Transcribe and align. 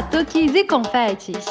Batuques 0.00 0.54
e 0.54 0.64
confetes. 0.64 1.44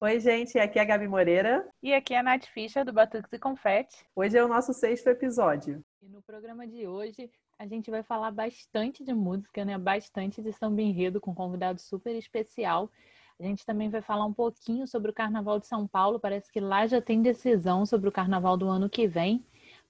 Oi, 0.00 0.18
gente, 0.18 0.58
aqui 0.58 0.80
é 0.80 0.82
a 0.82 0.84
Gabi 0.84 1.06
Moreira. 1.06 1.64
E 1.80 1.94
aqui 1.94 2.12
é 2.12 2.18
a 2.18 2.24
Nath 2.24 2.46
Fischer, 2.46 2.84
do 2.84 2.92
Batuques 2.92 3.32
e 3.32 3.38
Confete. 3.38 4.04
Hoje 4.16 4.36
é 4.36 4.44
o 4.44 4.48
nosso 4.48 4.72
sexto 4.72 5.06
episódio. 5.06 5.80
E 6.02 6.08
no 6.08 6.20
programa 6.22 6.66
de 6.66 6.88
hoje, 6.88 7.30
a 7.56 7.68
gente 7.68 7.88
vai 7.88 8.02
falar 8.02 8.32
bastante 8.32 9.04
de 9.04 9.14
música, 9.14 9.64
né? 9.64 9.78
Bastante 9.78 10.42
de 10.42 10.52
samba 10.52 10.82
enredo, 10.82 11.20
com 11.20 11.30
um 11.30 11.34
convidado 11.36 11.80
super 11.80 12.16
especial. 12.16 12.90
A 13.38 13.44
gente 13.44 13.64
também 13.64 13.88
vai 13.88 14.02
falar 14.02 14.26
um 14.26 14.32
pouquinho 14.32 14.88
sobre 14.88 15.12
o 15.12 15.14
Carnaval 15.14 15.60
de 15.60 15.68
São 15.68 15.86
Paulo. 15.86 16.18
Parece 16.18 16.50
que 16.50 16.58
lá 16.58 16.84
já 16.84 17.00
tem 17.00 17.22
decisão 17.22 17.86
sobre 17.86 18.08
o 18.08 18.12
Carnaval 18.12 18.56
do 18.56 18.66
ano 18.66 18.90
que 18.90 19.06
vem. 19.06 19.46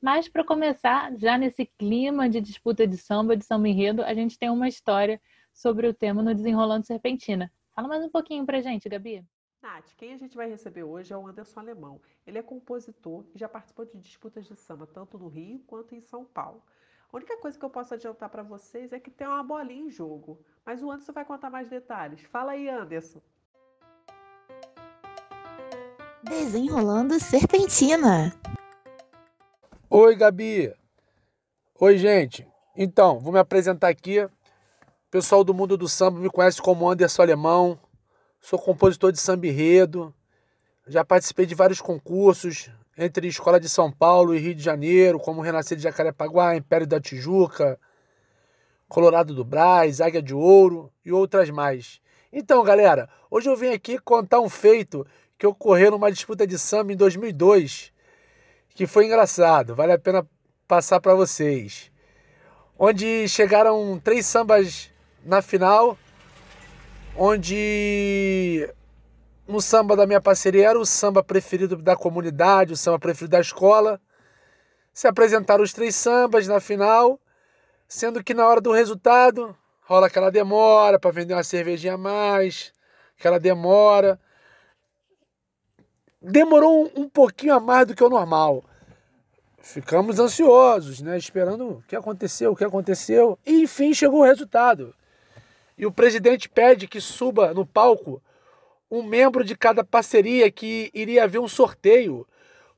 Mas 0.07 0.29
para 0.29 0.45
começar, 0.45 1.13
já 1.19 1.37
nesse 1.37 1.67
clima 1.67 2.29
de 2.29 2.41
disputa 2.41 2.87
de 2.87 2.97
samba, 2.97 3.37
de 3.37 3.45
samba 3.45 3.69
enredo, 3.69 4.05
a 4.05 4.15
gente 4.15 4.39
tem 4.39 4.49
uma 4.49 4.69
história 4.69 5.21
sobre 5.53 5.89
o 5.89 5.93
tema 5.93 6.23
no 6.23 6.33
Desenrolando 6.33 6.87
Serpentina. 6.87 7.53
Fala 7.75 7.89
mais 7.89 8.05
um 8.05 8.09
pouquinho 8.09 8.47
pra 8.47 8.61
gente, 8.61 8.89
Gabi. 8.89 9.27
Nath, 9.61 9.97
quem 9.97 10.15
a 10.15 10.17
gente 10.17 10.37
vai 10.37 10.49
receber 10.49 10.85
hoje 10.85 11.13
é 11.13 11.17
o 11.17 11.27
Anderson 11.27 11.59
Alemão. 11.59 12.01
Ele 12.25 12.39
é 12.39 12.43
compositor 12.43 13.25
e 13.35 13.39
já 13.41 13.49
participou 13.49 13.85
de 13.85 13.99
disputas 13.99 14.47
de 14.47 14.55
samba 14.55 14.87
tanto 14.87 15.19
no 15.19 15.27
Rio 15.27 15.59
quanto 15.67 15.93
em 15.93 16.01
São 16.01 16.25
Paulo. 16.25 16.63
A 17.13 17.17
única 17.17 17.37
coisa 17.39 17.59
que 17.59 17.65
eu 17.65 17.71
posso 17.71 17.93
adiantar 17.93 18.29
para 18.29 18.45
vocês 18.45 18.93
é 18.93 19.01
que 19.01 19.11
tem 19.11 19.27
uma 19.27 19.43
bolinha 19.43 19.87
em 19.87 19.91
jogo, 19.91 20.39
mas 20.65 20.85
o 20.85 20.91
Anderson 20.93 21.13
vai 21.13 21.25
contar 21.25 21.51
mais 21.51 21.69
detalhes. 21.69 22.21
Fala 22.21 22.53
aí, 22.53 22.69
Anderson. 22.69 23.21
Desenrolando 26.23 27.19
Serpentina. 27.19 28.33
Oi, 29.89 30.17
Gabi. 30.17 30.75
Oi, 31.79 31.97
gente. 31.97 32.45
Então, 32.77 33.21
vou 33.21 33.33
me 33.33 33.39
apresentar 33.39 33.87
aqui. 33.87 34.21
O 34.21 34.31
pessoal 35.13 35.45
do 35.45 35.55
mundo 35.55 35.77
do 35.77 35.89
samba 35.89 36.19
me 36.19 36.29
conhece 36.29 36.61
como 36.61 36.91
Anderson 36.91 37.23
Alemão. 37.23 37.79
Sou 38.41 38.59
compositor 38.59 39.13
de 39.13 39.21
samba 39.21 39.47
enredo. 39.47 40.13
Já 40.89 41.05
participei 41.05 41.47
de 41.47 41.55
vários 41.55 41.81
concursos, 41.81 42.69
entre 42.99 43.29
Escola 43.29 43.61
de 43.61 43.69
São 43.69 43.93
Paulo 43.93 44.35
e 44.35 44.41
Rio 44.41 44.57
de 44.57 44.63
Janeiro, 44.63 45.21
como 45.21 45.41
Renascer 45.41 45.77
de 45.77 45.85
Jacarepaguá, 45.85 46.57
Império 46.57 46.87
da 46.87 47.01
Tijuca, 47.01 47.79
Colorado 48.89 49.37
do 49.37 49.45
Brás, 49.45 50.01
Águia 50.01 50.21
de 50.21 50.35
Ouro 50.35 50.93
e 51.05 51.13
outras 51.13 51.49
mais. 51.49 52.01
Então, 52.33 52.65
galera, 52.65 53.09
hoje 53.31 53.49
eu 53.49 53.57
vim 53.57 53.69
aqui 53.69 54.01
contar 54.01 54.41
um 54.41 54.49
feito 54.49 55.07
que 55.39 55.47
ocorreu 55.47 55.93
numa 55.93 56.11
disputa 56.11 56.45
de 56.45 56.59
samba 56.59 56.93
em 56.93 56.97
2002 56.97 57.95
que 58.77 58.87
foi 58.87 59.07
engraçado, 59.07 59.75
vale 59.75 59.93
a 59.93 59.99
pena 59.99 60.29
passar 60.69 61.01
para 61.01 61.15
vocês. 61.15 61.91
Onde 62.79 63.27
chegaram 63.27 63.99
três 63.99 64.27
sambas 64.27 64.91
na 65.25 65.41
final, 65.41 65.97
onde 67.17 68.69
no 69.49 69.63
samba 69.63 69.97
da 69.97 70.07
minha 70.07 70.21
parceria 70.21 70.69
era 70.69 70.79
o 70.79 70.85
samba 70.85 71.25
preferido 71.25 71.75
da 71.77 71.97
comunidade, 71.97 72.75
o 72.75 72.77
samba 72.77 72.99
preferido 72.99 73.31
da 73.31 73.41
escola. 73.41 73.99
Se 74.93 75.09
apresentaram 75.09 75.65
os 75.65 75.73
três 75.73 75.95
sambas 75.95 76.47
na 76.47 76.61
final, 76.61 77.19
sendo 77.89 78.23
que 78.23 78.35
na 78.35 78.47
hora 78.47 78.61
do 78.61 78.73
resultado 78.73 79.57
rola 79.87 80.09
aquela 80.09 80.31
demora 80.31 80.99
para 80.99 81.11
vender 81.11 81.33
uma 81.33 81.43
cervejinha 81.43 81.95
a 81.95 81.99
mais, 81.99 82.75
aquela 83.19 83.41
demora 83.41 84.21
demorou 86.27 86.91
um, 86.97 87.09
pouquinho 87.09 87.55
a 87.55 87.61
mais 87.61 87.87
do 87.87 87.95
que 87.95 88.03
o 88.03 88.09
normal. 88.09 88.65
Ficamos 89.61 90.19
ansiosos, 90.19 91.01
né? 91.01 91.17
Esperando 91.17 91.69
o 91.69 91.83
que 91.83 91.97
aconteceu, 91.97 92.53
o 92.53 92.57
que 92.57 92.65
aconteceu. 92.65 93.39
E 93.47 93.63
enfim 93.63 93.95
chegou 93.95 94.21
o 94.21 94.25
resultado. 94.25 94.95
E 95.79 95.87
o 95.87 95.93
presidente 95.93 96.49
pede 96.49 96.89
que 96.89 97.01
suba 97.01 97.55
no 97.55 97.65
palco 97.65 98.23
um 98.91 99.03
membro 99.03 99.45
de 99.45 99.57
cada 99.57 99.85
parceria 99.85 100.51
que 100.51 100.91
iria 100.95 101.25
haver 101.25 101.41
um 101.41 101.49
sorteio, 101.49 102.27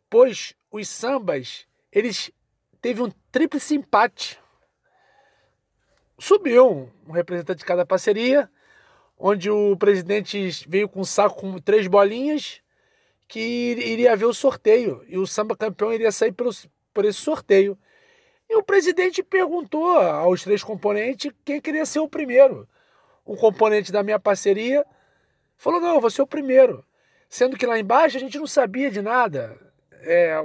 pois 0.08 0.54
os 0.70 0.88
sambas, 0.88 1.66
eles 1.92 2.30
teve 2.80 3.02
um 3.02 3.10
tríplice 3.30 3.74
empate. 3.74 4.38
Subiu 6.18 6.90
um 7.06 7.12
representante 7.12 7.58
de 7.58 7.64
cada 7.64 7.86
parceria, 7.86 8.50
onde 9.18 9.50
o 9.50 9.76
presidente 9.76 10.64
veio 10.66 10.88
com 10.88 11.00
um 11.00 11.04
saco 11.04 11.40
com 11.40 11.58
três 11.58 11.86
bolinhas 11.86 12.62
que 13.28 13.38
iria 13.38 14.12
haver 14.12 14.24
o 14.24 14.32
sorteio 14.32 15.04
e 15.06 15.18
o 15.18 15.26
samba 15.26 15.54
campeão 15.54 15.92
iria 15.92 16.10
sair 16.10 16.32
pelo, 16.32 16.50
por 16.94 17.04
esse 17.04 17.20
sorteio. 17.20 17.78
E 18.48 18.56
o 18.56 18.62
presidente 18.62 19.22
perguntou 19.22 19.98
aos 19.98 20.42
três 20.42 20.64
componentes 20.64 21.30
quem 21.44 21.60
queria 21.60 21.84
ser 21.84 22.00
o 22.00 22.08
primeiro. 22.08 22.66
Um 23.26 23.36
componente 23.36 23.92
da 23.92 24.02
minha 24.02 24.18
parceria 24.18 24.84
falou: 25.58 25.78
não, 25.78 25.96
eu 25.96 26.00
vou 26.00 26.10
ser 26.10 26.22
o 26.22 26.26
primeiro. 26.26 26.82
Sendo 27.28 27.58
que 27.58 27.66
lá 27.66 27.78
embaixo 27.78 28.16
a 28.16 28.20
gente 28.20 28.38
não 28.38 28.46
sabia 28.46 28.90
de 28.90 29.02
nada. 29.02 29.58
É, 30.00 30.42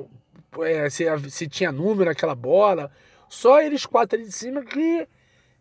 é, 0.63 0.89
se, 0.89 1.05
se, 1.29 1.47
tinha 1.47 1.71
número 1.71 2.09
naquela 2.09 2.35
bola. 2.35 2.91
Só 3.29 3.61
eles 3.61 3.85
quatro 3.85 4.17
ali 4.17 4.27
de 4.27 4.33
cima 4.33 4.61
que 4.63 5.07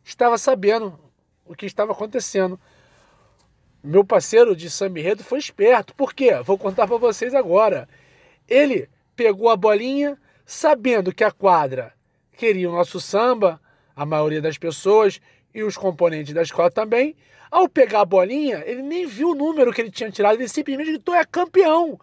estava 0.03 0.37
sabendo 0.37 0.99
o 1.47 1.55
que 1.55 1.65
estava 1.65 1.93
acontecendo. 1.93 2.59
Meu 3.83 4.05
parceiro 4.05 4.55
de 4.55 4.71
Samirredo 4.71 5.25
foi 5.25 5.41
esperto. 5.41 5.93
Por 5.95 6.15
quê? 6.15 6.35
Vou 6.45 6.57
contar 6.57 6.87
para 6.87 6.97
vocês 6.99 7.35
agora. 7.35 7.89
Ele 8.49 8.89
pegou 9.17 9.51
a 9.51 9.57
bolinha, 9.57 10.17
sabendo 10.47 11.13
que 11.13 11.25
a 11.25 11.33
quadra 11.33 11.93
queria 12.37 12.71
o 12.71 12.73
nosso 12.73 13.01
samba, 13.01 13.61
a 13.97 14.07
maioria 14.07 14.41
das 14.41 14.57
pessoas 14.57 15.21
e 15.53 15.65
os 15.65 15.77
componentes 15.77 16.33
da 16.33 16.43
escola 16.43 16.71
também. 16.71 17.17
Ao 17.51 17.69
pegar 17.69 18.03
a 18.03 18.05
bolinha, 18.05 18.63
ele 18.65 18.83
nem 18.83 19.05
viu 19.05 19.31
o 19.31 19.35
número 19.35 19.73
que 19.73 19.81
ele 19.81 19.91
tinha 19.91 20.11
tirado, 20.11 20.37
ele 20.37 20.49
simplesmente 20.49 20.93
gritou: 20.93 21.15
é 21.15 21.25
campeão! 21.25 21.99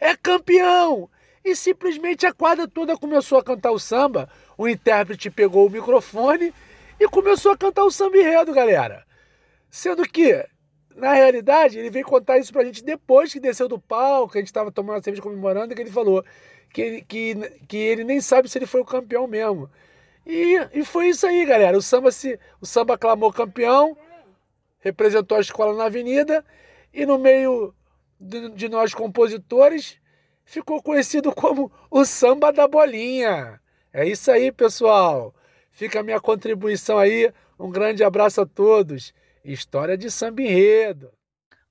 É 0.00 0.16
campeão! 0.16 1.08
E 1.44 1.54
simplesmente 1.54 2.26
a 2.26 2.32
quadra 2.32 2.66
toda 2.66 2.98
começou 2.98 3.38
a 3.38 3.44
cantar 3.44 3.70
o 3.70 3.78
samba. 3.78 4.28
O 4.58 4.68
intérprete 4.68 5.30
pegou 5.30 5.66
o 5.66 5.70
microfone 5.70 6.52
e 6.98 7.08
começou 7.08 7.52
a 7.52 7.56
cantar 7.56 7.84
o 7.84 7.90
samba 7.90 8.18
enredo, 8.18 8.52
galera. 8.52 9.06
Sendo 9.70 10.02
que 10.02 10.44
na 10.96 11.14
realidade, 11.14 11.78
ele 11.78 11.90
veio 11.90 12.04
contar 12.04 12.38
isso 12.38 12.52
pra 12.52 12.64
gente 12.64 12.84
depois 12.84 13.32
que 13.32 13.40
desceu 13.40 13.68
do 13.68 13.78
palco, 13.78 14.32
que 14.32 14.38
a 14.38 14.40
gente 14.40 14.52
tava 14.52 14.70
tomando 14.72 14.98
a 14.98 15.02
cerveja 15.02 15.22
comemorando, 15.22 15.74
que 15.74 15.80
ele 15.80 15.90
falou 15.90 16.24
que 16.72 16.80
ele, 16.80 17.02
que, 17.02 17.34
que 17.66 17.76
ele 17.76 18.04
nem 18.04 18.20
sabe 18.20 18.48
se 18.48 18.58
ele 18.58 18.66
foi 18.66 18.80
o 18.80 18.84
campeão 18.84 19.26
mesmo. 19.26 19.70
E, 20.26 20.56
e 20.72 20.84
foi 20.84 21.08
isso 21.08 21.26
aí, 21.26 21.44
galera. 21.44 21.76
O 21.76 21.82
samba, 21.82 22.12
se, 22.12 22.38
o 22.60 22.66
samba 22.66 22.96
clamou 22.96 23.32
campeão, 23.32 23.96
representou 24.78 25.38
a 25.38 25.40
escola 25.40 25.74
na 25.74 25.84
avenida, 25.84 26.44
e 26.92 27.04
no 27.06 27.18
meio 27.18 27.74
de, 28.18 28.50
de 28.50 28.68
nós 28.68 28.94
compositores, 28.94 29.98
ficou 30.44 30.82
conhecido 30.82 31.32
como 31.34 31.70
o 31.90 32.04
samba 32.04 32.52
da 32.52 32.66
bolinha. 32.68 33.60
É 33.92 34.06
isso 34.06 34.30
aí, 34.30 34.52
pessoal. 34.52 35.34
Fica 35.70 36.00
a 36.00 36.02
minha 36.02 36.20
contribuição 36.20 36.98
aí. 36.98 37.32
Um 37.58 37.70
grande 37.70 38.04
abraço 38.04 38.40
a 38.40 38.46
todos. 38.46 39.12
História 39.44 39.96
de 39.96 40.10
samba 40.10 40.42
enredo. 40.42 41.12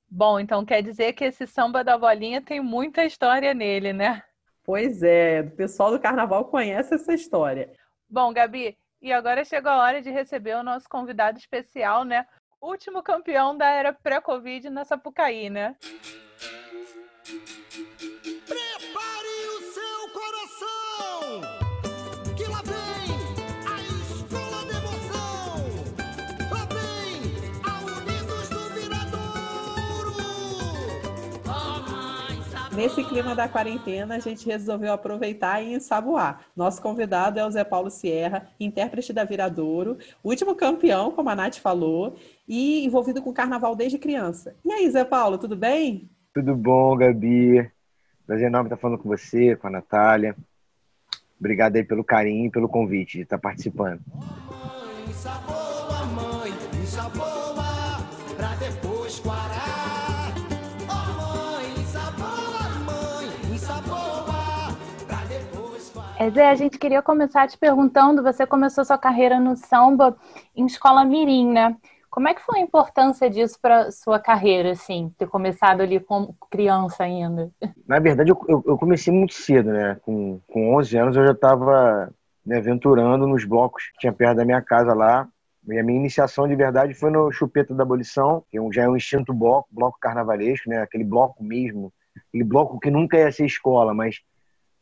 Bom, 0.09 0.39
então 0.39 0.65
quer 0.65 0.81
dizer 0.81 1.13
que 1.13 1.25
esse 1.25 1.45
samba 1.45 1.83
da 1.83 1.97
bolinha 1.97 2.41
tem 2.41 2.59
muita 2.59 3.05
história 3.05 3.53
nele, 3.53 3.93
né? 3.93 4.23
Pois 4.63 5.03
é, 5.03 5.41
o 5.41 5.51
pessoal 5.51 5.91
do 5.91 5.99
carnaval 5.99 6.45
conhece 6.45 6.95
essa 6.95 7.13
história. 7.13 7.71
Bom, 8.09 8.33
Gabi, 8.33 8.77
e 9.01 9.13
agora 9.13 9.45
chegou 9.45 9.71
a 9.71 9.83
hora 9.83 10.01
de 10.01 10.09
receber 10.09 10.55
o 10.55 10.63
nosso 10.63 10.89
convidado 10.89 11.37
especial, 11.37 12.03
né? 12.03 12.25
Último 12.61 13.03
campeão 13.03 13.55
da 13.55 13.69
era 13.69 13.93
pré-Covid 13.93 14.69
na 14.69 14.83
Sapucaí, 14.83 15.49
né? 15.49 15.75
Nesse 32.79 33.03
clima 33.03 33.35
da 33.35 33.45
quarentena, 33.45 34.15
a 34.15 34.19
gente 34.19 34.45
resolveu 34.45 34.93
aproveitar 34.93 35.61
e 35.61 35.73
ensaboar. 35.73 36.45
Nosso 36.55 36.81
convidado 36.81 37.37
é 37.37 37.45
o 37.45 37.51
Zé 37.51 37.65
Paulo 37.65 37.89
Sierra, 37.89 38.47
intérprete 38.57 39.11
da 39.11 39.25
Viradouro, 39.25 39.97
último 40.23 40.55
campeão, 40.55 41.11
como 41.11 41.29
a 41.29 41.35
Nath 41.35 41.57
falou, 41.57 42.15
e 42.47 42.85
envolvido 42.85 43.21
com 43.21 43.33
carnaval 43.33 43.75
desde 43.75 43.97
criança. 43.97 44.55
E 44.63 44.71
aí, 44.71 44.89
Zé 44.89 45.03
Paulo, 45.03 45.37
tudo 45.37 45.57
bem? 45.57 46.09
Tudo 46.33 46.55
bom, 46.55 46.95
Gabi. 46.95 47.69
Prazer 48.25 48.47
enorme 48.47 48.67
estar 48.67 48.77
falando 48.77 48.99
com 48.99 49.09
você, 49.09 49.57
com 49.57 49.67
a 49.67 49.71
Natália. 49.71 50.33
Obrigado 51.37 51.75
aí 51.75 51.83
pelo 51.83 52.01
carinho 52.01 52.45
e 52.45 52.49
pelo 52.49 52.69
convite 52.69 53.17
de 53.17 53.23
estar 53.23 53.39
participando. 53.39 53.99
Mãe, 54.15 55.13
sabor, 55.13 56.07
mãe, 56.13 56.53
pra 56.53 57.38
Zé, 66.27 66.49
a 66.49 66.55
gente 66.55 66.77
queria 66.77 67.01
começar 67.01 67.47
te 67.47 67.57
perguntando, 67.57 68.21
você 68.21 68.45
começou 68.45 68.83
sua 68.83 68.97
carreira 68.97 69.39
no 69.39 69.55
samba 69.55 70.17
em 70.53 70.65
escola 70.65 71.05
mirim, 71.05 71.49
né? 71.49 71.77
Como 72.09 72.27
é 72.27 72.33
que 72.33 72.41
foi 72.41 72.59
a 72.59 72.63
importância 72.63 73.29
disso 73.29 73.57
para 73.61 73.91
sua 73.91 74.19
carreira, 74.19 74.71
assim, 74.71 75.13
ter 75.17 75.27
começado 75.27 75.81
ali 75.81 75.99
como 75.99 76.35
criança 76.51 77.03
ainda? 77.03 77.49
Na 77.87 77.99
verdade, 77.99 78.31
eu, 78.31 78.63
eu 78.65 78.77
comecei 78.77 79.13
muito 79.13 79.33
cedo, 79.33 79.71
né? 79.71 79.97
Com, 80.01 80.41
com 80.47 80.75
11 80.75 80.97
anos 80.97 81.15
eu 81.15 81.25
já 81.25 81.31
estava 81.31 82.11
me 82.45 82.57
aventurando 82.57 83.25
nos 83.25 83.45
blocos 83.45 83.85
que 83.91 83.99
tinha 83.99 84.11
perto 84.11 84.37
da 84.37 84.45
minha 84.45 84.61
casa 84.61 84.93
lá. 84.93 85.27
E 85.67 85.77
a 85.77 85.83
minha 85.83 85.99
iniciação 85.99 86.47
de 86.47 86.55
verdade 86.55 86.95
foi 86.95 87.11
no 87.11 87.31
Chupeta 87.31 87.75
da 87.75 87.83
Abolição, 87.83 88.43
que 88.49 88.57
é 88.57 88.61
já 88.71 88.83
é 88.83 88.89
um 88.89 88.97
instinto 88.97 89.33
bloco, 89.33 89.69
bloco 89.71 89.99
carnavalesco, 90.01 90.69
né? 90.69 90.81
Aquele 90.81 91.03
bloco 91.03 91.43
mesmo, 91.43 91.93
aquele 92.27 92.43
bloco 92.43 92.79
que 92.79 92.89
nunca 92.89 93.17
ia 93.17 93.31
ser 93.31 93.45
escola, 93.45 93.93
mas 93.93 94.17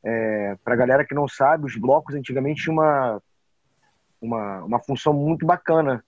é, 0.03 0.55
para 0.63 0.73
a 0.73 0.77
galera 0.77 1.05
que 1.05 1.15
não 1.15 1.27
sabe, 1.27 1.65
os 1.65 1.75
blocos 1.75 2.15
antigamente 2.15 2.63
tinham 2.63 2.75
uma, 2.75 3.21
uma, 4.21 4.63
uma 4.63 4.79
função 4.79 5.13
muito 5.13 5.45
bacana 5.45 6.03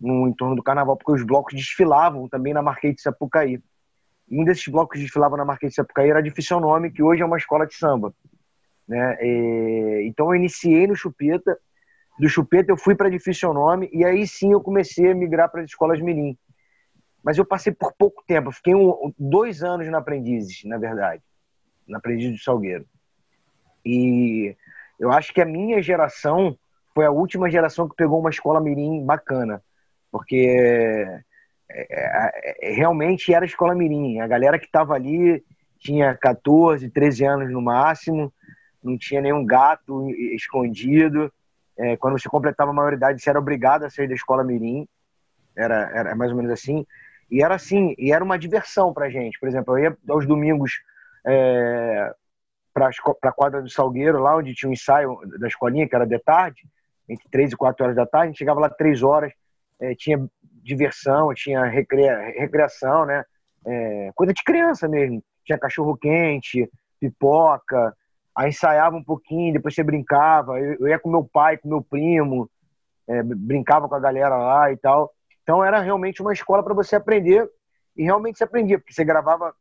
no 0.00 0.28
entorno 0.28 0.54
do 0.54 0.62
carnaval, 0.62 0.96
porque 0.96 1.12
os 1.12 1.26
blocos 1.26 1.54
desfilavam 1.54 2.28
também 2.28 2.52
na 2.52 2.62
Marquês 2.62 2.94
de 2.94 3.02
Sapucaí. 3.02 3.60
Um 4.30 4.44
desses 4.44 4.66
blocos 4.68 4.96
que 4.96 5.04
desfilavam 5.04 5.36
na 5.36 5.44
Marquês 5.44 5.72
de 5.72 5.76
Sapucaí 5.76 6.10
era 6.10 6.22
de 6.22 6.32
Nome, 6.60 6.90
que 6.90 7.02
hoje 7.02 7.22
é 7.22 7.26
uma 7.26 7.38
escola 7.38 7.66
de 7.66 7.74
samba. 7.74 8.14
Né? 8.86 9.16
E, 9.20 10.06
então 10.06 10.28
eu 10.28 10.34
iniciei 10.34 10.86
no 10.86 10.96
Chupeta, 10.96 11.58
do 12.18 12.28
Chupeta 12.28 12.70
eu 12.70 12.76
fui 12.76 12.94
para 12.94 13.08
Nome, 13.54 13.88
e 13.92 14.04
aí 14.04 14.26
sim 14.26 14.52
eu 14.52 14.60
comecei 14.60 15.10
a 15.10 15.14
migrar 15.14 15.50
para 15.50 15.62
as 15.62 15.70
escolas 15.70 16.00
Mirim. 16.00 16.36
Mas 17.22 17.38
eu 17.38 17.44
passei 17.44 17.72
por 17.72 17.92
pouco 17.96 18.22
tempo, 18.26 18.50
fiquei 18.50 18.74
um, 18.74 19.12
dois 19.18 19.62
anos 19.62 19.88
na 19.88 19.98
Aprendizes, 19.98 20.62
na 20.64 20.76
verdade, 20.76 21.22
na 21.86 21.98
Aprendiz 21.98 22.32
do 22.32 22.38
Salgueiro. 22.38 22.84
E 23.84 24.56
eu 24.98 25.10
acho 25.10 25.32
que 25.32 25.40
a 25.40 25.46
minha 25.46 25.82
geração 25.82 26.56
foi 26.94 27.04
a 27.04 27.10
última 27.10 27.50
geração 27.50 27.88
que 27.88 27.96
pegou 27.96 28.20
uma 28.20 28.30
escola 28.30 28.60
mirim 28.60 29.04
bacana, 29.04 29.62
porque 30.10 31.22
é, 31.70 31.86
é, 31.90 32.70
é, 32.70 32.74
realmente 32.74 33.32
era 33.32 33.44
escola 33.44 33.74
mirim. 33.74 34.20
A 34.20 34.26
galera 34.26 34.58
que 34.58 34.66
estava 34.66 34.94
ali 34.94 35.42
tinha 35.78 36.14
14, 36.14 36.88
13 36.90 37.24
anos 37.24 37.50
no 37.50 37.62
máximo, 37.62 38.32
não 38.82 38.96
tinha 38.98 39.20
nenhum 39.20 39.44
gato 39.44 40.08
escondido. 40.34 41.32
Quando 41.98 42.20
você 42.20 42.28
completava 42.28 42.70
a 42.70 42.74
maioridade, 42.74 43.20
você 43.20 43.30
era 43.30 43.38
obrigado 43.38 43.84
a 43.84 43.90
sair 43.90 44.06
da 44.06 44.14
escola 44.14 44.44
mirim. 44.44 44.86
Era, 45.56 45.90
era 45.92 46.14
mais 46.14 46.30
ou 46.30 46.36
menos 46.36 46.52
assim. 46.52 46.86
E 47.30 47.42
era 47.42 47.54
assim, 47.54 47.94
e 47.98 48.12
era 48.12 48.22
uma 48.22 48.38
diversão 48.38 48.92
pra 48.92 49.10
gente. 49.10 49.40
Por 49.40 49.48
exemplo, 49.48 49.76
eu 49.76 49.84
ia 49.84 49.98
aos 50.08 50.26
domingos 50.26 50.82
é, 51.26 52.14
para 52.72 52.90
a 53.22 53.32
quadra 53.32 53.62
do 53.62 53.70
Salgueiro, 53.70 54.20
lá 54.20 54.36
onde 54.36 54.54
tinha 54.54 54.68
um 54.68 54.72
ensaio 54.72 55.18
da 55.38 55.46
escolinha, 55.46 55.88
que 55.88 55.94
era 55.94 56.06
de 56.06 56.18
tarde, 56.18 56.62
entre 57.08 57.28
três 57.30 57.52
e 57.52 57.56
quatro 57.56 57.84
horas 57.84 57.96
da 57.96 58.06
tarde, 58.06 58.26
a 58.26 58.30
gente 58.30 58.38
chegava 58.38 58.60
lá 58.60 58.70
três 58.70 59.02
horas, 59.02 59.32
é, 59.80 59.94
tinha 59.94 60.24
diversão, 60.62 61.34
tinha 61.34 61.64
recria, 61.64 62.16
recreação, 62.38 63.04
né? 63.04 63.24
É, 63.66 64.10
coisa 64.14 64.32
de 64.32 64.42
criança 64.42 64.88
mesmo. 64.88 65.22
Tinha 65.44 65.58
cachorro 65.58 65.96
quente, 65.96 66.70
pipoca, 67.00 67.94
aí 68.34 68.48
ensaiava 68.48 68.96
um 68.96 69.02
pouquinho, 69.02 69.52
depois 69.52 69.74
você 69.74 69.82
brincava. 69.82 70.58
Eu, 70.60 70.76
eu 70.80 70.88
ia 70.88 70.98
com 70.98 71.10
meu 71.10 71.24
pai, 71.24 71.56
com 71.58 71.68
meu 71.68 71.82
primo, 71.82 72.48
é, 73.08 73.22
brincava 73.22 73.88
com 73.88 73.94
a 73.94 74.00
galera 74.00 74.36
lá 74.36 74.72
e 74.72 74.76
tal. 74.76 75.12
Então 75.42 75.64
era 75.64 75.80
realmente 75.80 76.22
uma 76.22 76.32
escola 76.32 76.62
para 76.62 76.74
você 76.74 76.96
aprender 76.96 77.48
e 77.96 78.04
realmente 78.04 78.38
você 78.38 78.44
aprendia, 78.44 78.78
porque 78.78 78.92
você 78.92 79.04
gravava 79.04 79.52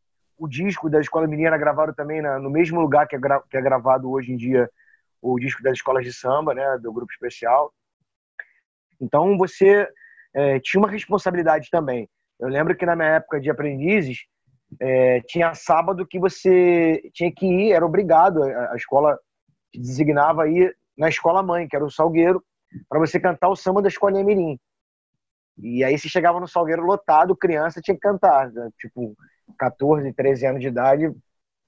o 0.42 0.48
disco 0.48 0.90
da 0.90 1.00
Escola 1.00 1.28
Menina 1.28 1.56
gravado 1.56 1.94
também 1.94 2.20
na, 2.20 2.40
no 2.40 2.50
mesmo 2.50 2.82
lugar 2.82 3.08
que 3.08 3.16
é, 3.16 3.20
que 3.48 3.58
é 3.58 3.62
gravado 3.62 4.10
hoje 4.10 4.34
em 4.34 4.36
dia 4.36 4.68
o 5.22 5.38
disco 5.38 5.62
das 5.62 5.74
escolas 5.74 6.04
de 6.04 6.12
samba, 6.12 6.56
né, 6.56 6.80
do 6.80 6.92
grupo 6.92 7.12
especial. 7.12 7.72
Então 9.00 9.38
você 9.38 9.88
é, 10.34 10.60
tinha 10.60 10.82
uma 10.82 10.90
responsabilidade 10.90 11.70
também. 11.70 12.10
Eu 12.40 12.48
lembro 12.48 12.76
que 12.76 12.88
na 12.88 12.96
minha 12.96 13.10
época 13.10 13.40
de 13.40 13.52
aprendizes 13.52 14.26
é, 14.80 15.22
tinha 15.28 15.54
sábado 15.54 16.08
que 16.08 16.18
você 16.18 17.00
tinha 17.14 17.32
que 17.32 17.46
ir, 17.46 17.72
era 17.74 17.86
obrigado, 17.86 18.42
a, 18.42 18.72
a 18.72 18.76
escola 18.76 19.16
te 19.72 19.80
designava 19.80 20.50
ir 20.50 20.76
na 20.98 21.08
escola 21.08 21.44
mãe, 21.44 21.68
que 21.68 21.76
era 21.76 21.86
o 21.86 21.92
Salgueiro, 21.92 22.44
para 22.90 23.00
você 23.00 23.20
cantar 23.20 23.50
o 23.50 23.56
samba 23.56 23.80
da 23.80 23.90
escolinha 23.90 24.24
Mirim. 24.24 24.60
E 25.62 25.84
aí 25.84 25.98
você 25.98 26.10
chegava 26.10 26.40
no 26.40 26.48
Salgueiro 26.48 26.84
lotado, 26.84 27.36
criança 27.36 27.82
tinha 27.82 27.96
que 27.96 28.02
cantar, 28.02 28.52
né? 28.52 28.70
tipo 28.80 29.16
14, 29.58 30.12
13 30.14 30.46
anos 30.48 30.62
de 30.62 30.68
idade, 30.68 31.12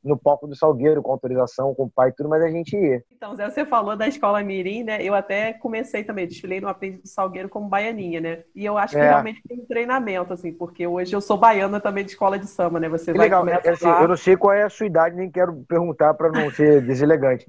no 0.04 0.18
palco 0.18 0.46
do 0.48 0.56
Salgueiro, 0.56 1.02
com 1.02 1.12
autorização, 1.12 1.74
com 1.74 1.84
o 1.84 1.90
pai 1.90 2.10
e 2.10 2.12
tudo, 2.12 2.28
mas 2.28 2.44
a 2.44 2.50
gente 2.50 2.76
ia. 2.76 3.02
Então, 3.16 3.34
Zé, 3.36 3.50
você 3.50 3.66
falou 3.66 3.96
da 3.96 4.06
escola 4.08 4.44
Mirim, 4.44 4.84
né? 4.84 5.02
Eu 5.02 5.14
até 5.14 5.54
comecei 5.54 6.04
também, 6.04 6.28
desfilei 6.28 6.60
no 6.60 6.68
aprendiz 6.68 7.02
do 7.02 7.08
Salgueiro 7.08 7.48
como 7.48 7.70
baianinha, 7.70 8.20
né? 8.20 8.44
E 8.54 8.66
eu 8.66 8.78
acho 8.78 8.96
que 8.96 9.02
é. 9.02 9.10
realmente 9.10 9.42
tem 9.48 9.60
um 9.60 9.66
treinamento, 9.66 10.34
assim, 10.34 10.52
porque 10.52 10.86
hoje 10.86 11.16
eu 11.16 11.22
sou 11.22 11.38
baiana 11.38 11.80
também 11.80 12.04
de 12.04 12.12
escola 12.12 12.38
de 12.38 12.48
samba, 12.48 12.82
né? 12.82 12.90
Você 12.90 13.14
que 13.14 13.18
vai 13.18 13.28
legal, 13.28 13.48
é, 13.48 13.70
assim, 13.70 13.88
eu 13.88 14.08
não 14.08 14.18
sei 14.18 14.36
qual 14.36 14.54
é 14.54 14.64
a 14.64 14.70
sua 14.70 14.88
idade, 14.88 15.16
nem 15.16 15.32
quero 15.32 15.54
perguntar 15.68 16.14
para 16.16 16.30
não 16.30 16.52
ser 16.52 16.82
deselegante, 16.86 17.46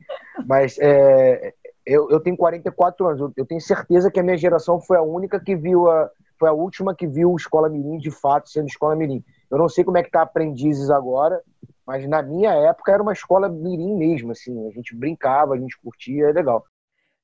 mas 0.46 0.78
é, 0.78 1.52
eu, 1.84 2.08
eu 2.08 2.20
tenho 2.20 2.36
44 2.36 3.06
anos, 3.06 3.32
eu, 3.36 3.44
tenho 3.44 3.60
certeza 3.60 4.10
que 4.10 4.20
a 4.20 4.22
minha 4.22 4.36
geração 4.36 4.80
foi 4.80 4.96
a 4.96 5.02
única 5.02 5.40
que 5.40 5.56
viu 5.56 5.90
a 5.90 6.08
foi 6.38 6.48
a 6.48 6.52
última 6.52 6.94
que 6.94 7.06
viu 7.06 7.34
Escola 7.36 7.68
Mirim 7.68 7.98
de 7.98 8.10
fato 8.10 8.48
sendo 8.48 8.66
Escola 8.66 8.96
Mirim. 8.96 9.24
Eu 9.50 9.58
não 9.58 9.68
sei 9.68 9.84
como 9.84 9.98
é 9.98 10.02
que 10.02 10.10
tá 10.10 10.22
Aprendizes 10.22 10.90
agora, 10.90 11.42
mas 11.86 12.08
na 12.08 12.22
minha 12.22 12.52
época 12.52 12.92
era 12.92 13.02
uma 13.02 13.12
escola 13.12 13.48
mirim 13.48 13.94
mesmo, 13.96 14.32
assim. 14.32 14.66
A 14.66 14.70
gente 14.70 14.94
brincava, 14.94 15.54
a 15.54 15.58
gente 15.58 15.78
curtia, 15.78 16.26
é 16.26 16.32
legal. 16.32 16.64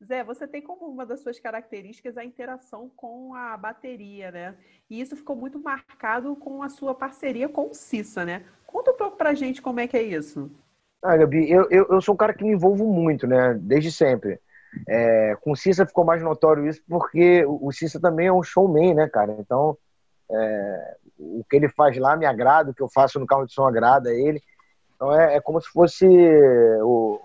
Zé, 0.03 0.25
você 0.25 0.47
tem 0.47 0.63
como 0.63 0.87
uma 0.87 1.05
das 1.05 1.21
suas 1.21 1.39
características 1.39 2.17
a 2.17 2.25
interação 2.25 2.91
com 2.97 3.35
a 3.35 3.57
bateria, 3.57 4.31
né? 4.31 4.57
E 4.89 5.01
isso 5.01 5.15
ficou 5.15 5.37
muito 5.37 5.59
marcado 5.59 6.35
com 6.37 6.63
a 6.63 6.69
sua 6.69 6.95
parceria 6.95 7.49
com 7.49 7.69
o 7.69 7.75
Cissa, 7.75 8.25
né? 8.25 8.45
Conta 8.67 8.93
um 8.93 8.97
pouco 8.97 9.17
pra 9.17 9.35
gente 9.35 9.61
como 9.61 9.81
é 9.81 9.87
que 9.87 9.97
é 9.97 10.03
isso. 10.03 10.51
Ah, 11.03 11.17
Gabi, 11.17 11.51
eu, 11.51 11.67
eu, 11.71 11.87
eu 11.91 12.01
sou 12.01 12.15
um 12.15 12.19
cara 12.19 12.33
que 12.33 12.45
me 12.45 12.53
envolvo 12.53 12.87
muito, 12.87 13.27
né? 13.27 13.55
Desde 13.55 13.91
sempre. 13.93 14.41
É, 14.89 15.37
com 15.41 15.53
o 15.53 15.57
Cissa 15.57 15.87
ficou 15.87 16.05
mais 16.05 16.23
notório 16.23 16.67
isso 16.67 16.81
porque 16.89 17.45
o 17.47 17.73
Cissa 17.73 18.01
também 18.01 18.29
é 18.29 18.33
um 18.33 18.43
showman, 18.43 18.95
né, 18.95 19.09
cara? 19.09 19.37
Então, 19.39 19.77
é, 20.31 20.97
o 21.19 21.45
que 21.49 21.57
ele 21.57 21.69
faz 21.69 21.97
lá 21.99 22.17
me 22.17 22.27
agrada, 22.27 22.71
o 22.71 22.75
que 22.75 22.83
eu 22.83 22.89
faço 22.89 23.19
no 23.19 23.27
carro 23.27 23.47
de 23.47 23.53
som 23.53 23.67
agrada 23.67 24.11
a 24.11 24.15
ele. 24.15 24.41
Então 24.95 25.13
é, 25.19 25.37
é 25.37 25.41
como 25.41 25.61
se 25.61 25.69
fosse 25.69 26.07
o, 26.07 27.21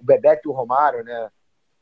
o 0.00 0.04
Bebeto 0.04 0.48
e 0.48 0.50
o 0.50 0.54
Romário, 0.54 1.04
né? 1.04 1.28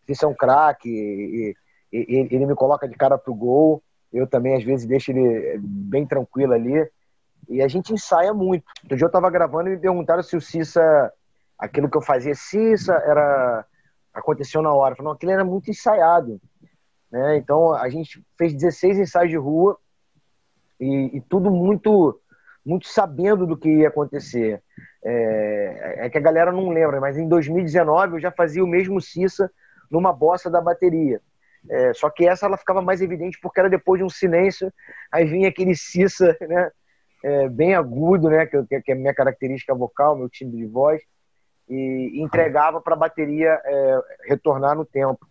Isso 0.09 0.25
é 0.25 0.29
um 0.29 0.35
craque, 0.35 0.89
e, 0.89 1.57
e, 1.93 2.29
ele 2.31 2.47
me 2.47 2.55
coloca 2.55 2.89
de 2.89 2.97
cara 2.97 3.19
pro 3.19 3.35
gol. 3.35 3.83
Eu 4.13 4.27
também, 4.27 4.55
às 4.55 4.63
vezes, 4.63 4.87
deixo 4.87 5.11
ele 5.11 5.59
bem 5.59 6.07
tranquilo 6.07 6.53
ali. 6.53 6.89
E 7.49 7.63
a 7.63 7.69
gente 7.69 7.93
ensaia 7.93 8.33
muito. 8.33 8.65
Outro 8.83 8.97
dia 8.97 9.07
eu 9.07 9.11
tava 9.11 9.31
gravando 9.31 9.69
e 9.69 9.73
me 9.73 9.79
perguntaram 9.79 10.23
se 10.23 10.37
o 10.37 10.41
Cissa, 10.41 11.13
aquilo 11.59 11.91
que 11.91 11.97
eu 11.97 12.03
fazia, 12.03 12.35
Cissa 12.35 12.95
era. 12.95 13.65
Aconteceu 14.19 14.63
na 14.63 14.73
hora. 14.73 14.95
Falei, 14.95 15.07
não, 15.07 15.13
aquilo 15.13 15.33
era 15.33 15.45
muito 15.45 15.71
ensaiado. 15.71 16.41
Né? 17.11 17.37
Então 17.37 17.73
a 17.73 17.89
gente 17.89 18.25
fez 18.37 18.53
16 18.53 18.99
ensaios 18.99 19.31
de 19.31 19.37
rua 19.37 19.79
e, 20.81 21.17
e 21.17 21.21
tudo 21.21 21.51
muito 21.51 22.21
muito 22.65 22.89
sabendo 22.89 23.47
do 23.47 23.57
que 23.57 23.69
ia 23.69 23.89
acontecer. 23.89 24.61
É, 25.05 26.07
é, 26.07 26.11
que 26.11 26.19
a 26.19 26.21
galera 26.21 26.51
não 26.51 26.71
lembra, 26.71 27.01
mas 27.01 27.17
em 27.17 27.29
2019 27.29 28.15
eu 28.15 28.21
já 28.21 28.33
fazia 28.33 28.65
o 28.65 28.67
mesmo 28.67 29.01
Cissa 29.01 29.49
numa 29.89 30.13
bossa 30.13 30.51
da 30.51 30.61
bateria. 30.61 31.21
É, 31.69 31.95
só 31.95 32.11
que 32.11 32.27
essa 32.27 32.47
ela 32.47 32.57
ficava 32.57 32.83
mais 32.83 33.01
evidente 33.01 33.39
porque 33.41 33.61
era 33.61 33.71
depois 33.71 34.01
de 34.01 34.05
um 34.05 34.09
silêncio, 34.09 34.73
aí 35.13 35.25
vinha 35.25 35.49
aquele 35.49 35.77
Cissa, 35.77 36.37
né, 36.41 36.71
é, 37.23 37.49
bem 37.49 37.75
agudo, 37.75 38.29
né, 38.29 38.47
que, 38.47 38.81
que 38.83 38.91
é 38.91 38.95
a 38.95 38.99
minha 38.99 39.15
característica 39.15 39.73
vocal, 39.73 40.17
meu 40.17 40.29
timbre 40.29 40.57
de 40.57 40.67
voz, 40.67 41.01
e 41.69 42.21
entregava 42.23 42.81
para 42.81 42.95
a 42.95 42.99
bateria 42.99 43.61
é, 43.65 44.01
retornar 44.29 44.77
no 44.77 44.85
tempo. 44.85 45.27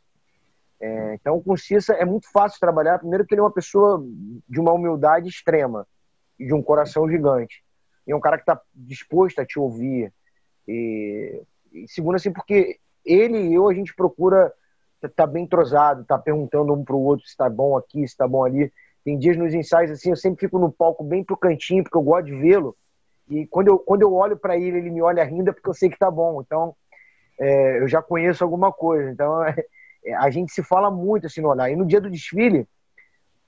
É, 0.79 1.15
então, 1.15 1.41
com 1.41 1.53
o 1.53 1.57
Cissa 1.57 1.93
é 1.93 2.05
muito 2.05 2.29
fácil 2.31 2.59
trabalhar. 2.59 2.99
Primeiro, 2.99 3.25
que 3.25 3.33
ele 3.33 3.41
é 3.41 3.43
uma 3.43 3.51
pessoa 3.51 4.03
de 4.47 4.59
uma 4.59 4.73
humildade 4.73 5.29
extrema 5.29 5.87
e 6.37 6.45
de 6.45 6.53
um 6.53 6.61
coração 6.61 7.09
gigante. 7.09 7.63
E 8.05 8.11
é 8.11 8.15
um 8.15 8.19
cara 8.19 8.37
que 8.37 8.43
está 8.43 8.59
disposto 8.73 9.39
a 9.39 9.45
te 9.45 9.57
ouvir. 9.57 10.13
E, 10.67 11.41
e 11.71 11.87
segundo, 11.87 12.15
assim, 12.15 12.31
porque 12.31 12.77
ele 13.05 13.37
e 13.37 13.53
eu, 13.53 13.67
a 13.69 13.73
gente 13.73 13.95
procura 13.95 14.51
estar 14.95 15.09
tá 15.09 15.27
bem 15.27 15.43
entrosado, 15.43 16.03
tá 16.05 16.17
perguntando 16.17 16.73
um 16.73 16.83
para 16.83 16.95
o 16.95 17.03
outro 17.03 17.25
se 17.25 17.31
está 17.31 17.49
bom 17.49 17.77
aqui, 17.77 17.99
se 17.99 18.13
está 18.13 18.27
bom 18.27 18.43
ali. 18.43 18.71
Tem 19.03 19.17
dias 19.17 19.37
nos 19.37 19.53
ensaios, 19.53 19.91
assim, 19.91 20.09
eu 20.09 20.15
sempre 20.15 20.39
fico 20.39 20.57
no 20.57 20.71
palco 20.71 21.03
bem 21.03 21.23
pro 21.23 21.37
cantinho, 21.37 21.83
porque 21.83 21.97
eu 21.97 22.01
gosto 22.01 22.25
de 22.25 22.35
vê-lo. 22.35 22.75
E 23.29 23.47
quando 23.47 23.69
eu, 23.69 23.79
quando 23.79 24.01
eu 24.01 24.13
olho 24.13 24.37
para 24.37 24.57
ele, 24.57 24.77
ele 24.77 24.91
me 24.91 25.01
olha 25.01 25.23
rindo, 25.23 25.49
é 25.49 25.53
porque 25.53 25.69
eu 25.69 25.73
sei 25.73 25.89
que 25.89 25.97
tá 25.97 26.11
bom. 26.11 26.41
Então, 26.41 26.75
é, 27.39 27.79
eu 27.79 27.87
já 27.87 28.01
conheço 28.01 28.43
alguma 28.43 28.71
coisa. 28.71 29.09
Então, 29.09 29.43
é, 29.45 29.55
a 30.15 30.29
gente 30.29 30.51
se 30.51 30.63
fala 30.63 30.91
muito 30.91 31.27
assim 31.27 31.41
no 31.41 31.49
olhar. 31.49 31.69
E 31.69 31.75
no 31.75 31.85
dia 31.85 31.99
do 31.99 32.09
desfile, 32.09 32.67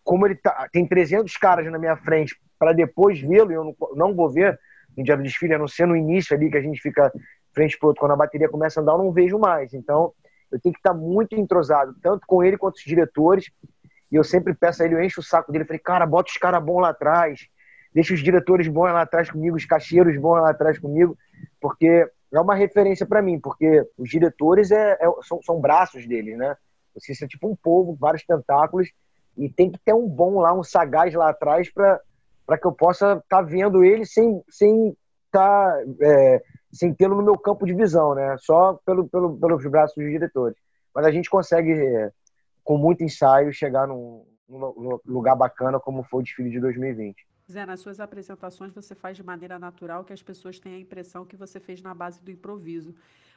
como 0.03 0.25
ele 0.25 0.35
tá, 0.35 0.67
tem 0.71 0.87
300 0.87 1.35
caras 1.37 1.71
na 1.71 1.77
minha 1.77 1.97
frente 1.97 2.39
para 2.57 2.73
depois 2.73 3.19
vê-lo, 3.19 3.51
e 3.51 3.55
eu 3.55 3.63
não, 3.63 3.75
não, 3.95 4.15
vou 4.15 4.29
ver 4.29 4.59
no 4.95 5.03
dia 5.03 5.15
do 5.15 5.21
desfile, 5.21 5.53
a 5.53 5.59
não 5.59 5.67
ser 5.67 5.85
no 5.85 5.95
início 5.95 6.35
ali 6.35 6.49
que 6.49 6.57
a 6.57 6.61
gente 6.61 6.81
fica 6.81 7.11
frente 7.53 7.77
para 7.77 7.87
outro, 7.87 7.99
quando 7.99 8.13
a 8.13 8.17
bateria 8.17 8.49
começa 8.49 8.79
a 8.79 8.81
andar, 8.81 8.93
eu 8.93 8.99
não 8.99 9.11
vejo 9.11 9.37
mais. 9.37 9.73
Então, 9.73 10.13
eu 10.51 10.59
tenho 10.59 10.73
que 10.73 10.79
estar 10.79 10.93
muito 10.93 11.35
entrosado, 11.35 11.93
tanto 12.01 12.25
com 12.25 12.43
ele 12.43 12.57
quanto 12.57 12.75
os 12.75 12.83
diretores. 12.83 13.51
E 14.11 14.15
eu 14.15 14.23
sempre 14.23 14.53
peço 14.53 14.81
a 14.81 14.85
ele, 14.85 14.95
eu 14.95 15.03
encho 15.03 15.19
o 15.19 15.23
saco 15.23 15.51
dele. 15.51 15.65
Falei, 15.65 15.79
cara, 15.79 16.05
bota 16.05 16.31
os 16.31 16.37
caras 16.37 16.63
bons 16.63 16.81
lá 16.81 16.89
atrás. 16.89 17.47
Deixa 17.97 18.13
os 18.13 18.21
diretores 18.21 18.67
bons 18.67 18.93
lá 18.93 19.01
atrás 19.01 19.31
comigo, 19.31 19.57
os 19.57 19.65
cacheiros 19.65 20.15
bons 20.21 20.39
lá 20.39 20.51
atrás 20.51 20.77
comigo. 20.77 21.17
Porque 21.59 22.07
é 22.31 22.39
uma 22.39 22.53
referência 22.53 23.07
para 23.07 23.23
mim. 23.23 23.39
Porque 23.39 23.83
os 23.97 24.07
diretores 24.07 24.69
é, 24.69 24.91
é, 25.01 25.11
são, 25.23 25.41
são 25.41 25.59
braços 25.59 26.07
deles, 26.07 26.37
né? 26.37 26.55
Você 26.93 27.25
é 27.25 27.27
tipo 27.27 27.49
um 27.49 27.55
povo, 27.55 27.97
vários 27.99 28.23
tentáculos. 28.23 28.87
E 29.35 29.49
tem 29.49 29.71
que 29.71 29.79
ter 29.79 29.95
um 29.95 30.07
bom 30.07 30.41
lá, 30.41 30.53
um 30.53 30.61
sagaz 30.61 31.11
lá 31.15 31.31
atrás 31.31 31.73
para 31.73 31.99
que 32.61 32.67
eu 32.67 32.71
possa 32.71 33.13
estar 33.13 33.37
tá 33.37 33.41
vendo 33.41 33.83
ele 33.83 34.05
sem 34.05 34.43
sem 34.47 34.95
tá, 35.31 35.75
é, 35.99 36.43
sem 36.71 36.93
tê-lo 36.93 37.15
no 37.15 37.23
meu 37.23 37.37
campo 37.39 37.65
de 37.65 37.73
visão, 37.73 38.13
né? 38.13 38.35
Só 38.41 38.79
pelo, 38.85 39.07
pelo, 39.07 39.35
pelos 39.39 39.65
braços 39.65 39.95
dos 39.95 40.05
diretores. 40.05 40.55
Mas 40.93 41.03
a 41.03 41.09
gente 41.09 41.31
consegue 41.31 41.73
com 42.63 42.77
muito 42.77 43.03
ensaio, 43.03 43.51
chegar 43.51 43.87
num, 43.87 44.23
num 44.47 44.99
lugar 45.03 45.35
bacana 45.35 45.79
como 45.79 46.03
foi 46.03 46.19
o 46.19 46.23
desfile 46.23 46.51
de 46.51 46.59
2020. 46.59 47.25
Zé, 47.49 47.65
nas 47.65 47.79
suas 47.79 47.99
apresentações 47.99 48.73
você 48.73 48.93
faz 48.93 49.15
de 49.15 49.23
maneira 49.23 49.57
natural 49.57 50.03
que 50.03 50.11
as 50.11 50.21
pessoas 50.21 50.59
tenham 50.59 50.77
a 50.77 50.81
impressão 50.81 51.25
que 51.25 51.37
você 51.37 51.59
fez 51.59 51.81
na 51.81 51.93
base 51.93 52.21
do 52.21 52.29
improviso. 52.29 52.93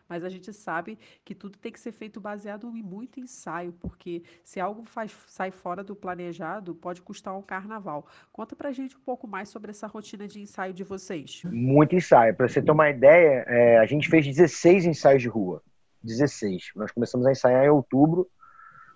Mas 0.08 0.24
a 0.24 0.28
gente 0.28 0.52
sabe 0.52 0.98
que 1.24 1.36
tudo 1.36 1.56
tem 1.56 1.70
que 1.70 1.78
ser 1.78 1.92
feito 1.92 2.20
baseado 2.20 2.68
em 2.76 2.82
muito 2.82 3.20
ensaio, 3.20 3.72
porque 3.74 4.24
se 4.42 4.58
algo 4.58 4.82
faz, 4.84 5.16
sai 5.28 5.52
fora 5.52 5.84
do 5.84 5.94
planejado, 5.94 6.74
pode 6.74 7.00
custar 7.00 7.38
um 7.38 7.42
carnaval. 7.42 8.04
Conta 8.32 8.56
pra 8.56 8.72
gente 8.72 8.96
um 8.96 9.00
pouco 9.00 9.28
mais 9.28 9.48
sobre 9.48 9.70
essa 9.70 9.86
rotina 9.86 10.26
de 10.26 10.40
ensaio 10.40 10.74
de 10.74 10.82
vocês. 10.82 11.42
Muito 11.44 11.94
ensaio. 11.94 12.34
Para 12.34 12.48
você 12.48 12.60
ter 12.60 12.72
uma 12.72 12.90
ideia, 12.90 13.44
é, 13.46 13.78
a 13.78 13.86
gente 13.86 14.08
fez 14.08 14.26
16 14.26 14.86
ensaios 14.86 15.22
de 15.22 15.28
rua. 15.28 15.62
16. 16.02 16.72
Nós 16.74 16.90
começamos 16.90 17.24
a 17.28 17.30
ensaiar 17.30 17.64
em 17.64 17.70
outubro 17.70 18.28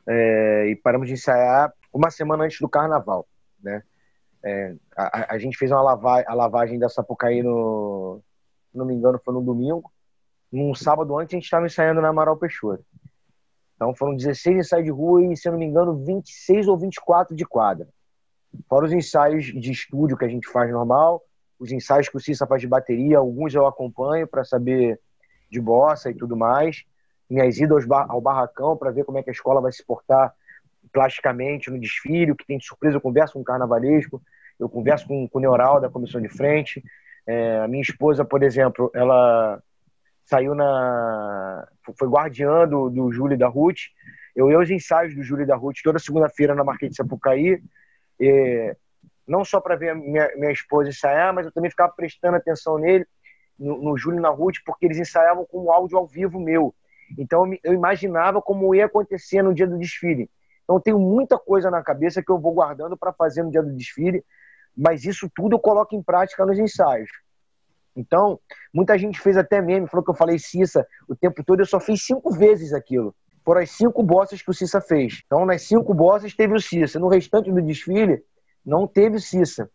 é, 0.08 0.66
e 0.70 0.74
paramos 0.74 1.06
de 1.06 1.14
ensaiar 1.14 1.72
uma 1.92 2.10
semana 2.10 2.42
antes 2.42 2.58
do 2.58 2.68
carnaval, 2.68 3.28
né? 3.62 3.84
É, 4.44 4.74
a, 4.96 5.34
a, 5.34 5.38
gente 5.38 5.56
fez 5.56 5.70
uma 5.70 5.80
lavagem, 5.80 6.26
a 6.28 6.34
lavagem 6.34 6.78
da 6.78 6.88
Sapucaí 6.88 7.42
no, 7.42 8.20
se 8.70 8.76
não 8.76 8.84
me 8.84 8.94
engano, 8.94 9.20
foi 9.24 9.32
no 9.32 9.40
domingo. 9.40 9.90
Num 10.52 10.74
sábado 10.74 11.16
antes 11.18 11.34
a 11.34 11.36
gente 11.36 11.44
estava 11.44 11.66
ensaiando 11.66 12.00
na 12.00 12.08
Amaral 12.08 12.36
Peixoto. 12.36 12.84
Então 13.74 13.94
foram 13.94 14.14
16 14.14 14.58
ensaios 14.58 14.84
de 14.84 14.90
rua 14.90 15.24
e, 15.24 15.36
se 15.36 15.50
não 15.50 15.58
me 15.58 15.64
engano, 15.64 16.04
26 16.04 16.68
ou 16.68 16.76
24 16.76 17.34
de 17.34 17.44
quadra. 17.44 17.88
Fora 18.68 18.84
os 18.84 18.92
ensaios 18.92 19.46
de 19.46 19.72
estúdio 19.72 20.16
que 20.16 20.24
a 20.24 20.28
gente 20.28 20.48
faz 20.48 20.70
normal, 20.70 21.22
os 21.58 21.72
ensaios 21.72 22.08
que 22.08 22.16
o 22.16 22.20
Cissa 22.20 22.46
faz 22.46 22.60
de 22.60 22.68
bateria, 22.68 23.18
alguns 23.18 23.54
eu 23.54 23.66
acompanho 23.66 24.28
para 24.28 24.44
saber 24.44 25.00
de 25.50 25.60
bossa 25.60 26.10
e 26.10 26.14
tudo 26.14 26.36
mais 26.36 26.84
minhas 27.28 27.58
idas 27.58 27.84
ao 27.90 28.20
barracão 28.20 28.76
para 28.76 28.90
ver 28.90 29.04
como 29.04 29.18
é 29.18 29.22
que 29.22 29.30
a 29.30 29.32
escola 29.32 29.60
vai 29.60 29.72
se 29.72 29.84
portar 29.84 30.34
plasticamente 30.94 31.70
no 31.70 31.78
desfile, 31.78 32.30
o 32.30 32.36
que 32.36 32.46
tem 32.46 32.56
de 32.56 32.64
surpresa, 32.64 32.96
eu 32.96 33.00
converso 33.00 33.34
com 33.34 33.40
o 33.40 33.44
carnavalesco, 33.44 34.22
eu 34.58 34.68
converso 34.68 35.08
com, 35.08 35.28
com 35.28 35.38
o 35.38 35.40
Neural 35.40 35.80
da 35.80 35.90
comissão 35.90 36.20
de 36.20 36.28
frente. 36.28 36.82
É, 37.26 37.58
a 37.58 37.66
minha 37.66 37.82
esposa, 37.82 38.24
por 38.24 38.44
exemplo, 38.44 38.90
ela 38.94 39.60
saiu 40.24 40.54
na. 40.54 41.66
foi 41.98 42.08
guardiã 42.08 42.66
do, 42.66 42.88
do 42.88 43.12
Júlio 43.12 43.36
da 43.36 43.48
Ruth. 43.48 43.80
Eu 44.36 44.50
ia 44.50 44.56
aos 44.56 44.70
ensaios 44.70 45.14
do 45.14 45.22
Júlio 45.22 45.46
da 45.46 45.56
Ruth 45.56 45.78
toda 45.82 45.98
segunda-feira 45.98 46.54
na 46.54 46.62
Marquês 46.62 46.92
de 46.92 46.96
Sapucaí. 46.96 47.60
E, 48.20 48.76
não 49.26 49.44
só 49.44 49.60
para 49.60 49.74
ver 49.74 49.96
minha, 49.96 50.30
minha 50.36 50.52
esposa 50.52 50.90
ensaiar, 50.90 51.34
mas 51.34 51.46
eu 51.46 51.52
também 51.52 51.70
ficava 51.70 51.92
prestando 51.92 52.36
atenção 52.36 52.78
nele, 52.78 53.04
no, 53.58 53.82
no 53.82 53.98
Júlio 53.98 54.20
na 54.20 54.28
Ruth, 54.28 54.56
porque 54.64 54.86
eles 54.86 54.98
ensaiavam 54.98 55.44
com 55.44 55.64
o 55.64 55.72
áudio 55.72 55.98
ao 55.98 56.06
vivo 56.06 56.38
meu. 56.38 56.72
Então 57.18 57.50
eu 57.64 57.74
imaginava 57.74 58.40
como 58.40 58.74
ia 58.74 58.86
acontecer 58.86 59.42
no 59.42 59.54
dia 59.54 59.66
do 59.66 59.78
desfile. 59.78 60.30
Então 60.64 60.80
tenho 60.80 60.98
muita 60.98 61.38
coisa 61.38 61.70
na 61.70 61.82
cabeça 61.82 62.22
que 62.22 62.32
eu 62.32 62.38
vou 62.38 62.52
guardando 62.52 62.96
para 62.96 63.12
fazer 63.12 63.42
no 63.42 63.50
dia 63.50 63.62
do 63.62 63.72
desfile, 63.72 64.24
mas 64.76 65.04
isso 65.04 65.30
tudo 65.34 65.54
eu 65.54 65.60
coloco 65.60 65.94
em 65.94 66.02
prática 66.02 66.44
nos 66.44 66.58
ensaios. 66.58 67.10
Então, 67.96 68.40
muita 68.72 68.98
gente 68.98 69.20
fez 69.20 69.36
até 69.36 69.62
meme, 69.62 69.86
falou 69.86 70.04
que 70.04 70.10
eu 70.10 70.16
falei 70.16 70.38
Cissa 70.38 70.86
o 71.08 71.14
tempo 71.14 71.44
todo, 71.44 71.60
eu 71.60 71.66
só 71.66 71.78
fiz 71.78 72.02
cinco 72.02 72.32
vezes 72.32 72.72
aquilo. 72.72 73.14
Foram 73.44 73.60
as 73.60 73.70
cinco 73.70 74.02
bossas 74.02 74.42
que 74.42 74.50
o 74.50 74.54
Cissa 74.54 74.80
fez. 74.80 75.22
Então, 75.26 75.46
nas 75.46 75.62
cinco 75.62 75.94
bossas 75.94 76.34
teve 76.34 76.54
o 76.54 76.60
Cissa. 76.60 76.98
No 76.98 77.08
restante 77.08 77.52
do 77.52 77.62
desfile, 77.62 78.22
não 78.64 78.86
teve 78.86 79.20
Cissa. 79.20 79.70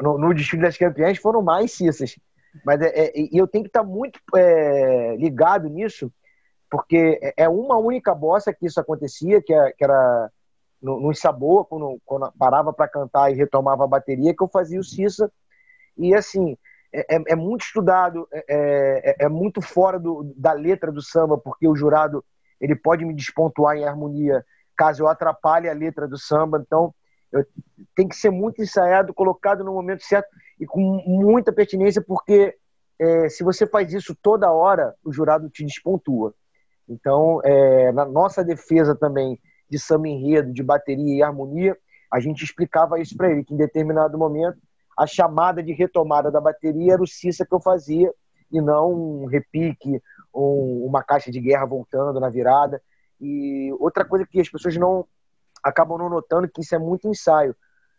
No, 0.00 0.16
no 0.16 0.32
desfile 0.32 0.62
das 0.62 0.76
campeãs 0.76 1.18
foram 1.18 1.42
mais 1.42 1.72
Cissas. 1.72 2.16
Mas 2.64 2.80
é, 2.80 2.88
é, 2.94 3.12
eu 3.32 3.46
tenho 3.46 3.64
que 3.64 3.68
estar 3.68 3.82
muito 3.82 4.20
é, 4.34 5.16
ligado 5.16 5.68
nisso, 5.68 6.10
porque 6.70 7.18
é, 7.22 7.44
é 7.44 7.48
uma 7.48 7.76
única 7.76 8.14
bossa 8.14 8.52
que 8.52 8.66
isso 8.66 8.80
acontecia, 8.80 9.42
que, 9.42 9.52
é, 9.52 9.74
era 9.80 10.30
no, 10.80 11.00
no 11.00 11.12
quando, 11.66 12.00
quando 12.04 12.32
parava 12.38 12.72
para 12.72 12.88
cantar 12.88 13.30
e 13.30 13.36
retomava 13.36 13.84
a 13.84 13.88
bateria, 13.88 14.34
que 14.34 14.42
eu 14.42 14.48
fazia 14.48 14.78
o 14.78 14.84
Cissa. 14.84 15.30
E 15.96 16.14
assim, 16.14 16.56
é, 16.92 17.16
é, 17.16 17.22
é 17.28 17.36
muito 17.36 17.62
estudado, 17.62 18.28
é, 18.32 18.44
é, 18.48 19.16
é, 19.24 19.28
muito 19.28 19.60
fora 19.60 19.98
do, 19.98 20.32
da 20.36 20.52
letra 20.52 20.92
do 20.92 21.02
samba, 21.02 21.36
porque 21.36 21.66
o 21.66 21.76
jurado 21.76 22.24
ele 22.60 22.76
pode 22.76 23.04
me 23.04 23.14
despontuar 23.14 23.76
em 23.76 23.84
harmonia 23.84 24.44
caso 24.78 25.02
eu 25.02 25.08
atrapalhe 25.08 25.68
a 25.68 25.74
letra 25.74 26.06
do 26.06 26.16
samba. 26.16 26.62
Então, 26.64 26.94
eu, 27.32 27.44
tem 27.96 28.06
que 28.06 28.14
ser 28.14 28.30
muito 28.30 28.62
ensaiado, 28.62 29.12
colocado 29.12 29.64
no 29.64 29.74
momento 29.74 30.04
certo 30.04 30.28
e 30.58 30.64
com 30.64 30.80
muita 31.04 31.52
pertinência, 31.52 32.00
porque 32.00 32.54
é, 32.98 33.28
se 33.28 33.42
você 33.42 33.66
faz 33.66 33.92
isso 33.92 34.16
toda 34.22 34.52
hora, 34.52 34.94
o 35.04 35.12
jurado 35.12 35.50
te 35.50 35.64
despontua. 35.64 36.32
Então, 36.88 37.40
é, 37.44 37.92
na 37.92 38.04
nossa 38.04 38.42
defesa 38.42 38.94
também 38.94 39.38
de 39.68 39.78
samba 39.78 40.08
enredo, 40.08 40.52
de 40.52 40.62
bateria 40.62 41.16
e 41.16 41.22
harmonia, 41.22 41.76
a 42.10 42.18
gente 42.20 42.42
explicava 42.42 42.98
isso 42.98 43.16
para 43.16 43.30
ele, 43.30 43.44
que 43.44 43.52
em 43.52 43.58
determinado 43.58 44.16
momento 44.16 44.58
a 44.96 45.06
chamada 45.06 45.62
de 45.62 45.72
retomada 45.72 46.30
da 46.30 46.40
bateria 46.40 46.94
era 46.94 47.02
o 47.02 47.06
Cissa 47.06 47.46
que 47.46 47.54
eu 47.54 47.60
fazia 47.60 48.12
e 48.50 48.60
não 48.60 49.22
um 49.22 49.26
repique, 49.26 50.02
um, 50.34 50.84
uma 50.86 51.02
caixa 51.04 51.30
de 51.30 51.40
guerra 51.40 51.66
voltando 51.66 52.18
na 52.18 52.28
virada. 52.28 52.82
E 53.20 53.72
outra 53.78 54.04
coisa 54.04 54.26
que 54.26 54.40
as 54.40 54.48
pessoas 54.48 54.76
não 54.76 55.06
acabam 55.62 55.98
não 55.98 56.08
notando 56.08 56.48
que 56.48 56.62
isso 56.62 56.74
é 56.74 56.78
muito 56.78 57.08
ensaio. 57.08 57.54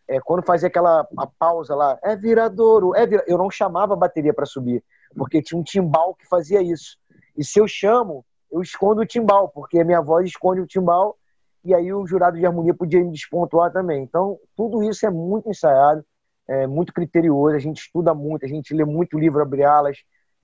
É, 0.07 0.19
quando 0.19 0.43
fazia 0.43 0.67
aquela 0.67 1.07
a 1.17 1.27
pausa 1.27 1.75
lá, 1.75 1.99
é 2.03 2.15
viradouro, 2.15 2.95
é 2.95 3.05
vira... 3.05 3.23
eu 3.27 3.37
não 3.37 3.51
chamava 3.51 3.93
a 3.93 3.97
bateria 3.97 4.33
para 4.33 4.45
subir, 4.45 4.83
porque 5.15 5.41
tinha 5.41 5.59
um 5.59 5.63
timbal 5.63 6.15
que 6.15 6.27
fazia 6.27 6.61
isso. 6.61 6.97
E 7.37 7.45
se 7.45 7.59
eu 7.59 7.67
chamo, 7.67 8.25
eu 8.51 8.61
escondo 8.61 9.01
o 9.01 9.05
timbal, 9.05 9.49
porque 9.49 9.79
a 9.79 9.85
minha 9.85 10.01
voz 10.01 10.25
esconde 10.27 10.61
o 10.61 10.67
timbal, 10.67 11.17
e 11.63 11.73
aí 11.73 11.93
o 11.93 12.05
jurado 12.05 12.37
de 12.37 12.45
harmonia 12.45 12.73
podia 12.73 13.03
me 13.03 13.11
despontuar 13.11 13.71
também. 13.71 14.01
Então, 14.03 14.39
tudo 14.55 14.83
isso 14.83 15.05
é 15.05 15.09
muito 15.09 15.49
ensaiado, 15.49 16.03
é 16.47 16.65
muito 16.65 16.93
criterioso, 16.93 17.55
a 17.55 17.59
gente 17.59 17.81
estuda 17.81 18.13
muito, 18.13 18.45
a 18.45 18.47
gente 18.47 18.73
lê 18.73 18.83
muito 18.83 19.19
livro 19.19 19.41
abre 19.41 19.63
alas 19.63 19.97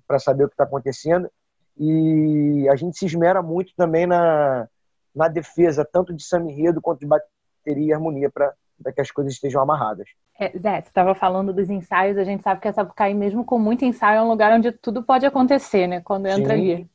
para 0.08 0.20
saber 0.20 0.44
o 0.44 0.48
que 0.48 0.54
está 0.54 0.66
acontecendo, 0.66 1.30
e 1.78 2.68
a 2.70 2.76
gente 2.76 2.98
se 2.98 3.06
esmera 3.06 3.42
muito 3.42 3.74
também 3.76 4.06
na, 4.06 4.68
na 5.16 5.28
defesa, 5.28 5.84
tanto 5.84 6.14
de 6.14 6.24
samba 6.24 6.50
quanto 6.82 7.00
de 7.00 7.08
bateria 7.08 7.90
e 7.90 7.94
harmonia, 7.94 8.30
para 8.30 8.54
que 8.94 9.02
as 9.02 9.12
coisas 9.12 9.34
estejam 9.34 9.62
amarradas. 9.62 10.08
É, 10.40 10.50
Zé, 10.58 10.82
você 10.82 10.90
estava 10.90 11.16
falando 11.16 11.54
dos 11.54 11.70
ensaios, 11.70 12.18
a 12.18 12.24
gente 12.24 12.44
sabe 12.44 12.60
que 12.60 12.68
a 12.68 12.74
Sapucaí, 12.74 13.14
mesmo 13.14 13.46
com 13.46 13.58
muito 13.58 13.86
ensaio, 13.86 14.20
é 14.20 14.22
um 14.22 14.28
lugar 14.28 14.52
onde 14.52 14.72
tudo 14.72 15.02
pode 15.02 15.26
acontecer, 15.26 15.88
né? 15.88 16.02
Quando 16.02 16.28
entra 16.28 16.56
Sim. 16.56 16.62
ali. 16.62 16.90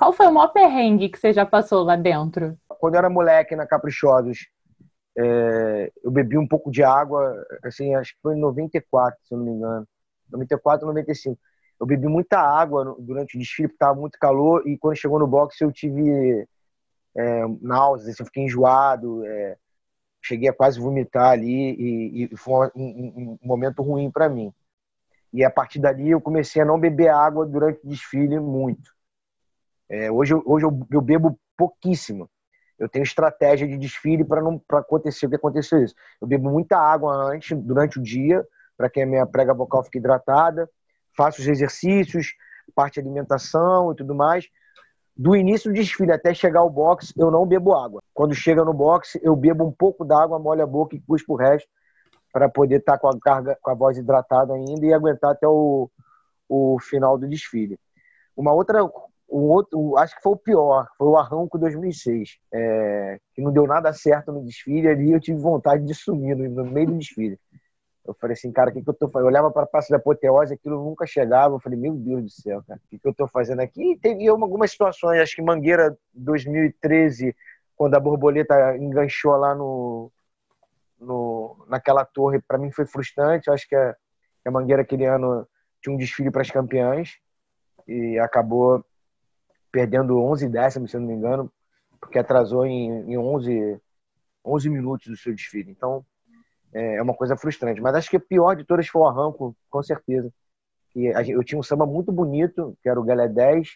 Qual 0.00 0.14
foi 0.14 0.28
o 0.28 0.32
maior 0.32 0.48
perrengue 0.48 1.10
que 1.10 1.18
você 1.18 1.30
já 1.30 1.44
passou 1.44 1.84
lá 1.84 1.94
dentro? 1.94 2.56
Quando 2.66 2.94
eu 2.94 3.00
era 3.00 3.10
moleque 3.10 3.54
na 3.54 3.66
Caprichosos, 3.66 4.48
é, 5.14 5.92
eu 6.02 6.10
bebi 6.10 6.38
um 6.38 6.48
pouco 6.48 6.70
de 6.70 6.82
água, 6.82 7.36
assim, 7.62 7.94
acho 7.94 8.14
que 8.14 8.20
foi 8.22 8.34
em 8.34 8.40
94, 8.40 9.18
se 9.22 9.34
eu 9.34 9.36
não 9.36 9.44
me 9.44 9.50
engano. 9.52 9.86
94, 10.30 10.86
95. 10.86 11.38
Eu 11.78 11.86
bebi 11.86 12.06
muita 12.06 12.38
água 12.38 12.96
durante 12.98 13.36
o 13.36 13.38
desfile, 13.38 13.68
porque 13.68 13.76
estava 13.76 14.00
muito 14.00 14.18
calor, 14.18 14.66
e 14.66 14.78
quando 14.78 14.96
chegou 14.96 15.18
no 15.18 15.26
boxe 15.26 15.62
eu 15.62 15.70
tive 15.70 16.48
é, 17.14 17.42
náuseas, 17.60 18.14
assim, 18.14 18.22
eu 18.22 18.26
fiquei 18.26 18.44
enjoado, 18.44 19.22
é, 19.26 19.58
cheguei 20.22 20.48
a 20.48 20.54
quase 20.54 20.80
vomitar 20.80 21.32
ali, 21.32 21.74
e, 21.78 22.24
e 22.24 22.36
foi 22.38 22.70
um, 22.74 22.82
um, 22.82 23.38
um 23.42 23.46
momento 23.46 23.82
ruim 23.82 24.10
para 24.10 24.30
mim. 24.30 24.50
E 25.30 25.44
a 25.44 25.50
partir 25.50 25.78
dali 25.78 26.08
eu 26.08 26.22
comecei 26.22 26.62
a 26.62 26.64
não 26.64 26.80
beber 26.80 27.08
água 27.08 27.44
durante 27.44 27.84
o 27.84 27.88
desfile 27.90 28.40
muito. 28.40 28.98
É, 29.90 30.10
hoje 30.10 30.32
hoje 30.46 30.64
eu, 30.64 30.86
eu, 30.88 31.00
bebo 31.00 31.36
pouquíssimo. 31.56 32.30
Eu 32.78 32.88
tenho 32.88 33.02
estratégia 33.02 33.66
de 33.66 33.76
desfile 33.76 34.24
para 34.24 34.40
não 34.40 34.56
pra 34.56 34.78
acontecer 34.78 35.26
o 35.26 35.28
que 35.28 35.34
aconteceu 35.34 35.82
isso. 35.82 35.94
Eu 36.20 36.28
bebo 36.28 36.48
muita 36.48 36.78
água 36.78 37.12
antes, 37.12 37.58
durante 37.60 37.98
o 37.98 38.02
dia, 38.02 38.46
para 38.76 38.88
que 38.88 39.02
a 39.02 39.06
minha 39.06 39.26
prega 39.26 39.52
vocal 39.52 39.82
fique 39.82 39.98
hidratada. 39.98 40.70
Faço 41.16 41.40
os 41.40 41.48
exercícios, 41.48 42.32
parte 42.74 42.94
de 42.94 43.00
alimentação 43.00 43.92
e 43.92 43.96
tudo 43.96 44.14
mais. 44.14 44.48
Do 45.16 45.34
início 45.34 45.70
do 45.70 45.74
desfile 45.74 46.12
até 46.12 46.32
chegar 46.32 46.60
ao 46.60 46.70
boxe, 46.70 47.12
eu 47.18 47.30
não 47.30 47.44
bebo 47.44 47.74
água. 47.74 48.00
Quando 48.14 48.32
chega 48.32 48.64
no 48.64 48.72
boxe, 48.72 49.20
eu 49.22 49.34
bebo 49.34 49.66
um 49.66 49.72
pouco 49.72 50.04
d'água, 50.04 50.38
molho 50.38 50.62
a 50.62 50.66
boca 50.66 50.94
e 50.94 51.00
cuspo 51.00 51.34
o 51.34 51.36
resto 51.36 51.68
para 52.32 52.48
poder 52.48 52.76
estar 52.76 52.92
tá 52.92 52.98
com 52.98 53.08
a 53.08 53.18
carga, 53.18 53.58
com 53.60 53.70
a 53.70 53.74
voz 53.74 53.98
hidratada 53.98 54.54
ainda 54.54 54.86
e 54.86 54.94
aguentar 54.94 55.32
até 55.32 55.48
o, 55.48 55.90
o 56.48 56.78
final 56.78 57.18
do 57.18 57.28
desfile. 57.28 57.76
Uma 58.36 58.52
outra 58.52 58.80
um 59.30 59.42
outro, 59.42 59.96
acho 59.96 60.16
que 60.16 60.22
foi 60.22 60.32
o 60.32 60.36
pior, 60.36 60.88
foi 60.98 61.06
o 61.06 61.16
Arranco 61.16 61.58
2006, 61.58 62.38
é, 62.52 63.18
que 63.32 63.40
não 63.40 63.52
deu 63.52 63.66
nada 63.66 63.92
certo 63.92 64.32
no 64.32 64.44
desfile 64.44 64.88
ali, 64.88 65.12
eu 65.12 65.20
tive 65.20 65.38
vontade 65.38 65.84
de 65.84 65.94
sumir 65.94 66.36
no, 66.36 66.64
meio 66.64 66.88
do 66.88 66.98
desfile. 66.98 67.38
Eu 68.04 68.14
falei 68.14 68.34
assim, 68.34 68.50
cara, 68.50 68.70
o 68.70 68.72
que, 68.72 68.82
que 68.82 68.90
eu 68.90 68.94
tô 68.94 69.08
fazendo? 69.08 69.26
Eu 69.26 69.30
olhava 69.30 69.50
para 69.50 69.62
a 69.62 69.66
Praça 69.66 69.88
da 69.90 69.98
Apoteose, 69.98 70.54
aquilo 70.54 70.82
nunca 70.82 71.06
chegava. 71.06 71.54
Eu 71.54 71.60
falei, 71.60 71.78
meu 71.78 71.94
Deus 71.94 72.22
do 72.24 72.30
céu, 72.30 72.62
cara, 72.66 72.80
o 72.84 72.88
que, 72.88 72.98
que 72.98 73.06
eu 73.06 73.14
tô 73.14 73.28
fazendo 73.28 73.60
aqui? 73.60 73.92
E 73.92 73.98
teve 73.98 74.26
algumas 74.26 74.72
situações, 74.72 75.20
acho 75.20 75.36
que 75.36 75.42
Mangueira 75.42 75.96
2013, 76.12 77.36
quando 77.76 77.94
a 77.94 78.00
borboleta 78.00 78.76
enganchou 78.78 79.36
lá 79.36 79.54
no, 79.54 80.10
no 80.98 81.64
naquela 81.68 82.04
torre, 82.04 82.40
para 82.40 82.58
mim 82.58 82.72
foi 82.72 82.86
frustrante. 82.86 83.46
Eu 83.46 83.54
acho 83.54 83.68
que 83.68 83.76
a, 83.76 83.94
a 84.44 84.50
Mangueira 84.50 84.82
aquele 84.82 85.04
ano 85.04 85.46
tinha 85.80 85.94
um 85.94 85.98
desfile 85.98 86.30
para 86.32 86.42
as 86.42 86.50
campeãs 86.50 87.10
e 87.86 88.18
acabou 88.18 88.84
perdendo 89.70 90.20
11 90.20 90.48
décimos, 90.48 90.90
se 90.90 90.96
eu 90.96 91.00
não 91.00 91.08
me 91.08 91.14
engano, 91.14 91.50
porque 92.00 92.18
atrasou 92.18 92.66
em, 92.66 93.12
em 93.12 93.18
11, 93.18 93.80
11 94.44 94.70
minutos 94.70 95.06
do 95.06 95.16
seu 95.16 95.34
desfile. 95.34 95.70
Então, 95.70 96.04
é, 96.72 96.96
é 96.96 97.02
uma 97.02 97.14
coisa 97.14 97.36
frustrante. 97.36 97.80
Mas 97.80 97.94
acho 97.94 98.10
que 98.10 98.16
a 98.16 98.20
pior 98.20 98.54
de 98.54 98.64
todas 98.64 98.86
foi 98.88 99.02
o 99.02 99.06
arranco, 99.06 99.56
com 99.68 99.82
certeza. 99.82 100.32
E 100.94 101.06
eu 101.30 101.44
tinha 101.44 101.58
um 101.58 101.62
samba 101.62 101.86
muito 101.86 102.10
bonito, 102.10 102.76
que 102.82 102.88
era 102.88 102.98
o 102.98 103.04
Galé 103.04 103.28
10. 103.28 103.68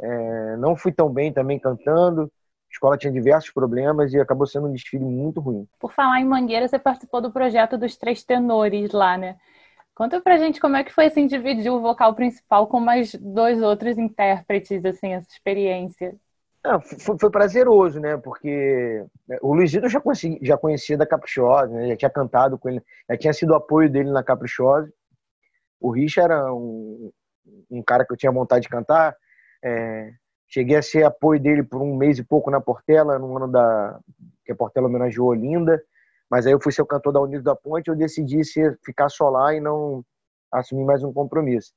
É, 0.00 0.56
não 0.56 0.76
fui 0.76 0.92
tão 0.92 1.08
bem 1.08 1.32
também 1.32 1.58
cantando. 1.58 2.22
A 2.22 2.72
escola 2.72 2.96
tinha 2.96 3.12
diversos 3.12 3.50
problemas 3.50 4.12
e 4.12 4.20
acabou 4.20 4.46
sendo 4.46 4.68
um 4.68 4.72
desfile 4.72 5.04
muito 5.04 5.40
ruim. 5.40 5.66
Por 5.78 5.92
falar 5.92 6.20
em 6.20 6.24
Mangueira, 6.24 6.66
você 6.66 6.78
participou 6.78 7.20
do 7.20 7.32
projeto 7.32 7.78
dos 7.78 7.96
Três 7.96 8.22
Tenores 8.22 8.92
lá, 8.92 9.16
né? 9.16 9.36
Conta 9.94 10.20
pra 10.20 10.36
gente 10.36 10.60
como 10.60 10.76
é 10.76 10.82
que 10.82 10.92
foi 10.92 11.06
assim 11.06 11.26
dividir 11.26 11.70
o 11.70 11.80
vocal 11.80 12.14
principal 12.14 12.66
com 12.66 12.80
mais 12.80 13.14
dois 13.14 13.62
outros 13.62 13.96
intérpretes, 13.96 14.84
assim, 14.84 15.12
essa 15.12 15.28
experiência. 15.30 16.16
Não, 16.64 16.80
foi, 16.80 17.18
foi, 17.18 17.30
prazeroso, 17.30 18.00
né? 18.00 18.16
Porque 18.16 19.04
né, 19.28 19.38
o 19.40 19.54
Luizito 19.54 19.88
já, 19.88 20.02
já 20.40 20.56
conhecia 20.56 20.96
da 20.96 21.06
Caprichosa, 21.06 21.72
né? 21.72 21.88
já 21.88 21.96
tinha 21.96 22.10
cantado 22.10 22.58
com 22.58 22.68
ele, 22.68 22.82
já 23.08 23.16
tinha 23.16 23.32
sido 23.32 23.54
apoio 23.54 23.90
dele 23.90 24.10
na 24.10 24.24
Caprichosa. 24.24 24.90
O 25.78 25.90
Rich 25.90 26.18
era 26.18 26.52
um, 26.52 27.12
um 27.70 27.82
cara 27.82 28.04
que 28.04 28.12
eu 28.12 28.16
tinha 28.16 28.32
vontade 28.32 28.62
de 28.62 28.70
cantar. 28.70 29.14
É, 29.62 30.10
cheguei 30.48 30.76
a 30.76 30.82
ser 30.82 31.04
apoio 31.04 31.38
dele 31.38 31.62
por 31.62 31.82
um 31.82 31.94
mês 31.94 32.18
e 32.18 32.24
pouco 32.24 32.50
na 32.50 32.60
Portela, 32.60 33.18
no 33.18 33.36
ano 33.36 33.46
da 33.46 34.00
que 34.44 34.52
a 34.52 34.56
Portela 34.56 34.88
homenageou 34.88 35.28
Olinda. 35.28 35.80
Mas 36.30 36.46
aí 36.46 36.52
eu 36.52 36.60
fui 36.60 36.72
ser 36.72 36.82
o 36.82 36.86
cantor 36.86 37.12
da 37.12 37.20
Unidos 37.20 37.44
da 37.44 37.54
Ponte, 37.54 37.88
eu 37.88 37.96
decidi 37.96 38.40
ficar 38.84 39.08
só 39.08 39.28
lá 39.28 39.54
e 39.54 39.60
não 39.60 40.04
assumir 40.50 40.84
mais 40.84 41.02
um 41.02 41.12
compromisso. 41.12 41.72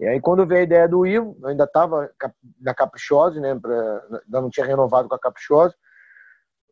E 0.00 0.06
aí, 0.06 0.18
quando 0.18 0.46
veio 0.46 0.60
a 0.60 0.64
ideia 0.64 0.88
do 0.88 1.06
Ivo, 1.06 1.36
eu 1.42 1.48
ainda 1.48 1.64
estava 1.64 2.10
na 2.58 2.74
Caprichosa, 2.74 3.38
né? 3.38 3.54
Pra, 3.54 4.02
ainda 4.24 4.40
não 4.40 4.48
tinha 4.48 4.64
renovado 4.64 5.08
com 5.08 5.14
a 5.14 5.18
Caprichosa. 5.18 5.74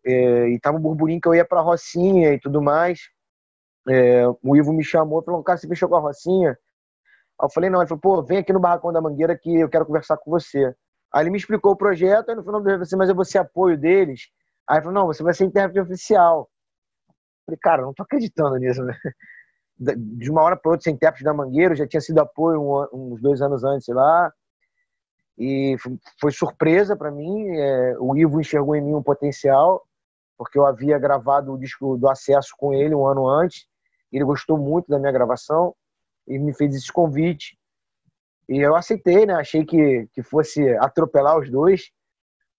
É, 0.04 0.48
e 0.48 0.58
tava 0.58 0.78
um 0.78 0.80
burburinho 0.80 1.20
que 1.20 1.28
eu 1.28 1.34
ia 1.34 1.44
para 1.44 1.60
Rocinha 1.60 2.32
e 2.32 2.40
tudo 2.40 2.62
mais. 2.62 3.00
É, 3.86 4.26
o 4.42 4.56
Ivo 4.56 4.72
me 4.72 4.82
chamou 4.82 5.20
e 5.20 5.24
falou: 5.26 5.42
Cara, 5.42 5.58
você 5.58 5.68
fechou 5.68 5.90
com 5.90 5.96
a 5.96 6.00
Rocinha? 6.00 6.50
Aí 7.38 7.46
eu 7.46 7.50
falei: 7.50 7.68
Não. 7.68 7.80
Ele 7.80 7.88
falou: 7.88 8.00
Pô, 8.00 8.22
vem 8.22 8.38
aqui 8.38 8.52
no 8.52 8.60
Barracão 8.60 8.92
da 8.92 9.00
Mangueira 9.00 9.36
que 9.36 9.54
eu 9.54 9.68
quero 9.68 9.84
conversar 9.84 10.16
com 10.16 10.30
você. 10.30 10.74
Aí 11.12 11.22
ele 11.22 11.30
me 11.30 11.36
explicou 11.36 11.72
o 11.72 11.76
projeto. 11.76 12.30
Aí 12.30 12.34
no 12.34 12.42
final 12.42 12.62
do 12.62 12.66
dia, 12.66 12.96
mas 12.96 13.08
eu 13.10 13.14
vou 13.14 13.26
ser 13.26 13.38
apoio 13.38 13.76
deles. 13.76 14.28
Aí 14.66 14.76
ele 14.78 14.84
falou: 14.84 15.00
Não, 15.00 15.06
você 15.06 15.22
vai 15.22 15.34
ser 15.34 15.44
intérprete 15.44 15.80
oficial. 15.80 16.48
Falei: 17.48 17.58
Cara, 17.62 17.82
não 17.82 17.94
tô 17.94 18.02
acreditando 18.02 18.56
nisso, 18.56 18.84
né? 18.84 18.94
de 19.96 20.30
uma 20.30 20.42
hora 20.42 20.56
para 20.56 20.72
outra, 20.72 20.84
sem 20.84 20.94
intérprete 20.94 21.24
da 21.24 21.32
Mangueira, 21.32 21.74
já 21.74 21.86
tinha 21.86 22.00
sido 22.00 22.18
apoio 22.18 22.60
uns 22.92 23.22
dois 23.22 23.40
anos 23.40 23.64
antes 23.64 23.88
lá. 23.88 24.30
E 25.38 25.76
foi 26.20 26.32
surpresa 26.32 26.96
para 26.96 27.10
mim. 27.10 27.48
É, 27.56 27.96
o 27.98 28.16
Ivo 28.16 28.40
enxergou 28.40 28.74
em 28.74 28.82
mim 28.82 28.94
um 28.94 29.02
potencial, 29.02 29.86
porque 30.36 30.58
eu 30.58 30.66
havia 30.66 30.98
gravado 30.98 31.52
o 31.52 31.58
disco 31.58 31.96
do 31.96 32.08
Acesso 32.10 32.54
com 32.58 32.74
ele 32.74 32.94
um 32.94 33.06
ano 33.06 33.26
antes. 33.26 33.66
Ele 34.12 34.24
gostou 34.24 34.58
muito 34.58 34.88
da 34.88 34.98
minha 34.98 35.12
gravação 35.12 35.74
e 36.26 36.38
me 36.38 36.52
fez 36.52 36.74
esse 36.74 36.92
convite. 36.92 37.56
E 38.48 38.58
eu 38.58 38.74
aceitei, 38.74 39.24
né? 39.24 39.34
Achei 39.34 39.64
que, 39.64 40.08
que 40.12 40.22
fosse 40.22 40.68
atropelar 40.78 41.38
os 41.38 41.48
dois. 41.48 41.90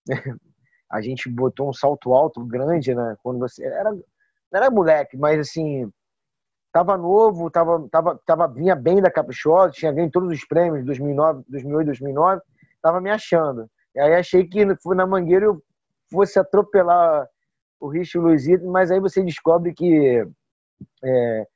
A 0.90 1.02
gente 1.02 1.30
botou 1.30 1.70
um 1.70 1.74
salto 1.74 2.14
alto 2.14 2.44
grande, 2.46 2.96
né? 2.96 3.16
Quando 3.22 3.38
você 3.40 3.64
era, 3.64 3.92
não 4.52 4.62
era 4.62 4.72
moleque, 4.72 5.18
mas 5.18 5.40
assim, 5.40 5.92
Tava 6.72 6.96
novo, 6.96 7.50
tava, 7.50 7.88
tava, 7.90 8.22
tava, 8.26 8.48
vinha 8.48 8.76
bem 8.76 9.02
da 9.02 9.10
Caprichosa, 9.10 9.74
tinha 9.74 9.92
ganho 9.92 10.12
todos 10.12 10.32
os 10.32 10.46
prêmios 10.46 10.86
2009, 10.86 11.44
2008, 11.50 11.86
2009, 11.88 12.42
tava 12.80 13.02
me 13.02 13.10
achando. 13.10 13.68
E 13.96 14.00
aí 14.00 14.14
achei 14.14 14.46
que 14.46 14.64
fui 14.76 14.96
na 14.96 15.08
Mangueira 15.08 15.46
eu 15.46 15.64
fosse 16.12 16.38
atropelar 16.38 17.28
o 17.80 17.88
Rich 17.88 18.16
e 18.16 18.20
o 18.20 18.22
Luizito, 18.22 18.68
mas 18.68 18.92
aí 18.92 19.00
você 19.00 19.24
descobre 19.24 19.74
que 19.74 20.24
é, 21.04 21.48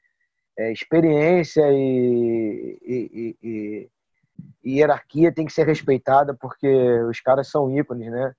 é, 0.58 0.72
experiência 0.72 1.64
e, 1.72 2.80
e, 2.82 3.38
e, 3.44 3.90
e, 4.64 4.78
hierarquia 4.78 5.32
tem 5.32 5.46
que 5.46 5.54
ser 5.54 5.68
respeitada 5.68 6.36
porque 6.40 6.68
os 7.04 7.20
caras 7.22 7.50
são 7.50 7.70
ícones, 7.70 8.12
né? 8.12 8.34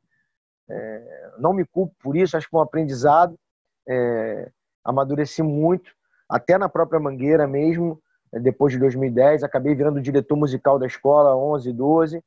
É, 0.69 1.31
não 1.39 1.53
me 1.53 1.65
culpo 1.65 1.95
por 2.03 2.17
isso, 2.17 2.37
acho 2.37 2.47
que 2.47 2.51
foi 2.51 2.61
um 2.61 2.65
aprendizado. 2.65 3.39
É, 3.87 4.51
amadureci 4.85 5.43
muito 5.43 5.93
até 6.29 6.59
na 6.59 6.69
própria 6.69 7.01
Mangueira 7.01 7.47
mesmo, 7.47 8.01
eh, 8.33 8.41
depois 8.41 8.73
de 8.73 8.79
2010, 8.79 9.43
acabei 9.43 9.75
virando 9.75 10.01
diretor 10.01 10.37
musical 10.37 10.79
da 10.79 10.87
escola 10.87 11.37
11, 11.37 11.73
12. 11.73 12.23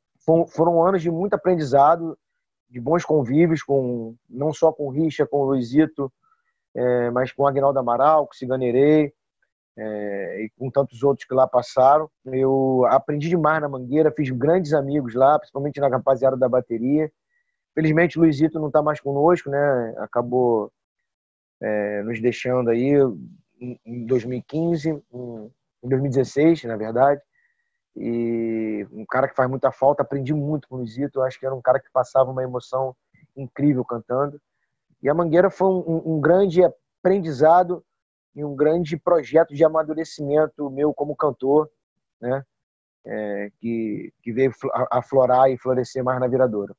Foram 0.48 0.84
anos 0.84 1.02
de 1.02 1.10
muito 1.10 1.34
aprendizado, 1.34 2.16
de 2.68 2.80
bons 2.80 3.04
convívios, 3.04 3.62
com 3.62 4.14
não 4.28 4.52
só 4.52 4.72
com 4.72 4.86
o 4.86 4.90
Richa, 4.90 5.26
com 5.26 5.38
o 5.38 5.44
Luizito, 5.46 6.12
é, 6.74 7.10
mas 7.10 7.32
com 7.32 7.44
o 7.44 7.46
Agnaldo 7.46 7.78
Amaral, 7.78 8.26
com 8.26 8.34
o 8.34 8.36
Ciganerei, 8.36 9.12
é, 9.76 10.42
e 10.42 10.50
com 10.58 10.70
tantos 10.70 11.02
outros 11.02 11.26
que 11.26 11.34
lá 11.34 11.46
passaram. 11.46 12.10
Eu 12.26 12.84
aprendi 12.90 13.28
demais 13.28 13.60
na 13.62 13.68
Mangueira, 13.68 14.12
fiz 14.14 14.28
grandes 14.30 14.74
amigos 14.74 15.14
lá, 15.14 15.38
principalmente 15.38 15.80
na 15.80 15.88
rapaziada 15.88 16.36
da 16.36 16.48
bateria. 16.48 17.10
Felizmente 17.74 18.18
o 18.18 18.22
Luizito 18.22 18.58
não 18.58 18.66
está 18.68 18.82
mais 18.82 19.00
conosco, 19.00 19.48
né? 19.48 19.94
Acabou 19.98 20.70
é, 21.60 22.02
nos 22.02 22.20
deixando 22.20 22.70
aí 22.70 22.94
em 23.60 24.06
2015, 24.06 24.90
em 24.90 25.88
2016, 25.88 26.64
na 26.64 26.76
verdade. 26.76 27.20
E 27.96 28.86
um 28.92 29.04
cara 29.04 29.28
que 29.28 29.34
faz 29.34 29.50
muita 29.50 29.72
falta, 29.72 30.02
aprendi 30.02 30.32
muito 30.32 30.68
com 30.68 30.76
o 30.76 30.78
Luizito, 30.78 31.20
acho 31.22 31.38
que 31.38 31.46
era 31.46 31.54
um 31.54 31.60
cara 31.60 31.80
que 31.80 31.90
passava 31.90 32.30
uma 32.30 32.42
emoção 32.42 32.94
incrível 33.36 33.84
cantando. 33.84 34.40
E 35.02 35.08
a 35.08 35.14
Mangueira 35.14 35.50
foi 35.50 35.68
um, 35.68 36.14
um 36.14 36.20
grande 36.20 36.62
aprendizado 36.64 37.84
e 38.34 38.44
um 38.44 38.54
grande 38.54 38.96
projeto 38.96 39.54
de 39.54 39.64
amadurecimento 39.64 40.70
meu 40.70 40.94
como 40.94 41.16
cantor, 41.16 41.68
né? 42.20 42.44
É, 43.04 43.50
que, 43.58 44.12
que 44.22 44.32
veio 44.32 44.52
aflorar 44.90 45.50
e 45.50 45.56
florescer 45.56 46.04
mais 46.04 46.20
na 46.20 46.26
Viradouro. 46.26 46.76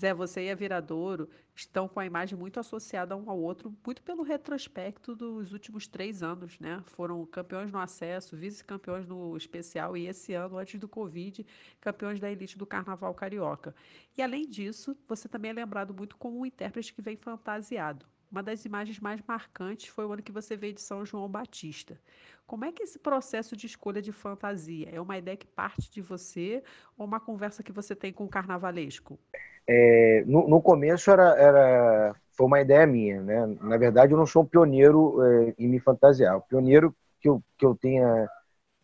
Zé, 0.00 0.14
você 0.14 0.44
e 0.44 0.50
a 0.50 0.54
Viradouro 0.54 1.28
estão 1.54 1.88
com 1.88 1.98
a 1.98 2.06
imagem 2.06 2.38
muito 2.38 2.58
associada 2.60 3.16
um 3.16 3.28
ao 3.28 3.38
outro, 3.38 3.76
muito 3.84 4.02
pelo 4.02 4.22
retrospecto 4.22 5.14
dos 5.16 5.52
últimos 5.52 5.86
três 5.88 6.22
anos, 6.22 6.58
né? 6.60 6.80
Foram 6.86 7.26
campeões 7.26 7.70
no 7.72 7.78
acesso, 7.80 8.36
vice-campeões 8.36 9.06
no 9.06 9.36
especial 9.36 9.96
e 9.96 10.06
esse 10.06 10.32
ano, 10.34 10.56
antes 10.56 10.78
do 10.78 10.88
Covid, 10.88 11.44
campeões 11.80 12.20
da 12.20 12.30
elite 12.30 12.56
do 12.56 12.66
Carnaval 12.66 13.12
Carioca. 13.14 13.74
E 14.16 14.22
além 14.22 14.48
disso, 14.48 14.96
você 15.06 15.28
também 15.28 15.50
é 15.50 15.54
lembrado 15.54 15.92
muito 15.92 16.16
como 16.16 16.38
um 16.38 16.46
intérprete 16.46 16.94
que 16.94 17.02
vem 17.02 17.16
fantasiado. 17.16 18.06
Uma 18.30 18.42
das 18.42 18.64
imagens 18.64 19.00
mais 19.00 19.22
marcantes 19.26 19.88
foi 19.88 20.04
o 20.04 20.12
ano 20.12 20.22
que 20.22 20.32
você 20.32 20.56
veio 20.56 20.74
de 20.74 20.82
São 20.82 21.04
João 21.04 21.28
Batista. 21.28 21.98
Como 22.46 22.64
é 22.64 22.72
que 22.72 22.82
esse 22.82 22.98
processo 22.98 23.56
de 23.56 23.66
escolha 23.66 24.02
de 24.02 24.12
fantasia? 24.12 24.88
É 24.92 25.00
uma 25.00 25.16
ideia 25.16 25.36
que 25.36 25.46
parte 25.46 25.90
de 25.90 26.00
você 26.00 26.62
ou 26.96 27.06
uma 27.06 27.20
conversa 27.20 27.62
que 27.62 27.72
você 27.72 27.94
tem 27.94 28.12
com 28.12 28.24
o 28.24 28.28
carnavalesco? 28.28 29.18
É, 29.66 30.24
no, 30.26 30.48
no, 30.48 30.62
começo 30.62 31.10
era, 31.10 31.34
era, 31.38 32.16
foi 32.32 32.46
uma 32.46 32.60
ideia 32.60 32.86
minha, 32.86 33.20
né? 33.20 33.46
Na 33.60 33.76
verdade, 33.76 34.12
eu 34.12 34.18
não 34.18 34.26
sou 34.26 34.42
um 34.42 34.46
pioneiro 34.46 35.22
é, 35.22 35.54
em 35.58 35.68
me 35.68 35.78
fantasiar. 35.78 36.36
O 36.36 36.42
pioneiro 36.42 36.94
que 37.20 37.28
eu, 37.28 37.42
que 37.56 37.66
eu 37.66 37.74
tenha 37.74 38.28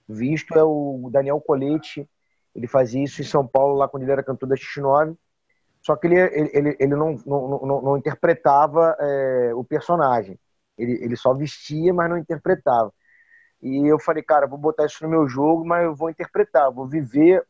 visto 0.09 0.55
é 0.55 0.63
o 0.63 1.09
Daniel 1.11 1.41
Colete. 1.41 2.09
Ele 2.55 2.67
fazia 2.67 3.03
isso 3.03 3.21
em 3.21 3.25
São 3.25 3.47
Paulo, 3.47 3.77
lá 3.77 3.89
quando 3.89 4.03
ele 4.03 4.13
era 4.13 4.23
cantor 4.23 4.49
da 4.49 4.57
X9. 4.57 5.17
Só 5.85 5.97
que 5.97 6.07
ele, 6.07 6.19
ele, 6.19 6.77
ele 6.81 6.97
não, 6.97 7.17
não, 7.27 7.49
não, 7.61 7.83
não 7.83 7.97
interpretava 7.99 8.97
é, 8.99 9.55
o 9.55 9.63
personagem. 9.63 10.39
Ele, 10.79 10.93
ele 11.05 11.17
só 11.17 11.35
vestia, 11.35 11.93
mas 11.93 12.09
não 12.09 12.17
interpretava. 12.19 12.93
E 13.63 13.87
eu 13.87 13.99
falei, 13.99 14.23
cara, 14.23 14.47
vou 14.47 14.59
botar 14.59 14.87
isso 14.87 15.05
no 15.05 15.11
meu 15.11 15.29
jogo, 15.29 15.65
mas 15.65 15.85
eu 15.85 15.95
vou 15.95 16.11
interpretar, 16.11 16.71
vou 16.73 16.87
viver 16.87 17.45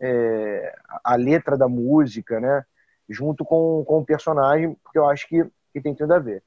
é, 0.00 0.74
a 1.04 1.16
letra 1.16 1.56
da 1.56 1.68
música, 1.68 2.40
né? 2.40 2.64
Junto 3.08 3.44
com, 3.44 3.84
com 3.84 3.98
o 3.98 4.04
personagem, 4.04 4.76
porque 4.84 4.98
eu 4.98 5.08
acho 5.08 5.28
que, 5.28 5.44
que 5.72 5.80
tem 5.80 5.94
tudo 5.94 6.14
a 6.14 6.18
ver. 6.18 6.42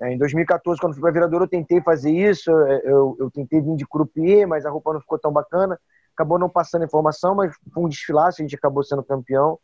É, 0.00 0.12
em 0.12 0.18
2014, 0.18 0.80
quando 0.80 0.94
fui 0.94 1.02
para 1.02 1.12
Viradouro, 1.12 1.44
eu 1.44 1.48
tentei 1.48 1.80
fazer 1.80 2.10
isso, 2.10 2.50
é, 2.50 2.82
eu, 2.84 3.16
eu 3.20 3.30
tentei 3.30 3.60
vir 3.60 3.76
de 3.76 3.86
croupier, 3.86 4.46
mas 4.46 4.66
a 4.66 4.70
roupa 4.70 4.92
não 4.92 5.00
ficou 5.00 5.18
tão 5.18 5.32
bacana, 5.32 5.78
acabou 6.14 6.38
não 6.38 6.48
passando 6.48 6.84
informação, 6.84 7.34
mas 7.34 7.54
foi 7.72 7.84
um 7.84 7.88
desfilaço, 7.88 8.42
a 8.42 8.44
gente 8.44 8.56
acabou 8.56 8.82
sendo 8.82 9.04
campeão. 9.04 9.58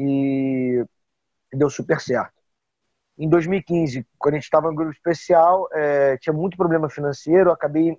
E 0.00 0.84
deu 1.52 1.68
super 1.68 2.00
certo. 2.00 2.32
Em 3.18 3.28
2015, 3.28 4.06
quando 4.18 4.34
a 4.34 4.36
gente 4.38 4.44
estava 4.44 4.68
no 4.68 4.74
grupo 4.74 4.92
especial, 4.92 5.68
é, 5.72 6.16
tinha 6.16 6.32
muito 6.32 6.56
problema 6.56 6.88
financeiro, 6.88 7.50
acabei 7.50 7.98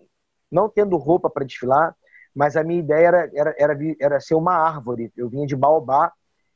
não 0.52 0.68
tendo 0.68 0.98
roupa 0.98 1.30
para 1.30 1.46
desfilar, 1.46 1.96
mas 2.34 2.56
a 2.56 2.64
minha 2.64 2.80
ideia 2.80 3.08
era, 3.08 3.32
era, 3.36 3.56
era, 3.58 3.78
era 4.00 4.20
ser 4.20 4.36
uma 4.36 4.54
árvore. 4.54 5.12
Eu 5.16 5.30
vinha 5.30 5.46
de 5.46 5.56
baobá, 5.56 6.12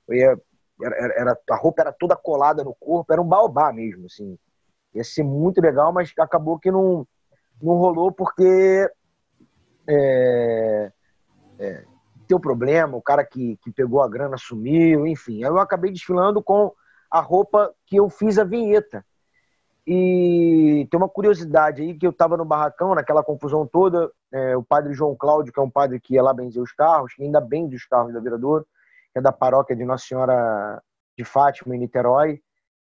ia, 0.10 0.36
era, 0.82 1.14
era, 1.16 1.40
a 1.52 1.56
roupa 1.56 1.84
era 1.84 1.94
toda 1.94 2.16
colada 2.16 2.64
no 2.64 2.74
corpo, 2.76 3.14
era 3.14 3.22
um 3.22 3.28
baobá 3.28 3.72
mesmo, 3.72 4.08
assim. 4.08 4.38
Ia 4.96 5.04
ser 5.04 5.24
muito 5.24 5.62
legal, 5.62 5.94
mas 5.94 6.12
acabou 6.18 6.58
que 6.58 6.72
não, 6.72 7.08
não 7.62 7.76
rolou 7.76 8.12
porque 8.12 8.90
é, 9.88 10.92
é, 11.60 11.86
teu 12.26 12.40
problema, 12.40 12.98
o 12.98 13.02
cara 13.02 13.24
que, 13.24 13.58
que 13.58 13.72
pegou 13.72 14.02
a 14.02 14.10
grana 14.10 14.38
sumiu, 14.38 15.06
enfim. 15.08 15.44
Aí 15.44 15.50
eu 15.50 15.60
acabei 15.60 15.92
desfilando 15.92 16.42
com 16.42 16.74
a 17.10 17.20
roupa 17.20 17.74
que 17.86 17.96
eu 17.96 18.10
fiz 18.10 18.38
a 18.38 18.44
vinheta. 18.44 19.06
E 19.88 20.88
tem 20.90 20.98
uma 20.98 21.08
curiosidade 21.08 21.82
aí 21.82 21.94
que 21.94 22.06
eu 22.06 22.10
estava 22.10 22.36
no 22.36 22.44
barracão, 22.44 22.96
naquela 22.96 23.24
confusão 23.24 23.68
toda, 23.68 24.12
é, 24.32 24.58
o 24.58 24.64
padre 24.64 24.94
João 24.94 25.16
Cláudio, 25.16 25.54
que 25.54 25.60
é 25.60 25.64
um 25.64 25.70
padre 25.70 26.00
que 26.00 26.16
ia 26.16 26.24
lá 26.24 26.34
benzer 26.34 26.62
os 26.62 26.72
carros, 26.72 27.14
que 27.14 27.24
ainda 27.24 27.40
bem 27.40 27.68
os 27.68 27.86
carros 27.86 28.12
da 28.12 28.20
Viradouro, 28.20 28.66
que 29.14 29.20
é 29.20 29.22
da 29.22 29.32
paróquia 29.32 29.76
de 29.76 29.86
Nossa 29.86 30.06
Senhora 30.06 30.82
de 31.16 31.24
Fátima, 31.24 31.76
em 31.76 31.80
Niterói, 31.80 32.42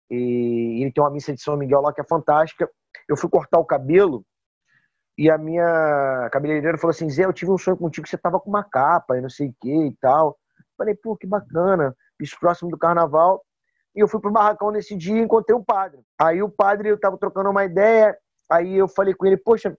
e 0.10 0.82
ele 0.82 0.92
tem 0.92 1.04
uma 1.04 1.10
missa 1.10 1.34
de 1.34 1.42
São 1.42 1.58
Miguel 1.58 1.82
lá 1.82 1.92
que 1.92 2.00
é 2.00 2.06
fantástica. 2.06 2.70
Eu 3.08 3.18
fui 3.18 3.30
cortar 3.30 3.60
o 3.60 3.66
cabelo 3.66 4.26
e 5.18 5.32
a 5.32 5.38
minha 5.38 6.30
cabeleireira 6.32 6.78
falou 6.78 6.92
assim: 6.92 7.10
Zé, 7.10 7.26
eu 7.26 7.34
tive 7.34 7.52
um 7.52 7.58
sonho 7.58 7.76
contigo 7.76 8.04
que 8.04 8.10
você 8.10 8.18
tava 8.18 8.40
com 8.40 8.50
uma 8.50 8.64
capa 8.64 9.18
e 9.18 9.22
não 9.22 9.30
sei 9.30 9.50
o 9.50 9.56
que 9.60 9.88
e 9.88 9.96
tal. 10.00 10.38
Falei, 10.78 10.94
pô, 10.94 11.18
que 11.18 11.26
bacana. 11.26 11.96
Isso 12.20 12.38
próximo 12.40 12.70
do 12.70 12.78
carnaval. 12.78 13.44
E 13.96 14.00
eu 14.00 14.08
fui 14.08 14.22
pro 14.22 14.32
barracão 14.32 14.70
nesse 14.70 14.96
dia 14.96 15.18
e 15.18 15.24
encontrei 15.24 15.58
o 15.58 15.64
padre. 15.64 16.02
Aí 16.20 16.42
o 16.44 16.50
padre, 16.50 16.90
eu 16.90 17.00
tava 17.00 17.18
trocando 17.18 17.50
uma 17.50 17.66
ideia. 17.66 18.16
Aí 18.50 18.76
eu 18.76 18.88
falei 18.88 19.14
com 19.14 19.26
ele, 19.26 19.38
poxa, 19.38 19.76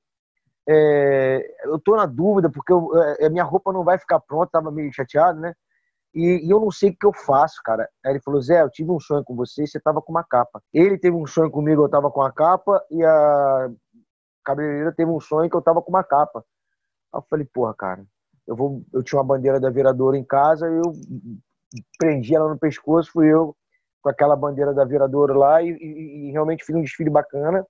é, 0.68 1.40
eu 1.64 1.78
tô 1.78 1.96
na 1.96 2.04
dúvida, 2.04 2.50
porque 2.50 2.72
eu, 2.72 2.90
é, 3.00 3.26
a 3.26 3.30
minha 3.30 3.44
roupa 3.44 3.72
não 3.72 3.84
vai 3.84 3.96
ficar 3.96 4.20
pronta, 4.20 4.50
tava 4.52 4.72
meio 4.72 4.92
chateado, 4.92 5.40
né? 5.40 5.54
E, 6.14 6.46
e, 6.46 6.50
eu 6.50 6.60
não 6.60 6.70
sei 6.70 6.90
o 6.90 6.96
que 6.98 7.06
eu 7.06 7.12
faço, 7.12 7.60
cara. 7.64 7.88
Aí 8.04 8.12
ele 8.12 8.20
falou, 8.20 8.40
Zé, 8.42 8.60
eu 8.60 8.70
tive 8.70 8.90
um 8.90 8.98
sonho 8.98 9.22
com 9.24 9.36
você 9.36 9.62
e 9.64 9.68
você 9.68 9.78
tava 9.78 10.02
com 10.02 10.10
uma 10.10 10.24
capa. 10.24 10.60
Ele 10.74 10.98
teve 10.98 11.16
um 11.16 11.26
sonho 11.26 11.50
comigo, 11.50 11.84
eu 11.84 11.88
tava 11.88 12.10
com 12.10 12.22
a 12.22 12.32
capa, 12.32 12.82
e 12.90 13.04
a 13.04 13.70
cabeleireira 14.48 14.92
teve 14.92 15.10
um 15.10 15.20
sonho 15.20 15.50
que 15.50 15.56
eu 15.56 15.62
tava 15.62 15.82
com 15.82 15.90
uma 15.90 16.02
capa. 16.02 16.44
Aí 17.12 17.18
eu 17.18 17.24
falei, 17.28 17.46
porra, 17.52 17.74
cara, 17.74 18.04
eu 18.46 18.56
vou, 18.56 18.82
eu 18.92 19.02
tinha 19.02 19.18
uma 19.18 19.26
bandeira 19.26 19.60
da 19.60 19.68
viradora 19.68 20.16
em 20.16 20.24
casa, 20.24 20.66
eu 20.66 20.92
prendi 21.98 22.34
ela 22.34 22.48
no 22.48 22.58
pescoço, 22.58 23.12
fui 23.12 23.30
eu 23.30 23.54
com 24.00 24.08
aquela 24.08 24.34
bandeira 24.34 24.72
da 24.72 24.84
viradora 24.84 25.34
lá 25.34 25.62
e, 25.62 25.70
e, 25.70 26.28
e 26.28 26.30
realmente 26.30 26.64
fiz 26.64 26.74
um 26.74 26.80
desfile 26.80 27.10
bacana. 27.10 27.66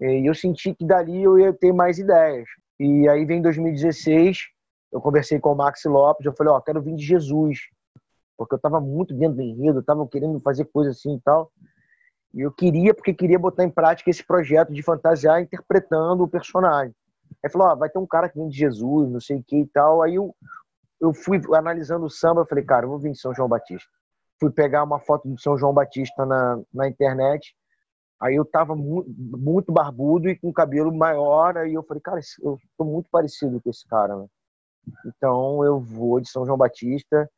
E 0.00 0.28
eu 0.28 0.34
senti 0.34 0.72
que 0.72 0.86
dali 0.86 1.22
eu 1.22 1.36
ia 1.36 1.52
ter 1.52 1.72
mais 1.72 1.98
ideias. 1.98 2.48
E 2.78 3.08
aí 3.08 3.24
vem 3.24 3.42
2016, 3.42 4.38
eu 4.92 5.00
conversei 5.00 5.40
com 5.40 5.52
o 5.52 5.56
Max 5.56 5.84
Lopes, 5.84 6.24
eu 6.24 6.32
falei, 6.32 6.52
ó, 6.52 6.58
oh, 6.58 6.62
quero 6.62 6.80
vir 6.80 6.94
de 6.94 7.04
Jesus, 7.04 7.58
porque 8.36 8.54
eu 8.54 8.58
tava 8.58 8.80
muito 8.80 9.12
dentro 9.12 9.36
do 9.36 9.42
enredo, 9.42 9.82
tava 9.82 10.06
querendo 10.06 10.38
fazer 10.38 10.66
coisa 10.66 10.90
assim 10.90 11.16
e 11.16 11.20
tal. 11.20 11.50
E 12.34 12.40
eu 12.40 12.52
queria, 12.52 12.92
porque 12.92 13.14
queria 13.14 13.38
botar 13.38 13.64
em 13.64 13.70
prática 13.70 14.10
esse 14.10 14.24
projeto 14.24 14.72
de 14.72 14.82
fantasiar 14.82 15.40
interpretando 15.40 16.22
o 16.22 16.28
personagem. 16.28 16.94
Aí 17.42 17.50
falou, 17.50 17.68
ó, 17.68 17.76
vai 17.76 17.88
ter 17.88 17.98
um 17.98 18.06
cara 18.06 18.28
que 18.28 18.38
vem 18.38 18.48
de 18.48 18.56
Jesus, 18.56 19.10
não 19.10 19.20
sei 19.20 19.38
o 19.38 19.44
que 19.44 19.60
e 19.60 19.66
tal. 19.66 20.02
Aí 20.02 20.16
eu, 20.16 20.34
eu 21.00 21.14
fui 21.14 21.40
analisando 21.54 22.06
o 22.06 22.10
samba, 22.10 22.46
falei, 22.46 22.64
cara, 22.64 22.84
eu 22.84 22.90
vou 22.90 22.98
vir 22.98 23.12
de 23.12 23.20
São 23.20 23.34
João 23.34 23.48
Batista. 23.48 23.88
Fui 24.40 24.50
pegar 24.50 24.84
uma 24.84 25.00
foto 25.00 25.28
de 25.28 25.40
São 25.40 25.56
João 25.56 25.72
Batista 25.72 26.24
na, 26.24 26.60
na 26.72 26.88
internet, 26.88 27.56
aí 28.20 28.36
eu 28.36 28.44
tava 28.44 28.76
muito, 28.76 29.10
muito 29.16 29.72
barbudo 29.72 30.28
e 30.28 30.38
com 30.38 30.52
cabelo 30.52 30.94
maior, 30.94 31.56
aí 31.58 31.74
eu 31.74 31.82
falei, 31.82 32.00
cara, 32.00 32.20
eu 32.40 32.56
tô 32.76 32.84
muito 32.84 33.08
parecido 33.10 33.60
com 33.60 33.68
esse 33.68 33.86
cara, 33.86 34.16
né? 34.16 34.26
Então 35.06 35.64
eu 35.64 35.80
vou 35.80 36.20
de 36.20 36.30
São 36.30 36.46
João 36.46 36.56
Batista, 36.56 37.28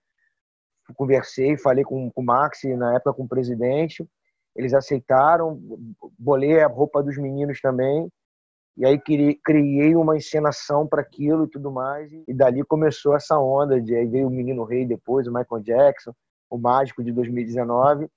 conversei, 0.95 1.57
falei 1.57 1.85
com, 1.85 2.11
com 2.11 2.21
o 2.21 2.25
Max, 2.25 2.61
na 2.65 2.95
época 2.95 3.15
com 3.15 3.25
o 3.25 3.29
presidente, 3.29 4.07
eles 4.55 4.75
aceitaram, 4.75 5.61
bolei 6.19 6.61
a 6.61 6.67
roupa 6.67 7.03
dos 7.03 7.17
meninos 7.17 7.61
também, 7.61 8.11
e 8.77 8.85
aí 8.85 8.99
criei 8.99 9.95
uma 9.95 10.17
encenação 10.17 10.87
para 10.87 11.03
aquilo 11.03 11.45
e 11.45 11.49
tudo 11.49 11.71
mais, 11.71 12.11
e 12.27 12.33
dali 12.33 12.65
começou 12.65 13.15
essa 13.15 13.39
onda, 13.39 13.81
de, 13.81 13.95
aí 13.95 14.07
veio 14.07 14.27
o 14.27 14.31
Menino 14.31 14.65
Rei 14.65 14.87
depois, 14.87 15.27
o 15.27 15.33
Michael 15.33 15.63
Jackson, 15.63 16.13
o 16.49 16.59
Mágico 16.59 17.03
de 17.03 17.13
2019 17.13 18.09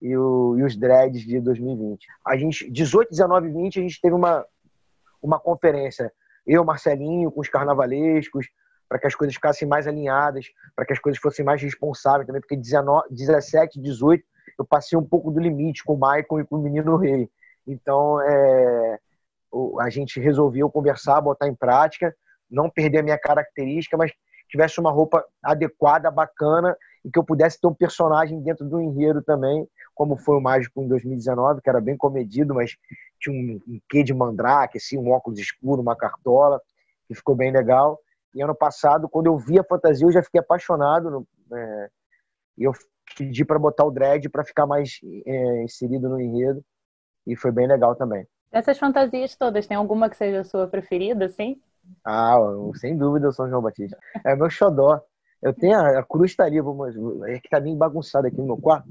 e, 0.00 0.16
o, 0.16 0.56
e 0.58 0.62
os 0.62 0.76
Dreads 0.76 1.22
de 1.22 1.40
2020. 1.40 2.06
A 2.26 2.36
gente, 2.36 2.70
18, 2.70 3.10
19 3.10 3.48
e 3.48 3.52
20, 3.52 3.78
a 3.78 3.82
gente 3.82 4.00
teve 4.00 4.14
uma, 4.14 4.46
uma 5.20 5.38
conferência, 5.38 6.12
eu, 6.46 6.64
Marcelinho, 6.64 7.30
com 7.30 7.40
os 7.40 7.48
carnavalescos, 7.48 8.46
para 8.88 8.98
que 8.98 9.06
as 9.06 9.14
coisas 9.14 9.34
ficassem 9.34 9.66
mais 9.66 9.86
alinhadas, 9.86 10.46
para 10.76 10.84
que 10.84 10.92
as 10.92 10.98
coisas 10.98 11.20
fossem 11.20 11.44
mais 11.44 11.62
responsáveis 11.62 12.26
também, 12.26 12.40
porque 12.40 12.56
19, 12.56 13.08
17, 13.10 13.80
18 13.80 14.24
eu 14.58 14.64
passei 14.64 14.98
um 14.98 15.04
pouco 15.04 15.30
do 15.30 15.40
limite 15.40 15.84
com 15.84 15.94
o 15.94 15.96
Michael 15.96 16.40
e 16.40 16.44
com 16.44 16.56
o 16.56 16.62
Menino 16.62 16.96
Rei. 16.96 17.28
Então, 17.66 18.20
é, 18.20 18.98
a 19.80 19.90
gente 19.90 20.20
resolveu 20.20 20.70
conversar, 20.70 21.20
botar 21.20 21.48
em 21.48 21.54
prática, 21.54 22.14
não 22.50 22.68
perder 22.68 22.98
a 22.98 23.02
minha 23.02 23.18
característica, 23.18 23.96
mas 23.96 24.12
tivesse 24.48 24.78
uma 24.78 24.90
roupa 24.90 25.24
adequada, 25.42 26.10
bacana, 26.10 26.76
e 27.04 27.10
que 27.10 27.18
eu 27.18 27.24
pudesse 27.24 27.60
ter 27.60 27.66
um 27.66 27.74
personagem 27.74 28.40
dentro 28.42 28.64
do 28.64 28.80
enredo 28.80 29.22
também, 29.22 29.66
como 29.94 30.16
foi 30.16 30.36
o 30.36 30.40
Mágico 30.40 30.82
em 30.82 30.88
2019, 30.88 31.60
que 31.60 31.68
era 31.68 31.80
bem 31.80 31.96
comedido, 31.96 32.54
mas 32.54 32.76
tinha 33.18 33.34
um, 33.34 33.60
um 33.66 33.80
quê 33.88 34.02
de 34.02 34.14
mandrake, 34.14 34.78
assim, 34.78 34.98
um 34.98 35.10
óculos 35.10 35.38
escuro, 35.38 35.82
uma 35.82 35.96
cartola, 35.96 36.60
que 37.08 37.14
ficou 37.14 37.34
bem 37.34 37.50
legal. 37.50 37.98
E 38.34 38.42
ano 38.42 38.54
passado, 38.54 39.08
quando 39.08 39.26
eu 39.26 39.38
vi 39.38 39.58
a 39.58 39.64
fantasia, 39.64 40.06
eu 40.06 40.12
já 40.12 40.22
fiquei 40.22 40.40
apaixonado. 40.40 41.10
No, 41.10 41.26
é, 41.56 41.90
eu 42.58 42.72
pedi 43.16 43.44
para 43.44 43.58
botar 43.58 43.84
o 43.84 43.90
dread 43.90 44.28
para 44.28 44.44
ficar 44.44 44.66
mais 44.66 45.00
é, 45.26 45.62
inserido 45.62 46.08
no 46.08 46.20
enredo. 46.20 46.64
E 47.26 47.36
foi 47.36 47.52
bem 47.52 47.66
legal 47.66 47.94
também. 47.94 48.26
Dessas 48.50 48.78
fantasias 48.78 49.36
todas, 49.36 49.66
tem 49.66 49.76
alguma 49.76 50.10
que 50.10 50.16
seja 50.16 50.40
a 50.40 50.44
sua 50.44 50.66
preferida, 50.66 51.28
sim? 51.28 51.60
Ah, 52.04 52.36
sem 52.74 52.96
dúvida 52.96 53.28
o 53.28 53.32
São 53.32 53.48
João 53.48 53.62
Batista. 53.62 53.98
É 54.24 54.36
meu 54.36 54.50
xodó. 54.50 55.00
Eu 55.40 55.52
tenho 55.52 55.76
a, 55.76 55.98
a 55.98 56.02
cruz 56.04 56.36
tá 56.36 56.44
ali, 56.44 56.58
é 56.58 57.40
que 57.40 57.48
tá 57.48 57.58
bem 57.58 57.76
bagunçada 57.76 58.28
aqui 58.28 58.36
no 58.36 58.46
meu 58.46 58.56
quarto, 58.56 58.88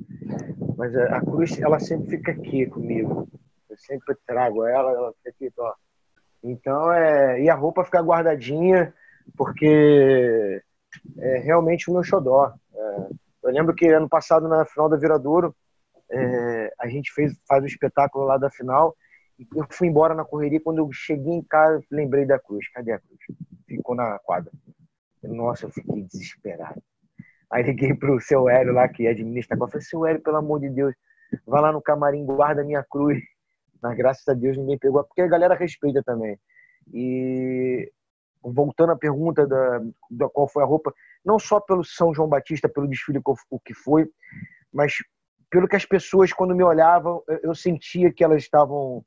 mas 0.75 0.93
a, 0.97 1.17
a, 1.17 1.21
cruz 1.21 1.57
ela 1.61 1.79
sempre 1.79 2.09
fica 2.09 2.31
aqui 2.33 2.65
comigo. 2.65 3.27
Eu 3.69 3.77
sempre 3.77 4.17
trago 4.27 4.65
ela, 4.65 4.91
ela 4.91 5.13
fica 5.13 5.29
aqui, 5.29 5.53
ó. 5.57 5.73
Então 6.43 6.91
é 6.91 7.41
e 7.41 7.49
a 7.49 7.55
roupa 7.55 7.85
fica 7.85 8.01
guardadinha 8.01 8.93
porque 9.37 10.61
é 11.19 11.37
realmente 11.37 11.89
o 11.89 11.93
meu 11.93 12.03
xodó. 12.03 12.53
É, 12.73 13.07
eu 13.43 13.51
lembro 13.51 13.73
que 13.73 13.87
ano 13.87 14.07
passado, 14.07 14.47
na 14.47 14.65
final 14.65 14.89
da 14.89 14.97
Viradouro, 14.97 15.55
é, 16.09 16.73
a 16.79 16.87
gente 16.87 17.11
fez, 17.13 17.33
faz 17.47 17.63
o 17.63 17.67
espetáculo 17.67 18.25
lá 18.25 18.37
da 18.37 18.49
final. 18.49 18.95
E 19.39 19.47
eu 19.55 19.65
fui 19.71 19.87
embora 19.87 20.13
na 20.13 20.25
correria. 20.25 20.61
Quando 20.61 20.79
eu 20.79 20.89
cheguei 20.91 21.33
em 21.33 21.43
casa, 21.43 21.83
lembrei 21.89 22.25
da 22.25 22.37
cruz. 22.37 22.69
Cadê 22.71 22.91
a 22.91 22.99
cruz? 22.99 23.19
Ficou 23.67 23.95
na 23.95 24.19
quadra. 24.19 24.51
Nossa, 25.23 25.65
eu 25.65 25.71
fiquei 25.71 26.03
desesperado. 26.03 26.81
Aí 27.49 27.63
liguei 27.63 27.93
pro 27.93 28.19
seu 28.19 28.47
Hélio 28.47 28.73
lá, 28.73 28.87
que 28.87 29.07
administra 29.07 29.55
agora. 29.55 29.71
Falei, 29.71 29.85
seu 29.85 30.05
Hélio, 30.05 30.21
pelo 30.21 30.37
amor 30.37 30.59
de 30.59 30.69
Deus, 30.69 30.93
vai 31.45 31.61
lá 31.61 31.71
no 31.71 31.81
camarim, 31.81 32.25
guarda 32.25 32.61
a 32.61 32.65
minha 32.65 32.83
cruz. 32.83 33.21
Mas 33.81 33.97
graças 33.97 34.27
a 34.27 34.33
Deus 34.33 34.57
ninguém 34.57 34.77
pegou, 34.77 35.03
porque 35.03 35.21
a 35.21 35.27
galera 35.27 35.55
respeita 35.55 36.03
também. 36.03 36.39
E 36.93 37.91
voltando 38.43 38.91
à 38.91 38.97
pergunta 38.97 39.45
da, 39.45 39.81
da 40.09 40.29
qual 40.29 40.47
foi 40.47 40.63
a 40.63 40.65
roupa, 40.65 40.93
não 41.25 41.39
só 41.39 41.59
pelo 41.59 41.83
São 41.83 42.13
João 42.13 42.27
Batista, 42.27 42.69
pelo 42.69 42.87
desfile 42.87 43.21
que 43.65 43.73
foi, 43.73 44.09
mas 44.73 44.95
pelo 45.49 45.67
que 45.67 45.75
as 45.75 45.85
pessoas, 45.85 46.31
quando 46.31 46.55
me 46.55 46.63
olhavam, 46.63 47.21
eu 47.43 47.53
sentia 47.53 48.11
que 48.11 48.23
elas 48.23 48.43
estavam 48.43 49.03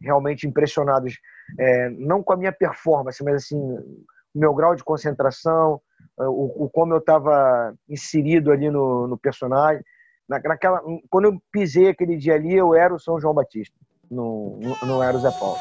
realmente 0.00 0.46
impressionadas, 0.46 1.14
é, 1.58 1.90
não 1.90 2.22
com 2.22 2.32
a 2.32 2.36
minha 2.36 2.52
performance, 2.52 3.22
mas 3.22 3.36
assim, 3.36 3.58
o 3.58 4.06
meu 4.34 4.54
grau 4.54 4.74
de 4.74 4.84
concentração, 4.84 5.80
o, 6.18 6.64
o 6.64 6.70
como 6.70 6.94
eu 6.94 6.98
estava 6.98 7.74
inserido 7.88 8.50
ali 8.50 8.70
no, 8.70 9.06
no 9.06 9.18
personagem. 9.18 9.82
Na, 10.28 10.40
naquela, 10.40 10.80
quando 11.10 11.26
eu 11.26 11.42
pisei 11.52 11.88
aquele 11.88 12.16
dia 12.16 12.34
ali, 12.34 12.54
eu 12.54 12.74
era 12.74 12.94
o 12.94 12.98
São 12.98 13.20
João 13.20 13.34
Batista, 13.34 13.76
não, 14.10 14.58
não 14.86 15.02
era 15.02 15.16
o 15.16 15.20
Zé 15.20 15.30
Paulo. 15.32 15.58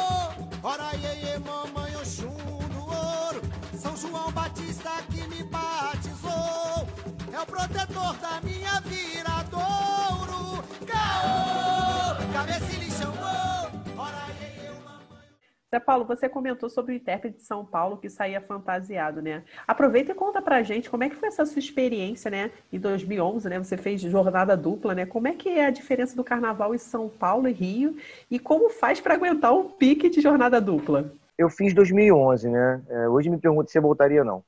Zé 15.71 15.79
Paulo, 15.79 16.07
você 16.07 16.31
comentou 16.31 16.71
sobre 16.71 16.95
o 16.95 16.97
intérprete 16.97 17.37
de 17.37 17.43
São 17.43 17.63
Paulo 17.63 17.99
que 17.99 18.09
saía 18.09 18.41
fantasiado, 18.41 19.21
né? 19.21 19.45
Aproveita 19.67 20.13
e 20.13 20.15
conta 20.15 20.41
pra 20.41 20.63
gente 20.63 20.89
como 20.89 21.05
é 21.05 21.11
que 21.11 21.17
foi 21.17 21.29
essa 21.29 21.45
sua 21.45 21.59
experiência, 21.59 22.31
né? 22.31 22.51
Em 22.73 22.79
2011, 22.79 23.49
né? 23.51 23.59
Você 23.59 23.77
fez 23.77 24.01
jornada 24.01 24.57
dupla, 24.57 24.95
né? 24.95 25.05
Como 25.05 25.29
é 25.29 25.35
que 25.35 25.51
é 25.51 25.67
a 25.67 25.71
diferença 25.71 26.17
do 26.17 26.25
carnaval 26.25 26.75
em 26.75 26.79
São 26.79 27.09
Paulo 27.09 27.49
e 27.49 27.53
Rio 27.53 27.97
e 28.31 28.39
como 28.39 28.71
faz 28.71 28.99
para 28.99 29.13
aguentar 29.15 29.53
um 29.53 29.69
pique 29.69 30.09
de 30.09 30.23
jornada 30.23 30.59
dupla? 30.59 31.13
Eu 31.37 31.51
fiz 31.51 31.75
2011, 31.75 32.49
né? 32.49 32.83
É, 32.89 33.09
hoje 33.09 33.29
me 33.29 33.39
pergunto 33.39 33.71
se 33.71 33.77
eu 33.77 33.83
voltaria 33.83 34.21
ou 34.21 34.27
não. 34.27 34.45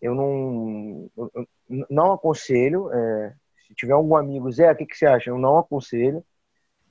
Eu 0.00 0.14
não, 0.14 1.10
eu 1.16 1.48
não 1.88 2.12
aconselho. 2.12 2.92
É, 2.92 3.34
se 3.66 3.74
tiver 3.74 3.94
algum 3.94 4.14
amigo, 4.14 4.52
Zé, 4.52 4.70
o 4.70 4.76
que, 4.76 4.84
que 4.84 4.96
você 4.96 5.06
acha? 5.06 5.30
Eu 5.30 5.38
não 5.38 5.56
aconselho, 5.56 6.22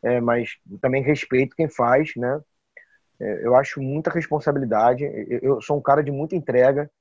é, 0.03 0.19
mas 0.19 0.57
também 0.81 1.01
respeito 1.01 1.55
quem 1.55 1.69
faz, 1.69 2.11
né? 2.15 2.41
É, 3.19 3.45
eu 3.45 3.55
acho 3.55 3.81
muita 3.81 4.11
responsabilidade. 4.11 5.03
Eu 5.41 5.61
sou 5.61 5.77
um 5.77 5.81
cara 5.81 6.03
de 6.03 6.11
muita 6.11 6.35
entrega. 6.35 6.91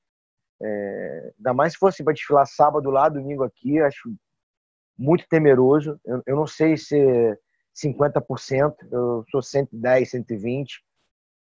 É, 0.61 1.33
ainda 1.37 1.53
mais 1.53 1.73
se 1.73 1.79
fosse 1.79 2.03
para 2.03 2.13
desfilar 2.13 2.47
sábado 2.47 2.89
lá, 2.89 3.09
domingo 3.09 3.43
aqui, 3.43 3.79
acho 3.79 4.13
muito 4.97 5.27
temeroso. 5.27 5.99
Eu, 6.05 6.23
eu 6.25 6.35
não 6.35 6.47
sei 6.47 6.77
se 6.77 7.37
50%, 7.75 8.75
eu 8.91 9.25
sou 9.29 9.41
110, 9.41 10.09
120. 10.09 10.83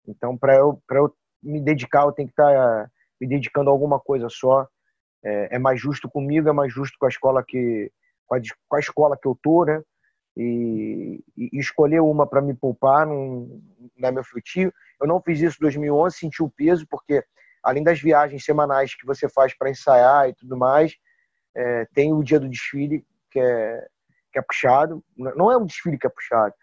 Então, 0.08 0.38
para 0.38 0.56
eu, 0.56 0.82
eu 0.92 1.14
me 1.44 1.60
dedicar, 1.60 2.04
eu 2.04 2.12
tenho 2.12 2.28
que 2.28 2.34
estar 2.34 2.54
tá 2.54 2.90
me 3.20 3.28
dedicando 3.28 3.70
a 3.70 3.74
alguma 3.74 4.00
coisa 4.00 4.30
só. 4.30 4.68
É, 5.22 5.56
é, 5.56 5.60
mais 5.60 5.82
justo 5.82 6.10
comigo, 6.10 6.48
é 6.48 6.54
mais 6.54 6.72
justo 6.72 6.98
com 6.98 7.06
a 7.06 7.10
escola 7.10 7.44
que 7.46 7.92
com 8.26 8.36
a, 8.36 8.40
com 8.70 8.76
a 8.76 8.80
escola 8.80 9.18
que 9.18 9.28
eu 9.28 9.38
tô, 9.42 9.66
né? 9.66 9.82
E, 10.38 11.24
e 11.36 11.60
escolher 11.60 12.00
uma 12.00 12.26
para 12.26 12.42
me 12.42 12.54
poupar 12.54 13.06
não, 13.06 13.62
é 14.02 14.12
meu 14.12 14.24
feitio. 14.24 14.74
Eu 15.02 15.08
não 15.08 15.22
fiz 15.22 15.40
isso 15.42 15.58
em 15.60 15.64
2011, 15.64 16.18
senti 16.18 16.44
o 16.44 16.50
peso, 16.50 16.86
porque 16.90 17.24
além 17.64 17.84
das 17.84 18.00
viagens 18.00 18.44
semanais 18.44 18.96
que 18.96 19.06
você 19.06 19.28
faz 19.28 19.54
para 19.54 19.70
ensaiar 19.70 20.30
e 20.30 20.34
tudo 20.34 20.56
mais, 20.58 20.96
é, 21.56 21.86
tem 21.94 22.14
o 22.14 22.24
dia 22.24 22.40
do 22.40 22.50
desfile, 22.50 23.06
que 23.32 23.40
é, 23.40 23.88
que 24.32 24.40
é 24.40 24.42
puxado. 24.42 25.04
Não 25.18 25.52
é 25.52 25.58
um 25.58 25.66
desfile 25.66 25.98
que 25.98 26.08
é 26.08 26.10
puxado. 26.10 26.54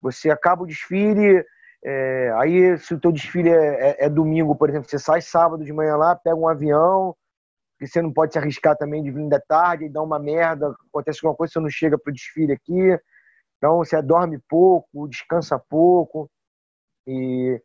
Você 0.00 0.30
acaba 0.30 0.62
o 0.62 0.66
desfile, 0.66 1.44
é, 1.84 2.32
aí 2.36 2.78
se 2.78 2.94
o 2.94 3.00
teu 3.00 3.12
desfile 3.12 3.50
é, 3.50 3.90
é, 3.90 4.06
é, 4.06 4.08
domingo, 4.08 4.54
por 4.54 4.68
exemplo, 4.68 4.88
você 4.88 4.98
sai 4.98 5.20
sábado 5.20 5.64
de 5.64 5.72
manhã 5.72 5.96
lá, 5.96 6.16
pega 6.16 6.36
um 6.36 6.48
avião, 6.48 7.14
que 7.78 7.86
você 7.86 8.02
não 8.02 8.12
pode 8.12 8.32
se 8.32 8.38
arriscar 8.38 8.76
também 8.76 9.02
de 9.02 9.10
vir 9.10 9.28
da 9.28 9.40
tarde 9.40 9.84
e 9.84 9.88
dar 9.88 10.02
uma 10.02 10.18
merda, 10.18 10.74
acontece 10.88 11.20
alguma 11.22 11.36
coisa, 11.36 11.52
você 11.52 11.60
não 11.60 11.70
chega 11.70 11.96
para 11.98 12.10
o 12.10 12.14
desfile 12.14 12.52
aqui. 12.52 12.98
Então 13.56 13.78
você 13.78 14.00
dorme 14.02 14.38
pouco, 14.48 15.08
descansa 15.08 15.58
pouco. 15.58 16.30
E 17.06 17.60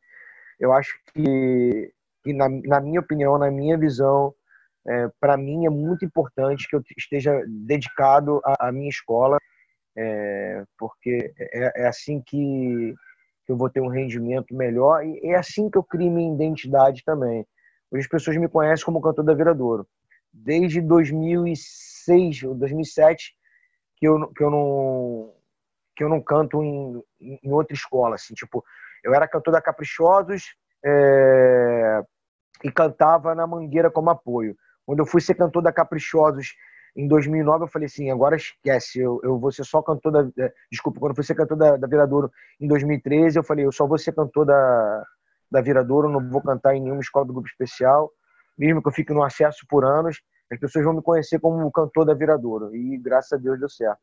eu 0.60 0.71
acho 0.71 0.93
que, 1.13 1.91
que 2.23 2.34
na, 2.34 2.47
na 2.49 2.80
minha 2.80 2.99
opinião, 2.99 3.38
na 3.38 3.49
minha 3.49 3.78
visão, 3.78 4.34
é, 4.88 5.10
para 5.19 5.38
mim 5.38 5.65
é 5.65 5.69
muito 5.69 6.06
importante 6.06 6.67
que 6.67 6.76
eu 6.76 6.84
esteja 6.97 7.41
dedicado 7.47 8.39
à, 8.43 8.67
à 8.67 8.71
minha 8.71 8.89
escola, 8.89 9.38
é, 9.95 10.63
porque 10.78 11.34
é, 11.38 11.84
é, 11.84 11.88
assim 11.88 12.21
que, 12.21 12.93
que 13.45 13.52
eu 13.52 13.58
vou 13.58 13.69
ter 13.69 13.82
um 13.82 13.88
rendimento 13.88 14.54
melhor 14.56 15.06
e 15.06 15.19
é 15.23 15.36
assim 15.36 15.69
que 15.69 15.78
eu 15.78 15.84
crio 15.84 16.12
minha 16.12 16.34
identidade 16.34 17.04
também. 17.04 17.45
Hoje 17.91 18.04
as 18.04 18.08
pessoas 18.08 18.38
me 18.38 18.49
conhecem 18.49 18.86
como 18.86 19.02
cantor 19.02 19.23
da 19.23 19.34
Viradouro. 19.34 19.88
Desde 20.34 20.82
2006 20.82 22.43
ou 22.43 22.56
2007 22.56 23.34
que 23.98 24.08
eu, 24.08 24.28
que 24.34 24.43
eu 24.43 24.50
não 24.50 25.34
que 25.96 26.04
eu 26.04 26.10
não 26.10 26.22
canto 26.22 26.63
em, 26.63 27.04
em 27.22 27.52
outra 27.52 27.76
escola, 27.76 28.15
assim, 28.15 28.34
tipo, 28.34 28.63
eu 29.04 29.13
era 29.13 29.28
cantor 29.28 29.52
da 29.54 29.62
Caprichosos 29.62 30.56
é, 30.84 32.02
e 32.63 32.72
cantava 32.72 33.36
na 33.36 33.46
Mangueira 33.46 33.91
como 33.91 34.10
apoio. 34.10 34.56
Quando 34.86 35.00
eu 35.00 35.06
fui 35.06 35.22
ser 35.22 35.36
cantor 35.36 35.62
da 35.62 35.72
Caprichosos 35.72 36.56
em 36.96 37.08
2009, 37.08 37.63
eu 37.63 37.67
falei 37.67 37.86
assim, 37.86 38.10
agora 38.12 38.36
esquece, 38.36 39.00
eu, 39.00 39.19
eu 39.24 39.39
vou 39.39 39.52
ser 39.52 39.63
só 39.63 39.82
cantor 39.82 40.12
da... 40.12 40.50
Desculpa, 40.72 41.00
quando 41.00 41.12
eu 41.12 41.15
fui 41.15 41.24
ser 41.24 41.36
cantor 41.36 41.58
da, 41.58 41.78
da 41.78 41.88
Viradouro 41.88 42.32
em 42.60 42.67
2013, 42.67 43.38
eu 43.38 43.43
falei, 43.43 43.65
eu 43.65 43.72
só 43.72 43.88
vou 43.88 43.98
ser 43.98 44.13
cantor 44.13 44.46
da, 44.46 45.04
da 45.50 45.62
Viradouro, 45.62 46.10
não 46.10 46.30
vou 46.30 46.41
cantar 46.41 46.76
em 46.76 46.82
nenhuma 46.82 47.02
escola 47.02 47.26
do 47.26 47.34
grupo 47.34 47.48
especial, 47.48 48.12
mesmo 48.58 48.82
que 48.82 48.88
eu 48.88 48.94
fique 48.94 49.13
no 49.13 49.24
acesso 49.24 49.66
por 49.68 49.86
anos, 49.86 50.22
as 50.52 50.60
pessoas 50.60 50.86
vão 50.86 50.94
me 50.94 51.02
conhecer 51.02 51.39
como 51.39 51.72
cantor 51.72 52.06
da 52.06 52.13
Viradouro, 52.13 52.76
e 52.76 52.98
graças 52.98 53.34
a 53.34 53.38
Deus 53.38 53.60
deu 53.60 53.70
certo. 53.70 54.00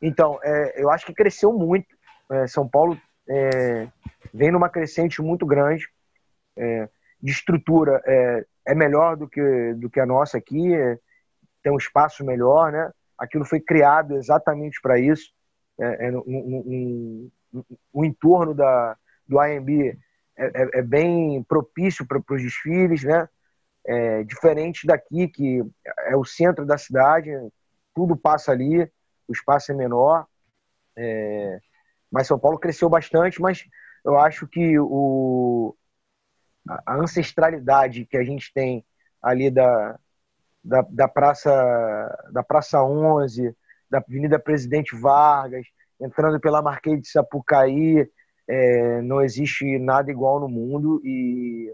Então, 0.00 0.38
é, 0.42 0.82
eu 0.82 0.90
acho 0.90 1.06
que 1.06 1.14
cresceu 1.14 1.52
muito. 1.52 1.88
É, 2.30 2.46
São 2.46 2.68
Paulo 2.68 2.96
é, 3.28 3.88
vem 4.32 4.50
numa 4.50 4.68
crescente 4.68 5.20
muito 5.20 5.44
grande. 5.44 5.86
É, 6.56 6.88
de 7.22 7.32
estrutura 7.32 8.02
é, 8.06 8.46
é, 8.66 8.74
melhor 8.74 9.16
do 9.16 9.28
que, 9.28 9.74
do 9.74 9.90
que 9.90 10.00
a 10.00 10.06
nossa 10.06 10.38
aqui, 10.38 10.74
é, 10.74 10.98
tem 11.62 11.72
um 11.72 11.76
espaço 11.76 12.24
melhor, 12.24 12.72
né? 12.72 12.90
Aquilo 13.18 13.44
foi 13.44 13.60
criado 13.60 14.16
exatamente 14.16 14.80
para 14.80 14.98
isso. 14.98 15.30
O 17.92 18.04
entorno 18.04 18.54
da, 18.54 18.96
do 19.28 19.38
AMB 19.38 19.98
é, 20.36 20.82
bem 20.82 21.42
propício 21.42 22.06
para 22.06 22.18
os 22.18 22.42
desfiles, 22.42 23.04
né? 23.04 23.28
Diferente 24.26 24.86
daqui, 24.86 25.28
que 25.28 25.62
é 26.06 26.16
o 26.16 26.24
centro 26.24 26.64
da 26.66 26.78
cidade, 26.78 27.30
tudo 27.94 28.16
passa 28.16 28.52
ali 28.52 28.90
o 29.30 29.32
espaço 29.32 29.70
é 29.70 29.74
menor. 29.74 30.26
É, 30.96 31.60
mas 32.10 32.26
São 32.26 32.38
Paulo 32.38 32.58
cresceu 32.58 32.88
bastante, 32.88 33.40
mas 33.40 33.64
eu 34.04 34.18
acho 34.18 34.46
que 34.48 34.78
o, 34.78 35.76
a 36.84 36.96
ancestralidade 36.96 38.04
que 38.04 38.16
a 38.16 38.24
gente 38.24 38.52
tem 38.52 38.84
ali 39.22 39.50
da, 39.50 39.98
da, 40.64 40.82
da, 40.82 41.08
Praça, 41.08 42.28
da 42.32 42.42
Praça 42.42 42.82
11, 42.82 43.54
da 43.88 43.98
Avenida 43.98 44.38
Presidente 44.38 44.96
Vargas, 44.96 45.66
entrando 46.00 46.40
pela 46.40 46.62
Marquês 46.62 47.00
de 47.00 47.08
Sapucaí, 47.08 48.10
é, 48.48 49.00
não 49.02 49.22
existe 49.22 49.78
nada 49.78 50.10
igual 50.10 50.40
no 50.40 50.48
mundo 50.48 51.00
e 51.04 51.72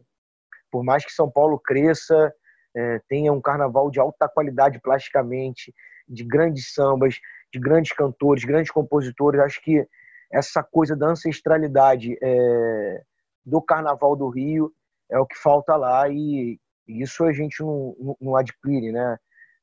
por 0.71 0.85
mais 0.85 1.05
que 1.05 1.13
São 1.13 1.31
Paulo 1.31 1.59
cresça, 1.59 2.33
é, 2.77 3.01
tenha 3.09 3.33
um 3.33 3.41
carnaval 3.41 3.91
de 3.91 3.99
alta 3.99 4.29
qualidade 4.29 4.81
plasticamente, 4.81 5.75
de 6.09 6.25
grandes 6.25 6.73
sambas, 6.73 7.19
de 7.53 7.59
grandes 7.59 7.93
cantores, 7.93 8.45
grandes 8.45 8.71
compositores. 8.71 9.41
Acho 9.41 9.63
que 9.63 9.87
essa 10.31 10.63
coisa 10.63 10.97
da 10.97 11.09
ancestralidade 11.09 12.17
é, 12.23 13.03
do 13.45 13.63
Carnaval 13.63 14.17
do 14.17 14.29
Rio 14.29 14.73
é 15.11 15.19
o 15.19 15.27
que 15.27 15.37
falta 15.37 15.77
lá 15.77 16.09
e 16.09 16.59
isso 16.87 17.25
a 17.25 17.33
gente 17.33 17.61
não, 17.61 18.17
não 18.21 18.37
adquire, 18.37 18.93
né? 18.93 19.17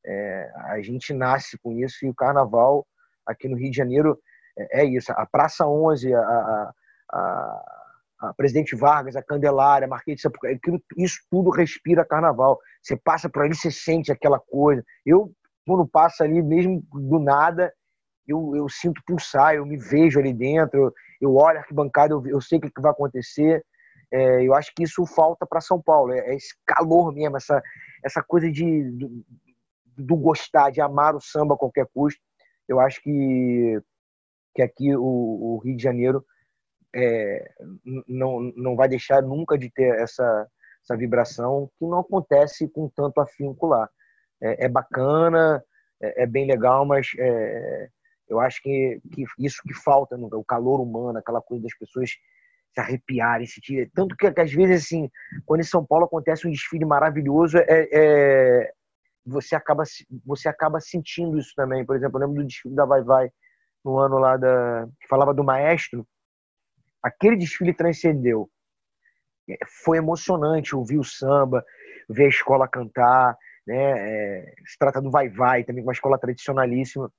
É, 0.05 0.51
a 0.55 0.81
gente 0.81 1.13
nasce 1.13 1.57
com 1.57 1.71
isso 1.73 2.05
e 2.05 2.09
o 2.09 2.15
Carnaval 2.15 2.85
aqui 3.25 3.47
no 3.47 3.55
Rio 3.55 3.71
de 3.71 3.77
Janeiro 3.77 4.19
é, 4.57 4.81
é 4.81 4.85
isso. 4.85 5.11
A 5.13 5.25
Praça 5.25 5.65
11, 5.65 6.13
a, 6.13 6.19
a, 6.19 6.73
a, 7.11 7.82
a 8.29 8.33
Presidente 8.33 8.75
Vargas, 8.75 9.15
a 9.15 9.23
Candelária, 9.23 9.85
a 9.85 9.89
Marquês 9.89 10.17
de 10.17 10.21
Sapucaí, 10.21 10.59
isso 10.97 11.19
tudo 11.29 11.49
respira 11.49 12.05
Carnaval. 12.05 12.59
Você 12.81 12.95
passa 12.95 13.29
por 13.29 13.43
ali, 13.43 13.55
você 13.55 13.69
sente 13.69 14.11
aquela 14.11 14.39
coisa. 14.39 14.83
Eu 15.05 15.31
quando 15.65 15.87
passa 15.87 16.23
ali, 16.23 16.41
mesmo 16.41 16.83
do 16.91 17.19
nada, 17.19 17.73
eu, 18.27 18.55
eu 18.55 18.67
sinto 18.69 19.01
pulsar, 19.05 19.55
eu 19.55 19.65
me 19.65 19.77
vejo 19.77 20.19
ali 20.19 20.33
dentro, 20.33 20.93
eu, 21.21 21.35
olho 21.35 21.57
a 21.57 21.61
arquibancada, 21.61 22.13
eu, 22.13 22.25
eu 22.27 22.41
sei 22.41 22.57
o 22.57 22.61
que, 22.61 22.69
que 22.69 22.81
vai 22.81 22.91
acontecer. 22.91 23.63
É, 24.11 24.45
eu 24.45 24.53
acho 24.53 24.71
que 24.75 24.83
isso 24.83 25.05
falta 25.05 25.45
para 25.45 25.61
São 25.61 25.81
Paulo, 25.81 26.11
é, 26.13 26.19
é, 26.19 26.35
esse 26.35 26.53
calor 26.65 27.13
mesmo, 27.13 27.37
essa, 27.37 27.61
essa 28.03 28.21
coisa 28.21 28.51
de 28.51 28.91
do, 28.91 29.25
do, 29.97 30.15
gostar, 30.15 30.69
de 30.69 30.81
amar 30.81 31.15
o 31.15 31.21
samba 31.21 31.55
a 31.55 31.57
qualquer 31.57 31.87
custo. 31.93 32.21
Eu 32.67 32.79
acho 32.79 33.01
que, 33.01 33.81
que 34.55 34.61
aqui 34.61 34.95
o, 34.95 35.01
o 35.01 35.61
Rio 35.63 35.75
de 35.75 35.83
Janeiro 35.83 36.23
é, 36.95 37.51
não, 38.07 38.39
não 38.55 38.75
vai 38.75 38.87
deixar 38.87 39.21
nunca 39.21 39.57
de 39.57 39.69
ter 39.69 39.99
essa, 39.99 40.47
essa 40.83 40.97
vibração 40.97 41.69
que 41.77 41.85
não 41.85 41.99
acontece 41.99 42.67
com 42.67 42.89
tanto 42.89 43.19
afinco 43.19 43.67
lá 43.67 43.89
é, 44.43 44.65
é 44.65 44.69
bacana, 44.69 45.63
é, 46.01 46.23
é, 46.23 46.25
bem 46.27 46.45
legal, 46.45 46.85
mas 46.85 47.07
é, 47.17 47.87
eu 48.27 48.39
acho 48.39 48.61
que, 48.61 49.01
que 49.11 49.25
isso 49.39 49.61
que 49.63 49.73
falta, 49.73 50.15
o 50.17 50.43
calor 50.43 50.81
humano, 50.81 51.17
aquela 51.17 51.41
coisa 51.41 51.63
das 51.63 51.77
pessoas 51.77 52.11
se 52.73 52.81
arrepiarem, 52.81 53.47
se 53.47 53.61
tirar. 53.61 53.87
Tanto 53.93 54.15
que, 54.15 54.29
que, 54.31 54.41
às 54.41 54.51
vezes, 54.51 54.83
assim, 54.83 55.09
quando 55.45 55.61
em 55.61 55.65
São 55.65 55.85
Paulo 55.85 56.05
acontece 56.05 56.47
um 56.47 56.51
desfile 56.51 56.85
maravilhoso, 56.85 57.57
é, 57.57 57.87
é, 57.91 58.71
você, 59.25 59.55
acaba, 59.55 59.83
você 60.25 60.49
acaba 60.49 60.79
sentindo 60.79 61.37
isso 61.37 61.53
também. 61.55 61.85
Por 61.85 61.95
exemplo, 61.95 62.17
eu 62.17 62.27
lembro 62.27 62.41
do 62.41 62.47
desfile 62.47 62.75
da 62.75 62.85
Vai 62.85 63.03
Vai, 63.03 63.29
no 63.85 63.97
ano 63.99 64.17
lá 64.17 64.37
da. 64.37 64.87
que 64.99 65.07
falava 65.07 65.33
do 65.33 65.43
maestro. 65.43 66.05
Aquele 67.03 67.35
desfile 67.35 67.73
transcendeu. 67.73 68.49
Foi 69.83 69.97
emocionante 69.97 70.75
ouvir 70.75 70.97
o 70.97 71.03
samba, 71.03 71.65
ver 72.09 72.25
a 72.25 72.29
escola 72.29 72.67
cantar, 72.67 73.37
né? 73.67 73.75
É, 73.75 74.53
se 74.65 74.77
trata 74.77 75.01
do 75.01 75.11
Vai 75.11 75.29
Vai, 75.29 75.63
também 75.63 75.83
uma 75.83 75.91
escola 75.91 76.17
tradicionalíssima. 76.17 77.11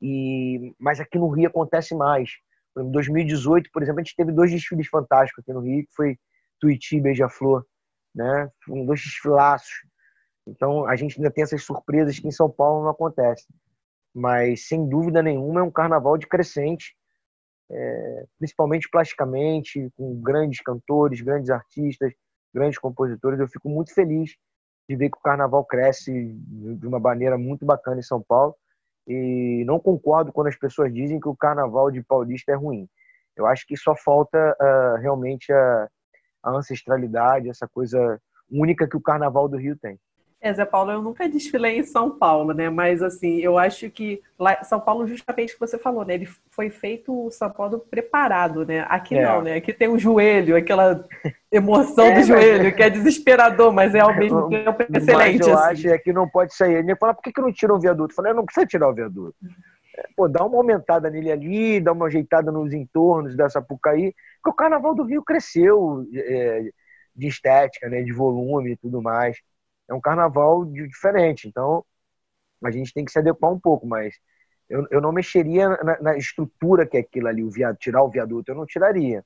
E, 0.00 0.74
mas 0.78 1.00
aqui 1.00 1.18
no 1.18 1.28
Rio 1.28 1.48
acontece 1.48 1.94
mais. 1.94 2.30
Em 2.78 2.90
2018, 2.90 3.70
por 3.72 3.82
exemplo, 3.82 4.00
a 4.00 4.04
gente 4.04 4.16
teve 4.16 4.32
dois 4.32 4.50
desfiles 4.50 4.88
fantásticos 4.88 5.42
aqui 5.42 5.52
no 5.52 5.60
Rio, 5.60 5.86
que 5.86 5.94
foi 5.94 6.18
Tuiuti 6.60 6.96
e 6.96 7.00
Beija-Flor, 7.00 7.64
né? 8.14 8.50
Dois 8.66 9.00
desfilaços. 9.00 9.72
Então, 10.46 10.86
a 10.86 10.94
gente 10.94 11.16
ainda 11.16 11.30
tem 11.30 11.42
essas 11.42 11.62
surpresas 11.62 12.18
que 12.18 12.28
em 12.28 12.32
São 12.32 12.50
Paulo 12.50 12.82
não 12.82 12.90
acontece. 12.90 13.46
Mas, 14.14 14.68
sem 14.68 14.88
dúvida 14.88 15.22
nenhuma, 15.22 15.60
é 15.60 15.62
um 15.62 15.70
carnaval 15.70 16.18
de 16.18 16.26
crescente, 16.26 16.96
é, 17.70 18.24
principalmente 18.38 18.88
plasticamente, 18.90 19.90
com 19.96 20.20
grandes 20.20 20.60
cantores, 20.60 21.20
grandes 21.20 21.50
artistas, 21.50 22.12
grandes 22.52 22.78
compositores. 22.78 23.40
Eu 23.40 23.48
fico 23.48 23.68
muito 23.68 23.92
feliz 23.94 24.36
de 24.88 24.96
ver 24.96 25.10
que 25.10 25.18
o 25.18 25.22
carnaval 25.22 25.64
cresce 25.64 26.12
de 26.12 26.86
uma 26.86 27.00
maneira 27.00 27.38
muito 27.38 27.64
bacana 27.64 28.00
em 28.00 28.02
São 28.02 28.22
Paulo. 28.22 28.54
E 29.06 29.64
não 29.66 29.78
concordo 29.78 30.32
quando 30.32 30.46
as 30.46 30.56
pessoas 30.56 30.92
dizem 30.92 31.20
que 31.20 31.28
o 31.28 31.36
carnaval 31.36 31.90
de 31.90 32.02
paulista 32.02 32.52
é 32.52 32.54
ruim. 32.54 32.88
Eu 33.36 33.46
acho 33.46 33.66
que 33.66 33.76
só 33.76 33.94
falta 33.94 34.56
uh, 34.60 35.00
realmente 35.00 35.52
a, 35.52 35.88
a 36.42 36.50
ancestralidade, 36.50 37.48
essa 37.48 37.68
coisa 37.68 38.20
única 38.50 38.88
que 38.88 38.96
o 38.96 39.02
carnaval 39.02 39.48
do 39.48 39.56
Rio 39.56 39.76
tem. 39.76 39.98
É, 40.44 40.52
Zé 40.52 40.66
Paulo, 40.66 40.90
eu 40.90 41.00
nunca 41.00 41.26
desfilei 41.26 41.78
em 41.78 41.82
São 41.82 42.10
Paulo, 42.10 42.52
né? 42.52 42.68
Mas 42.68 43.02
assim, 43.02 43.38
eu 43.38 43.56
acho 43.56 43.88
que 43.88 44.20
lá 44.38 44.62
São 44.62 44.78
Paulo, 44.78 45.06
justamente 45.06 45.52
o 45.52 45.54
que 45.54 45.60
você 45.60 45.78
falou, 45.78 46.04
né? 46.04 46.12
Ele 46.12 46.28
foi 46.50 46.68
feito 46.68 47.28
o 47.28 47.30
São 47.30 47.50
Paulo 47.50 47.78
preparado, 47.78 48.66
né? 48.66 48.84
Aqui 48.90 49.16
é. 49.16 49.24
não, 49.24 49.40
né? 49.40 49.54
Aqui 49.54 49.72
tem 49.72 49.88
o 49.88 49.98
joelho, 49.98 50.54
aquela 50.54 51.02
emoção 51.50 52.04
é, 52.04 52.20
do 52.20 52.26
joelho, 52.26 52.64
mas... 52.64 52.74
que 52.74 52.82
é 52.82 52.90
desesperador, 52.90 53.72
mas 53.72 53.94
é 53.94 54.00
ao 54.00 54.14
mesmo 54.14 54.50
tempo 54.50 54.82
excelente. 54.94 55.38
Mas 55.38 55.48
eu 55.48 55.58
assim. 55.58 55.70
acho 55.70 55.88
é 55.88 55.96
que 55.98 56.12
não 56.12 56.28
pode 56.28 56.54
sair. 56.54 56.74
Ele 56.74 56.94
fala, 56.94 57.14
por 57.14 57.22
que, 57.22 57.32
que 57.32 57.40
não 57.40 57.50
tira 57.50 57.72
o 57.72 57.80
viaduto? 57.80 58.12
Eu 58.12 58.16
falei, 58.16 58.34
não 58.34 58.44
precisa 58.44 58.66
tirar 58.66 58.90
o 58.90 58.94
viaduto. 58.94 59.34
É, 59.96 60.06
pô, 60.14 60.28
dá 60.28 60.44
uma 60.44 60.58
aumentada 60.58 61.08
nele 61.08 61.32
ali, 61.32 61.80
dá 61.80 61.92
uma 61.92 62.04
ajeitada 62.04 62.52
nos 62.52 62.74
entornos 62.74 63.34
da 63.34 63.48
Sapucaí, 63.48 64.14
porque 64.42 64.50
o 64.50 64.52
Carnaval 64.52 64.94
do 64.94 65.04
Rio 65.04 65.24
cresceu 65.24 66.06
é, 66.14 66.68
de 67.16 67.28
estética, 67.28 67.88
né? 67.88 68.02
De 68.02 68.12
volume 68.12 68.72
e 68.72 68.76
tudo 68.76 69.00
mais 69.00 69.38
é 69.88 69.94
um 69.94 70.00
carnaval 70.00 70.64
diferente. 70.64 71.48
Então, 71.48 71.84
a 72.64 72.70
gente 72.70 72.92
tem 72.92 73.04
que 73.04 73.12
se 73.12 73.18
adequar 73.18 73.52
um 73.52 73.60
pouco, 73.60 73.86
mas 73.86 74.14
eu, 74.68 74.86
eu 74.90 75.00
não 75.00 75.12
mexeria 75.12 75.68
na, 75.68 76.00
na 76.00 76.16
estrutura 76.16 76.86
que 76.86 76.96
é 76.96 77.00
aquilo 77.00 77.28
ali, 77.28 77.42
o 77.42 77.50
viado, 77.50 77.76
tirar 77.76 78.02
o 78.02 78.10
viaduto, 78.10 78.50
eu 78.50 78.56
não 78.56 78.66
tiraria. 78.66 79.24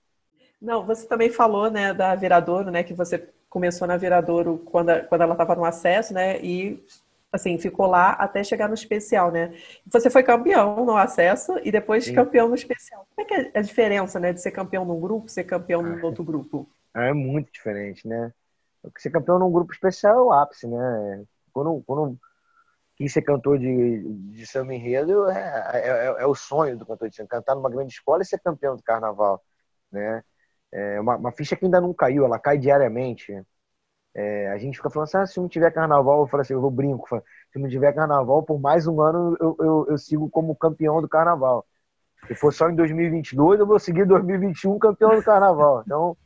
Não, 0.60 0.84
você 0.84 1.06
também 1.06 1.30
falou, 1.30 1.70
né, 1.70 1.94
da 1.94 2.14
Viradouro, 2.14 2.70
né, 2.70 2.82
que 2.82 2.92
você 2.92 3.28
começou 3.48 3.86
na 3.86 3.96
Viradouro 3.96 4.58
quando, 4.58 4.90
quando 5.06 5.20
ela 5.22 5.32
estava 5.32 5.54
no 5.54 5.64
acesso, 5.64 6.12
né, 6.12 6.40
e 6.42 6.84
assim, 7.32 7.58
ficou 7.58 7.86
lá 7.86 8.12
até 8.12 8.42
chegar 8.42 8.68
no 8.68 8.74
especial, 8.74 9.30
né? 9.30 9.52
Você 9.86 10.08
foi 10.08 10.22
campeão 10.22 10.84
no 10.84 10.96
acesso 10.96 11.58
e 11.62 11.70
depois 11.70 12.06
Sim. 12.06 12.14
campeão 12.14 12.48
no 12.48 12.54
especial. 12.54 13.06
Como 13.14 13.26
é 13.26 13.28
que 13.28 13.34
é 13.34 13.58
a 13.58 13.62
diferença, 13.62 14.18
né, 14.18 14.32
de 14.32 14.40
ser 14.40 14.50
campeão 14.50 14.84
num 14.84 14.98
grupo, 14.98 15.28
ser 15.28 15.44
campeão 15.44 15.82
no 15.82 16.04
outro 16.04 16.24
grupo? 16.24 16.68
É 16.94 17.12
muito 17.12 17.52
diferente, 17.52 18.08
né? 18.08 18.32
Ser 18.96 19.10
campeão 19.10 19.38
num 19.38 19.52
grupo 19.52 19.72
especial 19.72 20.18
é 20.18 20.22
o 20.22 20.32
ápice, 20.32 20.66
né? 20.66 21.24
Quando, 21.52 21.82
quando 21.86 22.18
quis 22.96 23.12
ser 23.12 23.22
cantor 23.22 23.58
de, 23.58 24.02
de 24.32 24.46
samba 24.46 24.74
enredo, 24.74 25.28
é, 25.30 25.70
é, 25.74 25.88
é, 25.88 26.06
é, 26.22 26.26
o 26.26 26.34
sonho 26.34 26.76
do 26.76 26.86
cantor 26.86 27.08
de 27.08 27.16
samba. 27.16 27.28
Cantar 27.28 27.54
numa 27.54 27.70
grande 27.70 27.92
escola 27.92 28.22
e 28.22 28.26
ser 28.26 28.40
campeão 28.40 28.76
do 28.76 28.82
carnaval, 28.82 29.42
né? 29.92 30.22
É 30.72 31.00
uma, 31.00 31.16
uma 31.16 31.32
ficha 31.32 31.56
que 31.56 31.64
ainda 31.64 31.80
não 31.80 31.94
caiu, 31.94 32.24
ela 32.24 32.38
cai 32.38 32.58
diariamente. 32.58 33.32
É, 34.14 34.50
a 34.50 34.58
gente 34.58 34.76
fica 34.76 34.90
falando 34.90 35.08
assim, 35.08 35.18
ah, 35.18 35.26
se 35.26 35.40
não 35.40 35.48
tiver 35.48 35.70
carnaval, 35.70 36.22
eu 36.22 36.26
falo 36.26 36.40
assim, 36.40 36.52
eu 36.54 36.60
vou 36.60 36.70
brinco, 36.70 37.06
se 37.52 37.58
não 37.58 37.68
tiver 37.68 37.92
carnaval, 37.94 38.42
por 38.42 38.60
mais 38.60 38.86
um 38.86 39.00
ano 39.00 39.36
eu, 39.40 39.56
eu, 39.60 39.86
eu 39.90 39.98
sigo 39.98 40.28
como 40.28 40.56
campeão 40.56 41.00
do 41.00 41.08
carnaval. 41.08 41.64
Se 42.26 42.34
for 42.34 42.52
só 42.52 42.68
em 42.68 42.74
2022, 42.74 43.60
eu 43.60 43.66
vou 43.66 43.78
seguir 43.78 44.04
2021 44.06 44.78
campeão 44.78 45.14
do 45.14 45.22
carnaval. 45.22 45.82
Então, 45.86 46.16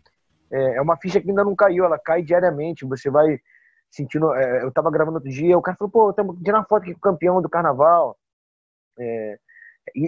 é, 0.53 0.77
é 0.77 0.83
uma 0.83 0.97
ficha 0.97 1.21
que 1.21 1.29
ainda 1.31 1.45
não 1.45 1.57
caiu, 1.57 1.85
ela 1.85 1.99
cai 1.99 2.23
diariamente. 2.23 2.85
Você 2.85 3.11
vai 3.11 3.41
sentindo. 3.91 4.33
É, 4.35 4.63
eu 4.63 4.73
tava 4.73 4.91
gravando 4.91 5.17
outro 5.17 5.31
dia, 5.31 5.57
o 5.57 5.63
cara 5.63 5.77
falou, 5.77 5.91
pô, 5.91 6.11
estamos 6.11 6.37
tirando 6.43 6.67
foto 6.67 6.83
aqui 6.83 6.93
com 6.93 6.99
o 6.99 7.13
campeão 7.13 7.41
do 7.41 7.49
carnaval. 7.49 8.17
É, 8.99 9.39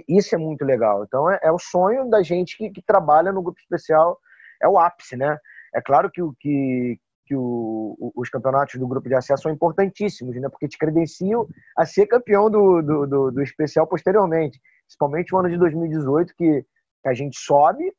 isso 0.09 0.35
é 0.35 0.39
muito 0.39 0.65
legal. 0.65 1.05
Então 1.05 1.31
é, 1.31 1.39
é 1.43 1.51
o 1.51 1.59
sonho 1.59 2.09
da 2.09 2.23
gente 2.23 2.57
que, 2.57 2.71
que, 2.71 2.83
trabalha 2.83 3.33
no 3.33 3.43
grupo 3.43 3.59
especial, 3.59 4.19
é 4.63 4.69
o 4.69 4.79
ápice, 4.79 5.17
né? 5.17 5.39
É 5.75 5.81
claro 5.81 6.11
que, 6.11 6.21
que, 6.39 7.01
que 7.27 7.35
o, 7.35 8.13
os 8.15 8.29
campeonatos 8.29 8.79
do 8.79 8.87
grupo 8.87 9.09
de 9.09 9.15
acesso 9.15 9.45
são 9.45 9.53
importantíssimos, 9.53 10.37
né? 10.37 10.49
Porque 10.49 10.69
te 10.69 10.79
credenciam 10.79 11.49
a 11.77 11.87
ser 11.87 12.07
campeão 12.07 12.51
do, 12.51 12.83
do, 12.83 13.07
do, 13.07 13.31
do 13.33 13.43
especial 13.43 13.87
posteriormente. 13.87 14.61
Principalmente 14.87 15.35
o 15.35 15.39
ano 15.39 15.51
de 15.51 15.57
2018, 15.57 16.35
que 16.37 16.65
a 17.05 17.15
gente 17.15 17.39
sobe 17.39 17.93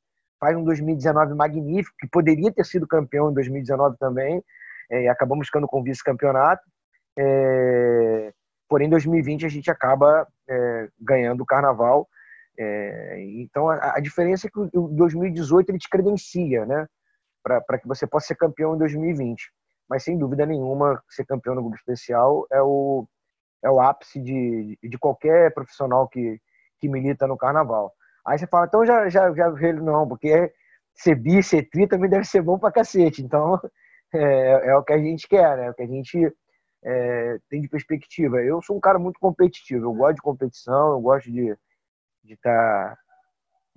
faz 0.46 0.56
um 0.56 0.64
2019 0.64 1.34
magnífico, 1.34 1.96
que 1.98 2.08
poderia 2.08 2.52
ter 2.52 2.64
sido 2.64 2.88
campeão 2.88 3.32
em 3.32 3.34
2019 3.34 3.98
também, 3.98 4.44
é, 4.92 5.10
acabamos 5.10 5.48
ficando 5.48 5.68
com 5.68 5.82
vice-campeonato. 5.82 6.62
É, 7.18 8.32
porém, 8.70 8.86
em 8.86 8.92
2020 8.92 9.44
a 9.44 9.50
gente 9.50 9.72
acaba 9.72 10.28
é, 10.48 10.88
ganhando 11.02 11.42
o 11.42 11.46
Carnaval. 11.48 12.08
É, 12.60 13.24
então, 13.38 13.70
a, 13.70 13.96
a, 13.96 14.00
diferença 14.00 14.46
é 14.46 14.50
que 14.52 14.60
o 14.60 14.88
2018 14.90 15.70
ele 15.70 15.80
te 15.80 15.90
credencia, 15.90 16.64
né? 16.68 16.86
Para 17.44 17.80
que 17.80 17.88
você 17.88 18.06
possa 18.06 18.28
ser 18.28 18.36
campeão 18.36 18.76
em 18.76 18.78
2020. 18.78 19.52
Mas, 19.90 20.04
sem 20.04 20.16
dúvida 20.16 20.46
nenhuma, 20.46 21.02
ser 21.10 21.26
campeão 21.26 21.56
no 21.56 21.62
grupo 21.62 21.78
especial 21.78 22.46
é 22.52 22.62
o, 22.62 23.08
é 23.64 23.70
o 23.70 23.82
ápice 23.82 24.22
de, 24.22 24.78
de 24.84 24.98
qualquer 25.00 25.52
profissional 25.56 26.08
que, 26.08 26.40
que 26.80 26.88
milita 26.88 27.26
no 27.26 27.36
Carnaval. 27.38 27.92
Aí 28.26 28.38
você 28.40 28.48
fala, 28.48 28.66
então 28.66 28.86
já, 28.86 29.08
já, 29.10 29.34
já 29.34 29.48
ele 29.62 29.82
não, 29.82 30.08
porque 30.08 30.52
ser 30.96 31.16
bi, 31.16 31.44
ser 31.44 31.70
tri 31.70 31.88
também 31.88 32.10
deve 32.10 32.26
ser 32.26 32.42
bom 32.42 32.58
pra 32.58 32.72
cacete. 32.72 33.22
Então, 33.24 33.60
é, 34.14 34.70
é 34.70 34.76
o 34.76 34.84
que 34.84 34.94
a 34.94 34.98
gente 34.98 35.28
quer, 35.28 35.58
né? 35.58 35.66
É 35.66 35.70
o 35.72 35.74
que 35.74 35.84
a 35.84 35.88
gente 35.88 36.34
é, 36.84 37.38
tem 37.50 37.62
de 37.62 37.70
perspectiva. 37.70 38.42
Eu 38.42 38.62
sou 38.62 38.78
um 38.78 38.80
cara 38.80 39.00
muito 39.00 39.20
competitivo, 39.20 39.86
eu 39.86 39.94
gosto 39.94 40.16
de 40.16 40.22
competição, 40.22 40.94
eu 40.94 41.02
gosto 41.02 41.32
de 41.32 41.50
estar 41.50 41.60
de 42.24 42.38
tá, 42.38 42.98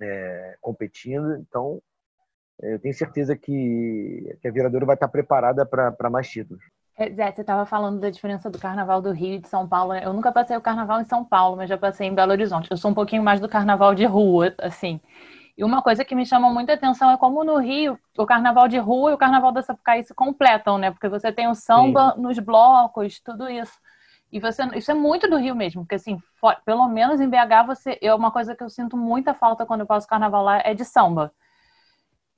é, 0.01 0.57
competindo, 0.61 1.35
então 1.37 1.81
eu 2.61 2.79
tenho 2.79 2.93
certeza 2.93 3.37
que, 3.37 4.37
que 4.41 4.47
a 4.47 4.51
Viradouro 4.51 4.85
vai 4.85 4.95
estar 4.95 5.07
preparada 5.07 5.65
para 5.65 6.09
mais 6.09 6.29
títulos. 6.29 6.63
É, 6.99 7.09
Zé, 7.11 7.31
você 7.31 7.39
estava 7.39 7.65
falando 7.65 7.97
da 8.01 8.09
diferença 8.09 8.49
do 8.49 8.59
carnaval 8.59 9.01
do 9.01 9.13
Rio 9.13 9.35
e 9.35 9.39
de 9.39 9.47
São 9.47 9.65
Paulo. 9.65 9.93
Né? 9.93 10.01
Eu 10.03 10.11
nunca 10.11 10.33
passei 10.33 10.57
o 10.57 10.61
carnaval 10.61 10.99
em 10.99 11.05
São 11.05 11.23
Paulo, 11.23 11.55
mas 11.55 11.69
já 11.69 11.77
passei 11.77 12.07
em 12.07 12.13
Belo 12.13 12.33
Horizonte. 12.33 12.69
Eu 12.69 12.75
sou 12.75 12.91
um 12.91 12.93
pouquinho 12.93 13.23
mais 13.23 13.39
do 13.39 13.47
carnaval 13.47 13.95
de 13.95 14.03
rua, 14.03 14.53
assim. 14.59 14.99
E 15.57 15.63
uma 15.63 15.81
coisa 15.81 16.03
que 16.03 16.13
me 16.13 16.25
chama 16.25 16.49
muita 16.49 16.73
atenção 16.73 17.09
é 17.09 17.17
como 17.17 17.41
no 17.45 17.57
Rio, 17.57 17.97
o 18.17 18.25
carnaval 18.25 18.67
de 18.67 18.77
rua 18.77 19.11
e 19.11 19.13
o 19.13 19.17
carnaval 19.17 19.53
da 19.53 19.61
Sapucaí 19.61 20.03
se 20.03 20.13
completam, 20.13 20.77
né? 20.77 20.91
Porque 20.91 21.07
você 21.07 21.31
tem 21.31 21.47
o 21.47 21.55
samba 21.55 22.13
Sim. 22.15 22.21
nos 22.21 22.37
blocos, 22.37 23.21
tudo 23.21 23.49
isso. 23.49 23.79
E 24.29 24.37
você, 24.37 24.63
isso 24.75 24.91
é 24.91 24.93
muito 24.93 25.29
do 25.29 25.37
Rio 25.37 25.55
mesmo, 25.55 25.83
porque 25.83 25.95
assim, 25.95 26.19
for, 26.35 26.55
pelo 26.65 26.85
menos 26.89 27.21
em 27.21 27.29
BH 27.29 27.65
você, 27.65 27.97
é 28.01 28.13
uma 28.13 28.29
coisa 28.29 28.53
que 28.53 28.63
eu 28.63 28.69
sinto 28.69 28.97
muita 28.97 29.33
falta 29.33 29.65
quando 29.65 29.81
eu 29.81 29.87
passo 29.87 30.05
carnaval 30.05 30.43
lá 30.43 30.61
é 30.65 30.73
de 30.73 30.83
samba. 30.83 31.31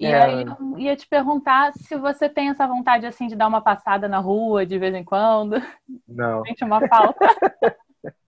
E 0.02 0.08
é... 0.08 0.20
aí 0.20 0.44
eu 0.44 0.80
ia 0.80 0.96
te 0.96 1.08
perguntar 1.08 1.72
se 1.74 1.96
você 1.96 2.28
tem 2.28 2.50
essa 2.50 2.66
vontade 2.66 3.06
assim 3.06 3.28
de 3.28 3.36
dar 3.36 3.48
uma 3.48 3.62
passada 3.62 4.08
na 4.08 4.18
rua 4.18 4.66
de 4.66 4.80
vez 4.80 4.96
em 4.96 5.04
quando. 5.04 5.62
Não. 6.08 6.42
Sente 6.44 6.64
uma 6.64 6.86
falta. 6.88 7.20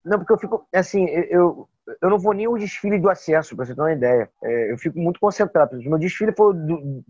não, 0.05 0.19
porque 0.19 0.33
eu 0.33 0.37
fico 0.37 0.67
assim, 0.71 1.05
eu, 1.09 1.67
eu 1.99 2.09
não 2.11 2.19
vou 2.19 2.31
nem 2.33 2.45
ao 2.45 2.59
desfile 2.59 2.99
do 2.99 3.09
acesso, 3.09 3.55
para 3.55 3.65
você 3.65 3.73
ter 3.73 3.81
uma 3.81 3.91
ideia. 3.91 4.29
É, 4.43 4.71
eu 4.71 4.77
fico 4.77 4.99
muito 4.99 5.19
concentrado. 5.19 5.81
Se 5.81 5.89
meu 5.89 5.97
desfile 5.97 6.31
for 6.31 6.53
do, 6.53 7.03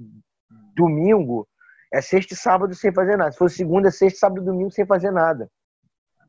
domingo, 0.73 1.45
é 1.91 1.99
sexta 1.99 2.33
e 2.33 2.37
sábado 2.37 2.73
sem 2.73 2.93
fazer 2.93 3.17
nada. 3.17 3.33
Se 3.33 3.37
for 3.37 3.49
segunda, 3.49 3.89
é 3.89 3.91
sexta, 3.91 4.19
sábado 4.19 4.41
e 4.41 4.45
domingo 4.45 4.71
sem 4.71 4.85
fazer 4.85 5.11
nada. 5.11 5.51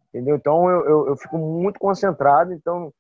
Entendeu? 0.09 0.35
Então 0.35 0.69
eu, 0.69 0.85
eu, 0.89 1.09
eu 1.11 1.17
fico 1.17 1.39
muito 1.39 1.79
concentrado, 1.79 2.53
então 2.53 2.93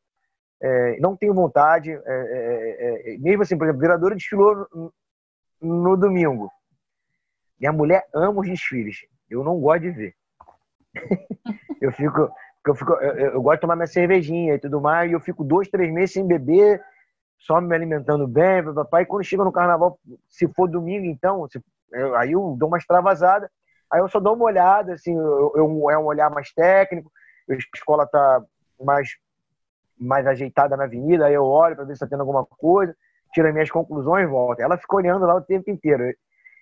é, 0.62 0.96
não 1.00 1.16
tenho 1.16 1.34
vontade. 1.34 1.90
É, 1.90 2.00
é, 2.06 3.14
é 3.14 3.18
mesmo 3.18 3.42
assim, 3.42 3.58
por 3.58 3.64
exemplo, 3.64 3.78
o 3.78 3.82
Viradouro 3.82 4.14
desfilou 4.14 4.64
no 5.64 5.96
domingo. 5.96 6.50
Minha 7.58 7.72
mulher 7.72 8.06
ama 8.14 8.40
os 8.40 8.48
desfiles. 8.48 8.98
Eu 9.30 9.42
não 9.42 9.58
gosto 9.58 9.82
de 9.82 9.90
ver. 9.90 10.14
eu 11.80 11.90
fico, 11.92 12.30
eu, 12.66 12.74
fico 12.74 12.92
eu, 12.94 13.30
eu, 13.32 13.42
gosto 13.42 13.56
de 13.56 13.60
tomar 13.62 13.76
minha 13.76 13.86
cervejinha 13.86 14.54
e 14.54 14.58
tudo 14.58 14.80
mais, 14.80 15.10
e 15.10 15.14
eu 15.14 15.20
fico 15.20 15.42
dois, 15.42 15.68
três 15.68 15.92
meses 15.92 16.12
sem 16.12 16.26
beber, 16.26 16.82
só 17.38 17.60
me 17.60 17.74
alimentando 17.74 18.28
bem, 18.28 18.62
papai. 18.74 19.02
E 19.02 19.06
quando 19.06 19.24
chega 19.24 19.44
no 19.44 19.52
carnaval, 19.52 19.98
se 20.28 20.46
for 20.48 20.68
domingo, 20.68 21.06
então, 21.06 21.48
se, 21.48 21.62
eu, 21.92 22.14
aí 22.16 22.32
eu 22.32 22.54
dou 22.58 22.68
uma 22.68 22.78
extravasada, 22.78 23.50
aí 23.90 24.00
eu 24.00 24.08
só 24.08 24.20
dou 24.20 24.34
uma 24.34 24.44
olhada, 24.44 24.92
assim, 24.92 25.16
eu, 25.16 25.90
é 25.90 25.98
um 25.98 26.04
olhar 26.04 26.30
mais 26.30 26.52
técnico, 26.52 27.10
a 27.50 27.54
escola 27.54 28.06
tá 28.06 28.42
mais, 28.80 29.16
mais 29.98 30.26
ajeitada 30.26 30.76
na 30.76 30.84
avenida, 30.84 31.26
aí 31.26 31.34
eu 31.34 31.44
olho 31.44 31.76
para 31.76 31.84
ver 31.84 31.96
se 31.96 32.04
está 32.04 32.06
tendo 32.06 32.20
alguma 32.20 32.44
coisa 32.44 32.94
tiro 33.34 33.48
as 33.48 33.52
minhas 33.52 33.70
conclusões 33.70 34.24
e 34.24 34.30
volto. 34.30 34.60
Ela 34.60 34.78
fica 34.78 34.96
olhando 34.96 35.26
lá 35.26 35.34
o 35.34 35.42
tempo 35.42 35.70
inteiro. 35.70 36.04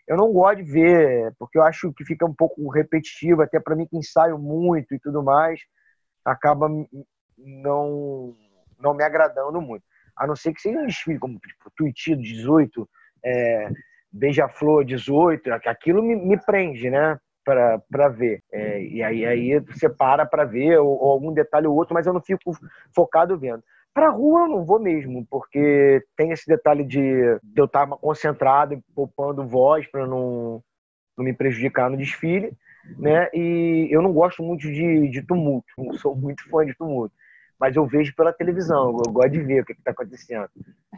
Eu 0.09 0.17
não 0.17 0.33
gosto 0.33 0.65
de 0.65 0.73
ver, 0.73 1.33
porque 1.39 1.59
eu 1.59 1.63
acho 1.63 1.93
que 1.93 2.05
fica 2.05 2.27
um 2.27 2.35
pouco 2.35 2.69
repetitivo, 2.69 3.43
até 3.43 3.61
para 3.61 3.77
mim 3.77 3.87
que 3.87 3.97
ensaio 3.97 4.39
muito 4.39 4.95
e 4.95 4.99
tudo 4.99 5.23
mais, 5.23 5.61
acaba 6.25 6.69
não, 7.39 8.37
não 8.81 8.95
me 8.95 9.05
agradando 9.05 9.61
muito. 9.61 9.85
A 10.17 10.27
não 10.27 10.35
ser 10.35 10.53
que 10.53 10.61
seja 10.61 10.79
um 10.79 10.87
desfile, 10.87 11.19
como 11.19 11.39
tipo, 11.39 11.71
Tuiti 11.77 12.17
18, 12.17 12.89
é, 13.25 13.69
Beija-Flor 14.13 14.85
18, 14.85 15.53
aquilo 15.53 16.03
me, 16.03 16.17
me 16.17 16.37
prende, 16.37 16.91
né? 16.91 17.19
para 17.45 18.09
ver. 18.09 18.43
É, 18.53 18.83
e 18.83 19.03
aí, 19.03 19.27
aí 19.27 19.59
você 19.61 19.89
para 19.89 20.25
para 20.25 20.45
ver 20.45 20.79
ou, 20.79 20.91
ou, 20.91 21.11
algum 21.11 21.33
detalhe 21.33 21.67
ou 21.67 21.75
outro, 21.75 21.95
mas 21.95 22.07
eu 22.07 22.13
não 22.13 22.21
fico 22.21 22.53
focado 22.95 23.39
vendo. 23.39 23.63
Para 23.95 24.11
rua 24.11 24.43
eu 24.43 24.49
não 24.49 24.65
vou 24.65 24.81
mesmo, 24.81 25.27
porque 25.31 26.03
tem 26.17 26.31
esse 26.31 26.47
detalhe 26.47 26.85
de, 26.85 27.39
de 27.43 27.61
eu 27.61 27.67
estar 27.67 27.87
concentrado 27.87 28.83
poupando 28.95 29.47
voz 29.47 29.87
para 29.87 30.07
não, 30.07 30.63
não 31.17 31.25
me 31.25 31.35
prejudicar 31.35 31.91
no 31.91 31.97
desfile, 31.97 32.53
né? 32.99 33.29
E 33.35 33.89
eu 33.91 34.01
não 34.01 34.13
gosto 34.13 34.43
muito 34.43 34.63
de, 34.63 35.09
de 35.09 35.23
tumulto, 35.23 35.67
não 35.77 35.93
sou 35.95 36.17
muito 36.17 36.49
fã 36.49 36.65
de 36.65 36.75
tumulto 36.75 37.15
mas 37.63 37.77
eu 37.77 37.87
vejo 37.87 38.13
pela 38.17 38.33
televisão, 38.33 38.89
eu 39.07 39.13
gosto 39.13 39.31
de 39.31 39.41
ver 39.41 39.63
o 39.63 39.65
que 39.65 39.71
está 39.71 39.93
acontecendo. 39.93 40.49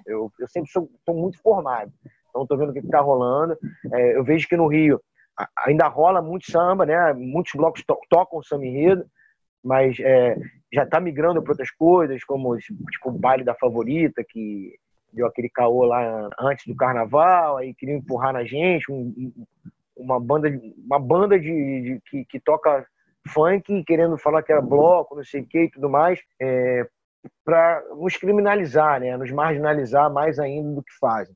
Eu, 0.07 0.33
eu 0.41 0.49
sempre 0.49 0.71
estou 0.71 1.15
muito 1.15 1.39
formado, 1.43 1.93
então 2.31 2.41
estou 2.41 2.57
vendo 2.57 2.71
o 2.71 2.73
que 2.73 2.79
está 2.79 3.01
rolando. 3.01 3.55
É, 3.93 4.17
eu 4.17 4.25
vejo 4.25 4.49
que 4.49 4.57
no 4.57 4.67
Rio 4.67 4.99
ainda 5.59 5.87
rola 5.89 6.23
muito 6.23 6.51
samba, 6.51 6.87
né? 6.87 7.13
Muitos 7.13 7.53
blocos 7.53 7.85
to 7.85 7.99
tocam 8.09 8.43
samba 8.43 8.65
enredo, 8.65 9.05
mas 9.65 9.97
é, 9.99 10.37
já 10.73 10.85
está 10.85 11.01
migrando 11.01 11.43
para 11.43 11.53
outras 11.53 11.71
coisas, 11.71 12.23
como 12.25 12.57
tipo, 12.59 13.09
o 13.09 13.13
baile 13.13 13.43
da 13.43 13.55
favorita, 13.55 14.23
que 14.23 14.75
deu 15.13 15.27
aquele 15.27 15.49
caô 15.49 15.85
lá 15.85 16.29
antes 16.39 16.67
do 16.67 16.77
carnaval, 16.77 17.57
aí 17.57 17.73
queriam 17.75 17.99
empurrar 17.99 18.33
na 18.33 18.45
gente, 18.45 18.91
um, 18.93 19.33
uma 19.97 20.21
banda, 20.21 20.49
uma 20.77 20.99
banda 20.99 21.39
de, 21.39 21.47
de 21.47 22.01
que, 22.11 22.25
que 22.25 22.41
toca 22.41 22.87
funk 23.29 23.85
querendo 23.85 24.19
falar 24.19 24.43
que 24.43 24.53
era 24.53 24.61
bloco, 24.61 25.17
não 25.17 25.25
sei 25.25 25.41
o 25.41 25.47
que 25.47 25.65
e 25.65 25.71
tudo 25.71 25.89
mais, 25.89 26.21
é, 26.41 26.87
para 27.45 27.83
nos 27.97 28.17
criminalizar, 28.17 29.01
né? 29.01 29.17
nos 29.17 29.31
marginalizar 29.31 30.13
mais 30.13 30.39
ainda 30.39 30.75
do 30.75 30.83
que 30.83 30.93
fazem. 31.01 31.35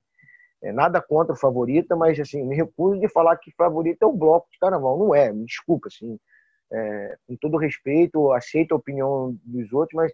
É, 0.61 0.73
nada 0.73 1.01
contra 1.01 1.33
o 1.33 1.39
Favorita, 1.39 1.95
mas 1.95 2.19
assim, 2.19 2.45
me 2.45 2.57
recuso 2.57 2.99
de 2.99 3.09
falar 3.09 3.37
que 3.37 3.55
Favorita 3.57 4.05
é 4.05 4.09
o 4.09 4.13
bloco 4.13 4.49
de 4.51 4.59
carnaval. 4.59 4.99
Não 4.99 5.15
é, 5.15 5.33
me 5.33 5.45
desculpa, 5.45 5.87
assim, 5.87 6.19
é, 6.73 7.17
com 7.27 7.37
todo 7.37 7.57
respeito, 7.57 8.33
aceito 8.33 8.73
a 8.73 8.77
opinião 8.77 9.37
dos 9.45 9.73
outros, 9.73 9.97
mas 9.97 10.13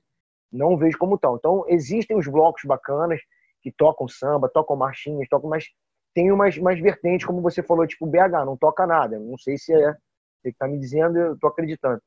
não 0.53 0.77
vejo 0.77 0.99
como 0.99 1.19
tal. 1.19 1.37
Então, 1.37 1.65
existem 1.69 2.17
os 2.17 2.27
blocos 2.29 2.63
bacanas 2.65 3.21
que 3.61 3.73
tocam 3.73 4.07
samba, 4.07 4.49
tocam 4.49 4.77
marchinhas, 4.77 5.29
tocam, 5.29 5.51
mas 5.51 5.67
tem 6.15 6.31
umas, 6.31 6.57
umas 6.57 6.79
vertentes, 6.79 7.27
como 7.27 7.43
você 7.43 7.63
falou, 7.63 7.87
tipo 7.87 8.07
BH, 8.07 8.45
não 8.47 8.57
toca 8.57 8.87
nada. 8.87 9.19
Não 9.19 9.37
sei 9.37 9.59
se 9.59 9.73
é 9.73 9.97
você 10.45 10.51
está 10.51 10.69
me 10.69 10.79
dizendo, 10.79 11.19
eu 11.19 11.35
estou 11.35 11.49
acreditando. 11.49 12.01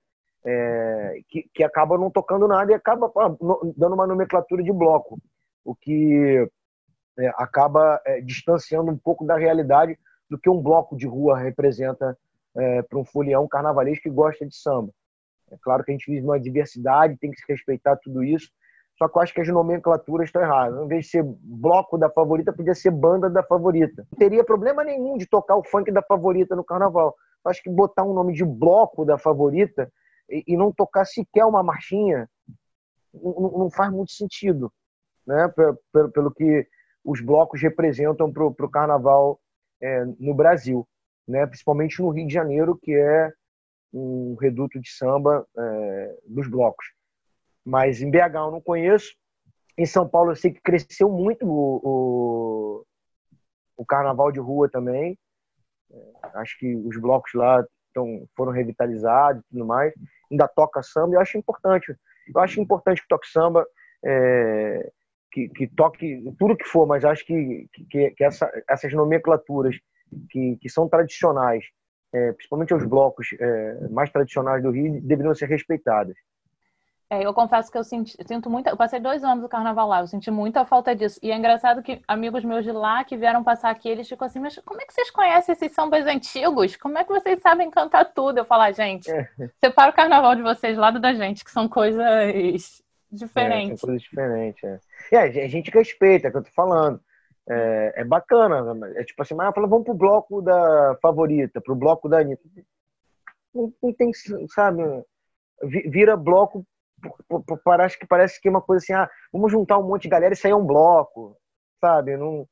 É, 0.46 1.20
que, 1.28 1.50
que 1.54 1.64
acaba 1.64 1.98
não 1.98 2.12
tocando 2.12 2.48
nada 2.48 2.72
e 2.72 2.76
acaba 2.76 3.12
dando 3.76 3.96
uma 3.96 4.08
nomenclatura 4.08 4.64
de 4.64 4.72
bloco, 4.72 5.20
o 5.66 5.76
que 5.76 6.48
é, 7.18 7.28
acaba 7.36 8.00
é, 8.06 8.22
distanciando 8.22 8.92
um 8.92 8.98
pouco 8.98 9.26
da 9.26 9.36
realidade 9.36 9.98
do 10.30 10.38
que 10.38 10.50
um 10.50 10.62
bloco 10.62 10.96
de 10.96 11.08
rua 11.08 11.38
representa 11.38 12.18
é, 12.58 12.82
para 12.82 13.00
um 13.00 13.06
folião 13.06 13.48
carnavalesco 13.48 14.04
que 14.04 14.10
gosta 14.10 14.46
de 14.46 14.56
samba. 14.56 14.92
É 15.52 15.58
claro 15.62 15.84
que 15.84 15.92
a 15.92 15.94
gente 15.94 16.10
vive 16.10 16.26
uma 16.26 16.40
diversidade, 16.40 17.18
tem 17.18 17.32
que 17.32 17.38
se 17.38 17.46
respeitar 17.48 17.96
tudo 17.98 18.24
isso, 18.24 18.50
só 18.98 19.08
que 19.08 19.18
eu 19.18 19.22
acho 19.22 19.34
que 19.34 19.42
as 19.42 19.48
nomenclaturas 19.48 20.28
estão 20.28 20.42
erradas. 20.42 20.84
Em 20.84 20.88
vez 20.88 21.06
de 21.06 21.12
ser 21.12 21.24
bloco 21.24 21.98
da 21.98 22.10
favorita, 22.10 22.52
podia 22.52 22.74
ser 22.74 22.92
banda 22.92 23.30
da 23.30 23.44
favorita. 23.44 24.06
Não 24.12 24.18
teria 24.18 24.44
problema 24.44 24.84
nenhum 24.84 25.18
de 25.18 25.28
tocar 25.28 25.56
o 25.56 25.64
funk 25.64 25.92
da 25.92 26.02
favorita 26.02 26.56
no 26.56 26.64
carnaval 26.64 27.16
acho 27.50 27.64
que 27.64 27.70
botar 27.70 28.04
um 28.04 28.14
nome 28.14 28.34
de 28.34 28.46
bloco 28.46 29.06
da 29.06 29.18
favorita 29.18 29.92
e, 30.30 30.58
não 30.58 30.72
tocar 30.72 31.06
sequer 31.06 31.46
uma 31.46 31.64
marchinha 31.64 32.30
não, 33.14 33.70
faz 33.72 33.92
muito 33.92 34.12
sentido, 34.12 34.72
né? 35.26 35.48
Pelo, 35.92 36.12
pelo 36.12 36.32
que 36.32 36.68
os 37.04 37.22
blocos 37.22 37.62
representam 37.62 38.32
para 38.32 38.46
o 38.46 38.70
carnaval 38.70 39.40
é, 39.82 40.06
no 40.20 40.36
Brasil, 40.36 40.88
né? 41.28 41.46
Principalmente 41.46 42.02
no 42.02 42.10
Rio 42.10 42.28
de 42.28 42.34
Janeiro, 42.34 42.78
que 42.82 42.94
é 42.94 43.32
um 43.94 44.36
reduto 44.40 44.80
de 44.80 44.90
samba 44.90 45.46
é, 45.58 46.18
dos 46.28 46.48
blocos. 46.48 46.86
Mas 47.66 48.02
em 48.02 48.10
BH 48.10 48.36
eu 48.36 48.52
não 48.52 48.62
conheço. 48.62 49.14
Em 49.78 49.86
São 49.86 50.08
Paulo 50.08 50.32
eu 50.32 50.36
sei 50.36 50.52
que 50.52 50.62
cresceu 50.62 51.10
muito 51.10 51.46
o, 51.46 51.82
o, 51.84 52.86
o 53.78 53.86
carnaval 53.86 54.32
de 54.32 54.40
rua 54.40 54.70
também. 54.70 55.18
Acho 56.36 56.58
que 56.58 56.76
os 56.76 56.98
blocos 57.00 57.34
lá 57.34 57.66
tão, 57.94 58.28
foram 58.36 58.52
revitalizados 58.52 59.42
e 59.42 59.50
tudo 59.50 59.66
mais. 59.66 59.94
Ainda 60.32 60.48
toca 60.48 60.84
samba, 60.84 61.16
eu 61.16 61.22
acho 61.22 61.38
importante. 61.38 61.96
Eu 62.34 62.42
acho 62.42 62.62
importante 62.62 63.02
que 63.02 63.08
toque 63.08 63.28
samba, 63.28 63.66
é, 64.04 64.92
que, 65.32 65.50
que, 65.50 65.68
toque 65.68 66.24
tudo 66.38 66.58
que 66.58 66.66
for, 66.66 66.86
mas 66.86 67.06
acho 67.06 67.26
que, 67.26 67.68
que, 67.90 68.12
que 68.12 68.24
essa, 68.24 68.52
essas 68.70 68.94
nomenclaturas 68.94 69.76
que, 70.30 70.58
que 70.62 70.70
são 70.70 70.88
tradicionais, 70.88 71.64
é, 72.14 72.32
principalmente 72.34 72.74
os 72.74 72.86
blocos 72.86 73.30
é, 73.40 73.88
mais 73.90 74.10
tradicionais 74.10 74.64
do 74.64 74.72
Rio, 74.72 75.02
deveriam 75.02 75.36
ser 75.36 75.48
respeitadas. 75.48 76.16
É, 77.10 77.26
eu 77.26 77.34
confesso 77.34 77.72
que 77.72 77.78
eu 77.78 77.86
senti, 77.86 78.18
sinto 78.26 78.50
muito. 78.50 78.68
Eu 78.68 78.76
passei 78.76 79.00
dois 79.00 79.24
anos 79.24 79.42
do 79.42 79.48
carnaval 79.48 79.88
lá, 79.88 80.02
eu 80.02 80.08
senti 80.08 80.30
muita 80.30 80.66
falta 80.66 80.94
disso. 80.94 81.18
E 81.24 81.32
é 81.32 81.38
engraçado 81.38 81.82
que 81.82 82.02
amigos 82.06 82.44
meus 82.44 82.66
de 82.66 82.72
lá 82.72 83.04
que 83.06 83.16
vieram 83.16 83.44
passar 83.44 83.70
aqui, 83.70 83.88
eles 83.88 84.10
ficam 84.10 84.26
assim, 84.26 84.40
mas 84.40 84.60
como 84.66 84.82
é 84.82 84.86
que 84.86 84.94
vocês 84.94 85.10
conhecem 85.10 85.54
esses 85.54 85.72
sambas 85.72 86.06
antigos? 86.06 86.76
Como 86.76 86.98
é 86.98 87.06
que 87.06 87.10
vocês 87.12 87.40
sabem 87.42 87.72
cantar 87.72 88.06
tudo? 88.06 88.40
Eu 88.40 88.46
falo, 88.46 88.64
ah, 88.64 88.72
gente, 88.74 89.10
é. 89.10 89.30
separa 89.64 89.92
o 89.92 89.96
carnaval 89.96 90.36
de 90.36 90.42
vocês 90.42 90.78
lado 90.78 91.00
da 91.00 91.14
gente, 91.14 91.46
que 91.46 91.52
são 91.52 91.70
coisas 91.70 92.84
diferentes. 93.10 93.72
É, 93.72 93.78
são 93.78 93.88
coisas 93.88 94.02
diferentes, 94.02 94.64
é. 94.66 94.80
E 95.10 95.16
a 95.16 95.48
gente 95.48 95.72
respeita, 95.72 96.28
é 96.28 96.30
o 96.30 96.32
que 96.34 96.38
eu 96.40 96.44
tô 96.44 96.52
falando. 96.52 97.00
É, 97.50 98.02
é 98.02 98.04
bacana. 98.04 98.64
É 98.96 99.04
tipo 99.04 99.22
assim, 99.22 99.36
mas 99.36 99.54
fala, 99.54 99.68
vamos 99.68 99.86
pro 99.86 99.94
bloco 99.94 100.42
da 100.42 100.98
favorita, 101.02 101.62
pro 101.62 101.76
bloco 101.76 102.10
da 102.10 102.20
Anitta. 102.20 102.44
Não, 103.54 103.74
não 103.82 103.94
tem, 103.94 104.12
sabe? 104.50 104.84
Vira 105.64 106.16
bloco 106.16 106.66
parece 107.64 107.98
que 107.98 108.08
parece 108.08 108.42
que 108.42 108.48
é 108.48 108.52
uma 108.52 108.62
coisa 108.62 108.84
assim, 108.84 108.94
ah, 108.94 109.10
vamos 109.32 109.52
juntar 109.52 109.78
um 109.78 109.88
monte 109.88 110.04
de 110.04 110.10
galera 110.10 110.34
e 110.34 110.38
sair 110.38 110.54
um 110.54 110.66
bloco, 110.66 111.38
sabe? 111.80 112.18
Não, 112.18 112.48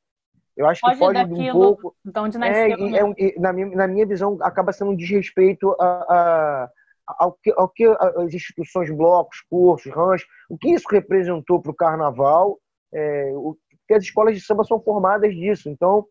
eu 0.56 0.66
acho 0.66 0.80
que 0.80 0.96
foge 0.96 1.18
um 1.18 1.52
pouco. 1.52 1.96
De 2.04 2.18
onde 2.18 2.38
nasceu, 2.38 2.62
é, 2.62 2.76
né? 2.76 3.14
é, 3.18 3.40
na, 3.40 3.52
minha, 3.52 3.68
na 3.68 3.86
minha 3.86 4.06
visão, 4.06 4.38
acaba 4.40 4.72
sendo 4.72 4.92
um 4.92 4.96
desrespeito 4.96 5.74
a, 5.80 5.84
a, 5.86 6.70
ao, 7.06 7.32
que, 7.32 7.52
ao 7.56 7.68
que 7.68 7.84
as 7.84 8.32
instituições, 8.32 8.90
blocos, 8.90 9.40
cursos, 9.50 9.92
ranchos, 9.92 10.26
o 10.48 10.56
que 10.56 10.70
isso 10.70 10.86
representou 10.90 11.60
para 11.60 11.72
o 11.72 11.76
carnaval, 11.76 12.58
é, 12.92 13.30
o, 13.34 13.56
porque 13.86 13.94
as 13.94 14.02
escolas 14.02 14.34
de 14.34 14.44
samba 14.44 14.64
são 14.64 14.80
formadas 14.80 15.32
disso. 15.32 15.70
Então, 15.70 16.04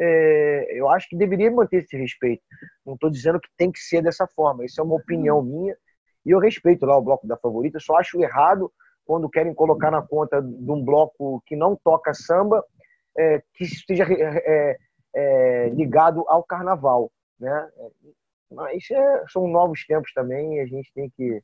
é, 0.00 0.68
eu 0.78 0.88
acho 0.88 1.08
que 1.08 1.16
deveria 1.16 1.50
manter 1.50 1.84
esse 1.84 1.96
respeito. 1.96 2.42
Não 2.86 2.94
estou 2.94 3.10
dizendo 3.10 3.38
que 3.38 3.48
tem 3.56 3.70
que 3.70 3.80
ser 3.80 4.02
dessa 4.02 4.26
forma, 4.26 4.64
isso 4.64 4.80
é 4.80 4.84
uma 4.84 4.96
opinião 4.96 5.42
minha 5.42 5.76
e 6.24 6.30
eu 6.30 6.38
respeito 6.38 6.84
lá 6.84 6.96
o 6.96 7.02
bloco 7.02 7.26
da 7.26 7.36
favorita, 7.36 7.80
só 7.80 7.96
acho 7.96 8.20
errado 8.20 8.70
quando 9.04 9.30
querem 9.30 9.54
colocar 9.54 9.90
na 9.90 10.02
conta 10.02 10.42
de 10.42 10.70
um 10.70 10.84
bloco 10.84 11.42
que 11.46 11.56
não 11.56 11.74
toca 11.74 12.12
samba, 12.12 12.62
é, 13.16 13.42
que 13.54 13.64
esteja 13.64 14.04
é, 14.10 14.76
é, 15.14 15.68
ligado 15.70 16.24
ao 16.28 16.44
carnaval. 16.44 17.10
Né? 17.40 17.70
Mas 18.50 18.90
é, 18.90 19.24
são 19.28 19.48
novos 19.48 19.86
tempos 19.86 20.12
também 20.12 20.56
e 20.56 20.60
a 20.60 20.66
gente 20.66 20.92
tem 20.92 21.08
que 21.16 21.42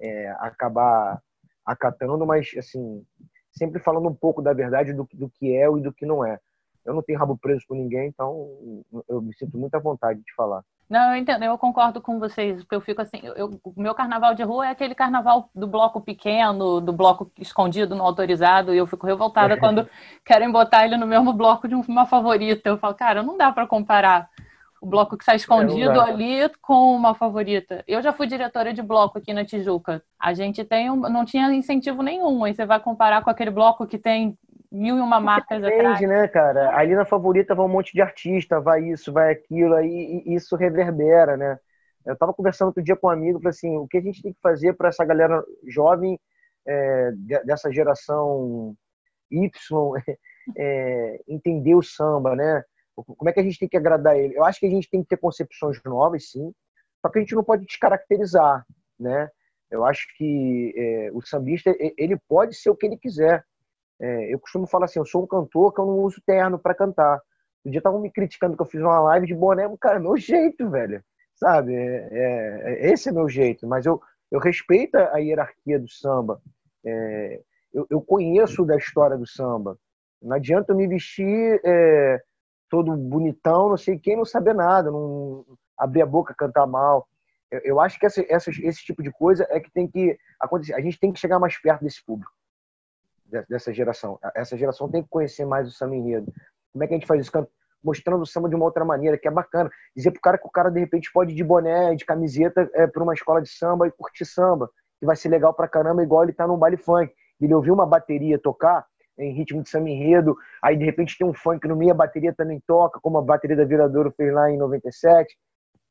é, 0.00 0.30
acabar 0.38 1.20
acatando, 1.66 2.24
mas 2.24 2.48
assim, 2.56 3.04
sempre 3.52 3.80
falando 3.80 4.08
um 4.08 4.14
pouco 4.14 4.40
da 4.42 4.52
verdade 4.52 4.92
do, 4.92 5.08
do 5.12 5.28
que 5.28 5.54
é 5.54 5.66
e 5.66 5.80
do 5.80 5.92
que 5.92 6.06
não 6.06 6.24
é. 6.24 6.38
Eu 6.84 6.94
não 6.94 7.02
tenho 7.02 7.18
rabo 7.18 7.36
preso 7.36 7.64
com 7.68 7.74
ninguém, 7.74 8.08
então 8.08 8.48
eu 9.08 9.20
me 9.20 9.34
sinto 9.34 9.58
muito 9.58 9.74
à 9.74 9.78
vontade 9.78 10.20
de 10.20 10.34
falar. 10.34 10.62
Não, 10.88 11.14
eu 11.14 11.20
entendo, 11.20 11.44
eu 11.44 11.56
concordo 11.56 12.00
com 12.00 12.18
vocês, 12.18 12.62
porque 12.62 12.74
eu 12.74 12.80
fico 12.80 13.00
assim, 13.00 13.20
eu, 13.22 13.60
o 13.62 13.80
meu 13.80 13.94
carnaval 13.94 14.34
de 14.34 14.42
rua 14.42 14.66
é 14.66 14.70
aquele 14.70 14.92
carnaval 14.92 15.48
do 15.54 15.68
bloco 15.68 16.00
pequeno, 16.00 16.80
do 16.80 16.92
bloco 16.92 17.30
escondido, 17.38 17.94
não 17.94 18.04
autorizado, 18.04 18.74
e 18.74 18.78
eu 18.78 18.88
fico 18.88 19.06
revoltada 19.06 19.56
quando 19.60 19.88
querem 20.24 20.50
botar 20.50 20.84
ele 20.84 20.96
no 20.96 21.06
mesmo 21.06 21.32
bloco 21.32 21.68
de 21.68 21.76
uma 21.76 22.06
favorita. 22.06 22.68
Eu 22.68 22.76
falo, 22.76 22.94
cara, 22.94 23.22
não 23.22 23.38
dá 23.38 23.52
para 23.52 23.68
comparar 23.68 24.28
o 24.80 24.86
bloco 24.86 25.16
que 25.16 25.22
está 25.22 25.34
escondido 25.34 26.00
é, 26.00 26.10
ali 26.10 26.50
com 26.62 26.94
uma 26.94 27.14
favorita. 27.14 27.84
Eu 27.86 28.00
já 28.00 28.12
fui 28.12 28.26
diretora 28.26 28.72
de 28.72 28.80
bloco 28.80 29.18
aqui 29.18 29.32
na 29.34 29.44
Tijuca. 29.44 30.02
A 30.18 30.32
gente 30.32 30.64
tem 30.64 30.90
um, 30.90 30.96
não 30.96 31.24
tinha 31.24 31.52
incentivo 31.52 32.02
nenhum, 32.02 32.42
aí 32.44 32.54
você 32.54 32.64
vai 32.64 32.80
comparar 32.80 33.22
com 33.22 33.28
aquele 33.28 33.50
bloco 33.50 33.86
que 33.86 33.98
tem 33.98 34.38
mil 34.72 34.96
e 34.96 35.00
uma 35.00 35.20
marcas 35.20 35.60
Depende, 35.60 35.82
atrás. 35.82 36.00
né, 36.00 36.28
cara? 36.28 36.74
Ali 36.76 36.94
na 36.94 37.04
favorita 37.04 37.54
vai 37.54 37.66
um 37.66 37.68
monte 37.68 37.92
de 37.92 38.00
artista, 38.00 38.60
vai 38.60 38.84
isso, 38.84 39.12
vai 39.12 39.32
aquilo, 39.32 39.74
aí 39.74 40.22
isso 40.26 40.56
reverbera, 40.56 41.36
né? 41.36 41.58
Eu 42.06 42.16
tava 42.16 42.32
conversando 42.32 42.68
outro 42.68 42.82
dia 42.82 42.96
com 42.96 43.08
um 43.08 43.10
amigo, 43.10 43.38
falei 43.38 43.50
assim, 43.50 43.76
o 43.76 43.86
que 43.86 43.98
a 43.98 44.00
gente 44.00 44.22
tem 44.22 44.32
que 44.32 44.40
fazer 44.40 44.72
para 44.72 44.88
essa 44.88 45.04
galera 45.04 45.44
jovem 45.68 46.18
é, 46.66 47.12
dessa 47.44 47.70
geração 47.70 48.74
Y 49.30 49.50
é, 50.56 51.20
entender 51.28 51.74
o 51.74 51.82
samba, 51.82 52.34
né? 52.34 52.64
Como 53.04 53.28
é 53.28 53.32
que 53.32 53.40
a 53.40 53.42
gente 53.42 53.58
tem 53.58 53.68
que 53.68 53.76
agradar 53.76 54.16
ele? 54.18 54.36
Eu 54.36 54.44
acho 54.44 54.60
que 54.60 54.66
a 54.66 54.70
gente 54.70 54.88
tem 54.88 55.02
que 55.02 55.08
ter 55.08 55.16
concepções 55.16 55.80
novas, 55.84 56.30
sim, 56.30 56.52
só 57.00 57.08
que 57.08 57.18
a 57.18 57.22
gente 57.22 57.34
não 57.34 57.44
pode 57.44 57.64
descaracterizar, 57.64 58.64
né? 58.98 59.30
Eu 59.70 59.84
acho 59.84 60.06
que 60.16 60.74
é, 60.76 61.10
o 61.12 61.22
sambista 61.22 61.74
ele 61.96 62.16
pode 62.28 62.54
ser 62.54 62.70
o 62.70 62.76
que 62.76 62.86
ele 62.86 62.96
quiser. 62.96 63.44
É, 64.00 64.34
eu 64.34 64.38
costumo 64.38 64.66
falar 64.66 64.86
assim, 64.86 64.98
eu 64.98 65.06
sou 65.06 65.22
um 65.22 65.26
cantor 65.26 65.72
que 65.72 65.80
eu 65.80 65.86
não 65.86 65.98
uso 66.00 66.20
terno 66.26 66.58
para 66.58 66.74
cantar. 66.74 67.20
Um 67.64 67.70
dia 67.70 67.78
estavam 67.78 68.00
me 68.00 68.10
criticando 68.10 68.56
que 68.56 68.62
eu 68.62 68.66
fiz 68.66 68.80
uma 68.80 68.98
live 69.00 69.26
de 69.26 69.34
boné, 69.34 69.68
cara, 69.80 69.96
é 69.96 70.00
meu 70.00 70.16
jeito, 70.16 70.68
velho. 70.68 71.02
Sabe? 71.34 71.74
É, 71.74 72.08
é, 72.12 72.92
esse 72.92 73.08
é 73.08 73.12
meu 73.12 73.28
jeito. 73.28 73.66
Mas 73.66 73.86
eu, 73.86 74.00
eu 74.30 74.40
respeito 74.40 74.96
a 74.96 75.18
hierarquia 75.18 75.78
do 75.78 75.88
samba. 75.88 76.40
É, 76.84 77.40
eu, 77.72 77.86
eu, 77.90 78.00
conheço 78.00 78.64
da 78.64 78.76
história 78.76 79.16
do 79.16 79.26
samba. 79.26 79.78
Não 80.20 80.36
adianta 80.36 80.72
eu 80.72 80.76
me 80.76 80.88
vestir 80.88 81.60
é, 81.64 82.20
todo 82.70 82.96
bonitão, 82.96 83.68
não 83.68 83.76
sei 83.76 83.98
quem, 83.98 84.16
não 84.16 84.24
saber 84.24 84.54
nada, 84.54 84.90
não 84.90 85.44
abrir 85.76 86.02
a 86.02 86.06
boca, 86.06 86.32
cantar 86.32 86.66
mal. 86.66 87.06
Eu, 87.50 87.60
eu 87.64 87.80
acho 87.80 87.98
que 87.98 88.06
essa, 88.06 88.24
essa, 88.28 88.50
esse 88.50 88.84
tipo 88.84 89.02
de 89.02 89.10
coisa 89.10 89.46
é 89.50 89.58
que 89.58 89.70
tem 89.70 89.88
que 89.88 90.16
acontecer. 90.38 90.74
A 90.74 90.80
gente 90.80 90.98
tem 90.98 91.12
que 91.12 91.18
chegar 91.18 91.38
mais 91.38 91.60
perto 91.60 91.82
desse 91.82 92.02
público, 92.02 92.32
dessa 93.48 93.74
geração. 93.74 94.18
Essa 94.34 94.56
geração 94.56 94.88
tem 94.88 95.02
que 95.02 95.08
conhecer 95.08 95.44
mais 95.44 95.68
o 95.68 95.72
samba 95.72 95.96
enredo. 95.96 96.32
Como 96.72 96.84
é 96.84 96.86
que 96.86 96.94
a 96.94 96.96
gente 96.96 97.06
faz 97.06 97.20
isso? 97.20 97.32
Mostrando 97.82 98.22
o 98.22 98.26
samba 98.26 98.48
de 98.48 98.54
uma 98.54 98.66
outra 98.66 98.84
maneira, 98.84 99.18
que 99.18 99.26
é 99.26 99.30
bacana. 99.30 99.70
Dizer 99.96 100.12
pro 100.12 100.20
cara 100.20 100.38
que 100.38 100.46
o 100.46 100.50
cara, 100.50 100.70
de 100.70 100.78
repente, 100.78 101.10
pode 101.12 101.32
ir 101.32 101.34
de 101.34 101.42
boné, 101.42 101.94
de 101.94 102.04
camiseta, 102.04 102.70
é, 102.74 102.88
uma 102.98 103.14
escola 103.14 103.42
de 103.42 103.48
samba 103.48 103.88
e 103.88 103.90
curtir 103.90 104.26
samba, 104.26 104.70
que 105.00 105.06
vai 105.06 105.16
ser 105.16 105.28
legal 105.28 105.52
pra 105.52 105.66
caramba, 105.66 106.02
igual 106.02 106.22
ele 106.22 106.32
tá 106.32 106.46
num 106.46 106.58
baile 106.58 106.76
funk. 106.76 107.12
Ele 107.40 107.54
ouviu 107.54 107.74
uma 107.74 107.86
bateria 107.86 108.38
tocar 108.38 108.86
em 109.20 109.32
ritmo 109.32 109.62
de 109.62 109.68
samba 109.68 109.90
enredo, 109.90 110.36
aí 110.62 110.76
de 110.76 110.84
repente 110.84 111.16
tem 111.18 111.26
um 111.26 111.34
funk 111.34 111.66
no 111.68 111.76
meio, 111.76 111.92
a 111.92 111.94
bateria 111.94 112.32
também 112.32 112.60
toca, 112.66 112.98
como 113.00 113.18
a 113.18 113.22
bateria 113.22 113.56
da 113.56 113.64
Viradouro 113.64 114.12
fez 114.16 114.32
lá 114.32 114.50
em 114.50 114.56
97. 114.56 115.36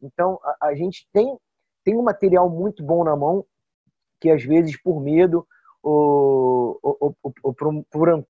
Então, 0.02 0.40
a, 0.44 0.68
a 0.68 0.76
gente 0.76 1.08
tem, 1.14 1.38
tem 1.84 1.96
um 1.96 2.02
material 2.02 2.50
muito 2.50 2.84
bom 2.84 3.04
na 3.04 3.16
mão, 3.16 3.46
que 4.20 4.30
às 4.30 4.44
vezes, 4.44 4.82
por 4.82 5.00
medo, 5.00 5.48
ou, 5.82 6.80
ou, 6.82 6.98
ou, 7.00 7.36
ou 7.44 7.54
por, 7.54 7.86
por 7.90 8.24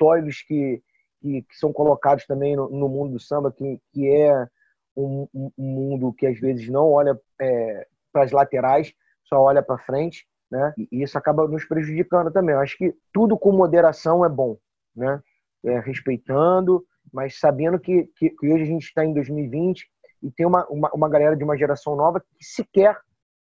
que, 0.47 0.83
que, 1.21 1.41
que, 1.41 1.57
são 1.57 1.73
colocados 1.73 2.25
também 2.25 2.55
no, 2.55 2.69
no, 2.69 2.87
mundo 2.87 3.13
do 3.13 3.19
samba, 3.19 3.51
que, 3.51 3.79
que 3.91 4.07
é 4.07 4.47
um, 4.95 5.27
um 5.33 5.51
mundo 5.57 6.13
que 6.13 6.27
às 6.27 6.39
vezes 6.39 6.69
não 6.69 6.91
olha 6.91 7.19
é, 7.41 7.87
para 8.11 8.23
as 8.23 8.31
laterais, 8.31 8.93
só 9.23 9.41
olha 9.41 9.63
para 9.63 9.77
frente, 9.77 10.27
né? 10.51 10.73
E 10.77 11.03
isso 11.03 11.17
acaba 11.17 11.47
nos 11.47 11.65
prejudicando 11.65 12.31
também. 12.31 12.55
Eu 12.55 12.61
acho 12.61 12.77
que 12.77 12.95
tudo 13.13 13.37
com 13.37 13.51
moderação 13.51 14.25
é 14.25 14.29
bom, 14.29 14.57
né? 14.99 15.21
É, 15.63 15.79
respeitando, 15.79 16.85
mas 17.11 17.39
sabendo 17.39 17.79
que, 17.79 18.09
que, 18.17 18.29
que 18.29 18.47
hoje 18.47 18.63
a 18.63 18.67
gente 18.67 18.83
está 18.83 19.03
em 19.03 19.13
2020 19.13 19.85
e 20.23 20.31
tem 20.31 20.45
uma, 20.45 20.65
uma, 20.67 20.89
uma, 20.93 21.09
galera 21.09 21.35
de 21.35 21.43
uma 21.43 21.57
geração 21.57 21.95
nova 21.95 22.19
que 22.19 22.45
sequer 22.45 22.97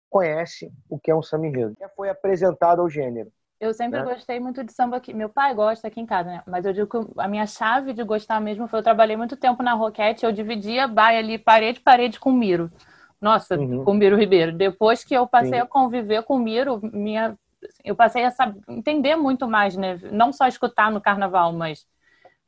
conhece 0.09 0.71
o 0.89 0.99
que 0.99 1.11
é 1.11 1.15
um 1.15 1.21
samba 1.21 1.47
enredo. 1.47 1.75
Já 1.79 1.89
foi 1.89 2.09
apresentado 2.09 2.81
ao 2.81 2.89
gênero. 2.89 3.29
Eu 3.59 3.73
sempre 3.73 3.99
né? 3.99 4.05
gostei 4.05 4.39
muito 4.39 4.63
de 4.63 4.71
samba 4.71 4.97
aqui. 4.97 5.13
Meu 5.13 5.29
pai 5.29 5.53
gosta 5.53 5.87
aqui 5.87 5.99
em 5.99 6.05
casa, 6.05 6.29
né? 6.29 6.43
Mas 6.45 6.65
eu 6.65 6.73
digo 6.73 6.87
que 6.87 7.11
a 7.19 7.27
minha 7.27 7.47
chave 7.47 7.91
de 7.91 8.03
gostar 8.03 8.39
mesmo 8.39 8.67
foi 8.67 8.79
eu 8.79 8.83
trabalhei 8.83 9.17
muito 9.17 9.35
tempo 9.35 9.63
na 9.63 9.73
Roquete, 9.73 10.25
eu 10.25 10.31
dividia 10.31 10.87
baia 10.87 11.19
ali 11.19 11.39
parede 11.39 11.79
parede 11.79 12.19
com 12.19 12.31
Miro. 12.31 12.71
Nossa, 13.19 13.57
uhum. 13.57 13.83
com 13.83 13.93
Miro 13.95 14.15
Ribeiro. 14.15 14.51
Depois 14.55 15.03
que 15.03 15.15
eu 15.15 15.25
passei 15.25 15.53
Sim. 15.53 15.59
a 15.59 15.65
conviver 15.65 16.21
com 16.23 16.35
o 16.35 16.39
Miro, 16.39 16.79
minha 16.93 17.35
eu 17.84 17.95
passei 17.95 18.24
a 18.24 18.32
saber, 18.32 18.59
entender 18.68 19.15
muito 19.15 19.47
mais, 19.47 19.76
né? 19.76 19.99
Não 20.11 20.32
só 20.32 20.47
escutar 20.47 20.91
no 20.91 21.01
carnaval, 21.01 21.53
mas 21.53 21.86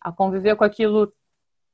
a 0.02 0.12
conviver 0.12 0.56
com 0.56 0.64
aquilo 0.64 1.12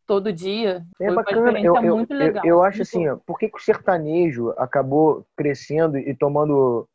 todo 0.06 0.32
dia. 0.32 0.86
É 1.00 1.08
Foi 1.08 1.16
bacana. 1.16 1.48
experiência 1.48 1.80
eu, 1.80 1.96
muito 1.96 2.14
eu, 2.14 2.18
legal. 2.18 2.46
Eu, 2.46 2.56
eu 2.58 2.64
acho 2.64 2.82
assim, 2.82 3.08
ó, 3.08 3.18
por 3.18 3.38
que, 3.38 3.50
que, 3.50 3.58
o 3.58 3.62
sertanejo 3.62 4.52
acabou 4.58 5.26
crescendo 5.36 5.98
e 5.98 6.16
tomando 6.16 6.88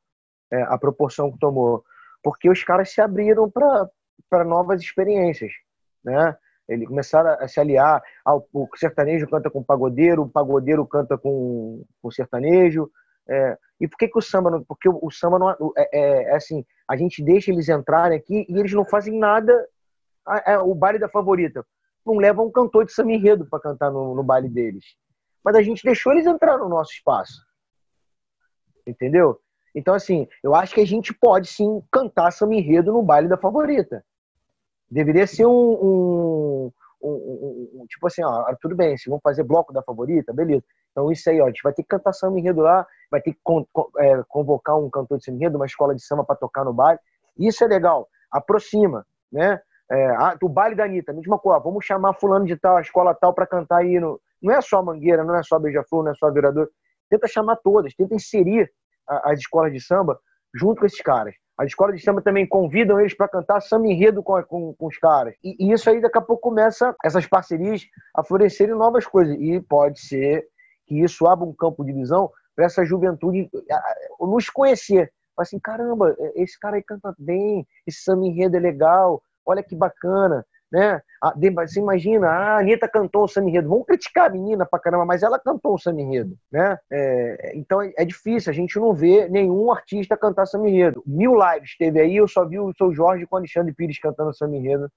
é, 0.50 0.62
a 0.62 0.78
proporção 0.78 1.30
que 1.30 1.38
tomou? 1.38 1.84
Porque 2.22 2.48
os 2.48 2.62
caras 2.62 2.90
se 2.90 3.00
abriram 3.00 3.50
para 3.50 4.44
novas 4.44 4.80
experiências, 4.80 5.52
né? 6.04 6.36
Eles 6.68 6.86
começaram 6.86 7.30
a 7.30 7.48
se 7.48 7.58
aliar. 7.58 8.00
Ao, 8.24 8.46
o 8.52 8.68
sertanejo 8.76 9.28
canta 9.28 9.50
com 9.50 9.58
o 9.58 9.64
pagodeiro, 9.64 10.22
o 10.22 10.28
pagodeiro 10.28 10.86
canta 10.86 11.18
com, 11.18 11.84
com 12.00 12.08
o 12.08 12.12
sertanejo. 12.12 12.88
É, 13.28 13.58
e 13.80 13.88
por 13.88 13.96
que, 13.96 14.08
que 14.08 14.18
o 14.18 14.22
samba 14.22 14.50
não. 14.50 14.62
Porque 14.62 14.88
o, 14.88 14.98
o 15.02 15.10
samba 15.10 15.38
não. 15.38 15.72
É, 15.76 15.88
é, 15.92 16.22
é, 16.24 16.36
assim, 16.36 16.64
a 16.86 16.96
gente 16.96 17.24
deixa 17.24 17.50
eles 17.50 17.68
entrarem 17.68 18.18
aqui 18.18 18.46
e 18.48 18.58
eles 18.58 18.72
não 18.72 18.84
fazem 18.84 19.18
nada. 19.18 19.66
É, 20.46 20.58
o 20.58 20.74
baile 20.74 20.98
da 20.98 21.08
favorita. 21.08 21.64
Não 22.04 22.16
leva 22.16 22.42
um 22.42 22.50
cantor 22.50 22.84
de 22.84 22.92
samba 22.92 23.12
enredo 23.12 23.46
para 23.46 23.60
cantar 23.60 23.90
no, 23.90 24.14
no 24.14 24.22
baile 24.22 24.48
deles. 24.48 24.84
Mas 25.42 25.56
a 25.56 25.62
gente 25.62 25.82
deixou 25.82 26.12
eles 26.12 26.26
entrar 26.26 26.58
no 26.58 26.68
nosso 26.68 26.92
espaço. 26.92 27.42
Entendeu? 28.86 29.40
Então, 29.74 29.94
assim, 29.94 30.28
eu 30.42 30.54
acho 30.54 30.74
que 30.74 30.80
a 30.80 30.86
gente 30.86 31.14
pode 31.14 31.48
sim 31.48 31.82
cantar 31.90 32.30
samba 32.32 32.54
enredo 32.54 32.92
no 32.92 33.02
baile 33.02 33.28
da 33.28 33.36
favorita. 33.36 34.04
Deveria 34.90 35.26
ser 35.26 35.46
um, 35.46 35.52
um, 35.52 36.72
um, 37.00 37.70
um 37.74 37.86
tipo 37.86 38.06
assim, 38.06 38.22
ó, 38.24 38.52
tudo 38.60 38.74
bem, 38.74 38.96
se 38.96 39.08
vão 39.08 39.20
fazer 39.22 39.44
bloco 39.44 39.72
da 39.72 39.82
favorita, 39.82 40.32
beleza. 40.32 40.64
Então, 40.90 41.10
isso 41.12 41.30
aí, 41.30 41.40
ó, 41.40 41.44
a 41.44 41.48
gente 41.48 41.62
vai 41.62 41.72
ter 41.72 41.82
que 41.82 41.88
cantar 41.88 42.12
samba 42.12 42.38
enredo 42.38 42.60
lá, 42.60 42.86
vai 43.10 43.20
ter 43.20 43.32
que 43.32 43.40
con 43.42 43.66
é, 43.98 44.22
convocar 44.28 44.78
um 44.78 44.88
cantor 44.88 45.18
de 45.18 45.24
samba 45.24 45.56
uma 45.56 45.66
escola 45.66 45.94
de 45.94 46.02
samba 46.02 46.24
para 46.24 46.36
tocar 46.36 46.64
no 46.64 46.72
baile. 46.72 47.00
Isso 47.38 47.64
é 47.64 47.66
legal, 47.66 48.08
aproxima, 48.30 49.06
né? 49.32 49.60
É, 49.90 50.06
a, 50.10 50.36
baile 50.48 50.76
da 50.76 50.84
Anitta, 50.84 51.12
mesma 51.12 51.38
coisa, 51.38 51.58
vamos 51.58 51.84
chamar 51.84 52.14
fulano 52.14 52.46
de 52.46 52.56
tal, 52.56 52.76
a 52.76 52.80
escola 52.80 53.12
tal 53.12 53.34
para 53.34 53.46
cantar 53.46 53.78
aí 53.78 53.98
no... 53.98 54.20
Não 54.40 54.54
é 54.54 54.60
só 54.60 54.82
Mangueira, 54.82 55.24
não 55.24 55.34
é 55.34 55.42
só 55.42 55.58
Beija-Flor, 55.58 56.04
não 56.04 56.12
é 56.12 56.14
só 56.14 56.30
Virador. 56.30 56.70
Tenta 57.10 57.26
chamar 57.26 57.56
todas, 57.56 57.92
tenta 57.94 58.14
inserir 58.14 58.70
a, 59.06 59.32
as 59.32 59.40
escolas 59.40 59.72
de 59.72 59.80
samba 59.80 60.18
junto 60.54 60.80
com 60.80 60.86
esses 60.86 61.00
caras. 61.00 61.34
As 61.58 61.66
escolas 61.66 61.96
de 61.96 62.02
samba 62.02 62.22
também 62.22 62.46
convidam 62.46 62.98
eles 63.00 63.14
para 63.14 63.28
cantar 63.28 63.60
samba 63.60 63.88
enredo 63.88 64.22
com, 64.22 64.40
com, 64.44 64.74
com 64.74 64.86
os 64.86 64.96
caras. 64.96 65.34
E, 65.44 65.56
e, 65.58 65.72
isso 65.72 65.90
aí 65.90 66.00
daqui 66.00 66.16
a 66.16 66.22
pouco 66.22 66.40
começa 66.40 66.94
essas 67.04 67.26
parcerias 67.26 67.82
a 68.14 68.22
florescerem 68.22 68.74
novas 68.74 69.06
coisas. 69.06 69.36
E 69.38 69.60
pode 69.60 70.00
ser 70.00 70.46
que 70.86 71.02
isso 71.02 71.26
abra 71.26 71.44
um 71.44 71.52
campo 71.52 71.84
de 71.84 71.92
visão 71.92 72.30
para 72.60 72.66
essa 72.66 72.84
juventude 72.84 73.48
nos 74.20 74.50
conhecer. 74.50 75.10
Fala 75.34 75.44
assim, 75.44 75.58
caramba, 75.58 76.14
esse 76.34 76.60
cara 76.60 76.76
aí 76.76 76.82
canta 76.82 77.14
bem, 77.18 77.66
esse 77.86 78.02
samba 78.02 78.26
enredo 78.26 78.54
é 78.54 78.60
legal, 78.60 79.22
olha 79.46 79.62
que 79.62 79.74
bacana, 79.74 80.44
né? 80.70 81.00
Você 81.66 81.80
imagina, 81.80 82.28
a 82.28 82.58
Anitta 82.58 82.86
cantou 82.86 83.24
o 83.24 83.28
samba 83.28 83.48
enredo, 83.48 83.70
vamos 83.70 83.86
criticar 83.86 84.26
a 84.26 84.30
menina 84.30 84.66
pra 84.66 84.78
caramba, 84.78 85.06
mas 85.06 85.22
ela 85.22 85.38
cantou 85.38 85.74
o 85.74 85.78
samba 85.78 86.02
enredo, 86.02 86.36
né? 86.52 86.78
É, 86.90 87.52
então 87.54 87.80
é, 87.80 87.94
é 87.96 88.04
difícil, 88.04 88.50
a 88.50 88.54
gente 88.54 88.78
não 88.78 88.92
vê 88.92 89.26
nenhum 89.30 89.72
artista 89.72 90.14
cantar 90.14 90.44
samba 90.44 90.68
enredo. 90.68 91.02
Mil 91.06 91.32
lives 91.34 91.78
teve 91.78 91.98
aí, 91.98 92.16
eu 92.16 92.28
só 92.28 92.44
vi 92.44 92.60
o 92.60 92.74
seu 92.76 92.92
Jorge 92.92 93.26
com 93.26 93.36
o 93.36 93.38
Alexandre 93.38 93.72
Pires 93.72 93.98
cantando 93.98 94.34
samba 94.34 94.56
enredo 94.56 94.92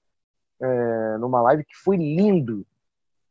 é, 0.60 1.16
numa 1.18 1.40
live 1.40 1.64
que 1.64 1.76
foi 1.76 1.96
lindo 1.96 2.66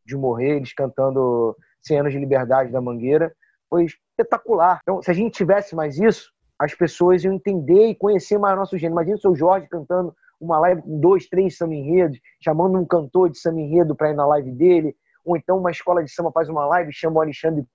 de 0.04 0.18
morrer, 0.18 0.56
eles 0.56 0.74
cantando 0.74 1.56
100 1.84 2.00
anos 2.00 2.14
de 2.14 2.20
liberdade 2.20 2.72
da 2.72 2.82
Mangueira, 2.82 3.32
foi 3.74 3.86
espetacular. 3.86 4.80
Então, 4.84 5.02
se 5.02 5.10
a 5.10 5.14
gente 5.16 5.34
tivesse 5.34 5.76
mais 5.76 5.98
isso, 5.98 6.32
as 6.60 6.76
pessoas 6.76 7.24
iam 7.24 7.34
entender 7.34 7.88
e 7.88 7.96
conhecer 7.96 8.38
mais 8.38 8.56
nosso 8.56 8.78
gênero. 8.78 8.94
Imagina 8.94 9.18
o 9.18 9.20
seu 9.20 9.36
Jorge 9.36 9.68
cantando 9.68 10.16
uma 10.40 10.60
live 10.60 10.84
com 10.84 11.00
dois, 11.00 11.28
três 11.28 11.58
samba 11.58 11.74
enredos, 11.74 12.20
chamando 12.40 12.78
um 12.78 12.86
cantor 12.86 13.32
de 13.32 13.40
samba 13.40 13.60
enredo 13.60 13.96
para 13.96 14.12
ir 14.12 14.14
na 14.14 14.28
live 14.28 14.52
dele, 14.52 14.96
ou 15.26 15.36
então 15.36 15.58
uma 15.58 15.72
escola 15.72 16.04
de 16.04 16.12
samba 16.12 16.32
faz 16.32 16.50
uma 16.50 16.68
live 16.68 16.94
chama 16.94 17.18
o 17.18 17.22
Alexandre. 17.22 17.66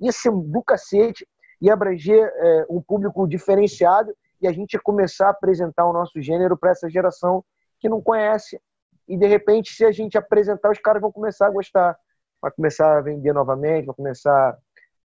Isso 0.00 0.28
é 0.28 0.30
do 0.30 0.62
cacete 0.62 1.26
e 1.60 1.68
abranger 1.68 2.32
é, 2.36 2.66
um 2.70 2.80
público 2.80 3.26
diferenciado 3.26 4.14
e 4.40 4.46
a 4.46 4.52
gente 4.52 4.78
começar 4.78 5.26
a 5.26 5.30
apresentar 5.30 5.86
o 5.86 5.92
nosso 5.92 6.22
gênero 6.22 6.56
para 6.56 6.70
essa 6.70 6.88
geração 6.88 7.44
que 7.80 7.88
não 7.88 8.00
conhece. 8.00 8.60
E 9.08 9.16
de 9.16 9.26
repente, 9.26 9.74
se 9.74 9.84
a 9.84 9.90
gente 9.90 10.16
apresentar, 10.16 10.70
os 10.70 10.78
caras 10.78 11.02
vão 11.02 11.10
começar 11.10 11.48
a 11.48 11.50
gostar 11.50 11.98
vai 12.40 12.50
começar 12.52 12.98
a 12.98 13.00
vender 13.00 13.32
novamente, 13.32 13.86
vai 13.86 13.94
começar 13.94 14.56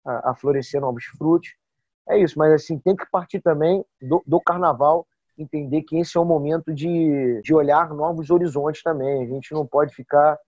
a, 0.05 0.31
a 0.31 0.35
florescer 0.35 0.81
novos 0.81 1.05
frutos. 1.05 1.51
É 2.09 2.19
isso, 2.19 2.39
mas 2.39 2.53
assim, 2.53 2.79
tem 2.79 2.97
que 2.97 3.09
partir 3.11 3.41
também 3.41 3.85
do, 4.01 4.23
do 4.27 4.41
carnaval, 4.41 5.07
entender 5.39 5.83
que 5.83 5.97
esse 5.99 6.17
é 6.17 6.21
o 6.21 6.25
momento 6.25 6.75
de, 6.75 7.41
de 7.43 7.55
olhar 7.55 7.91
novos 7.91 8.31
horizontes 8.31 8.83
também. 8.83 9.23
A 9.23 9.27
gente 9.27 9.53
não 9.53 9.67
pode 9.67 9.95
ficar 9.95 10.39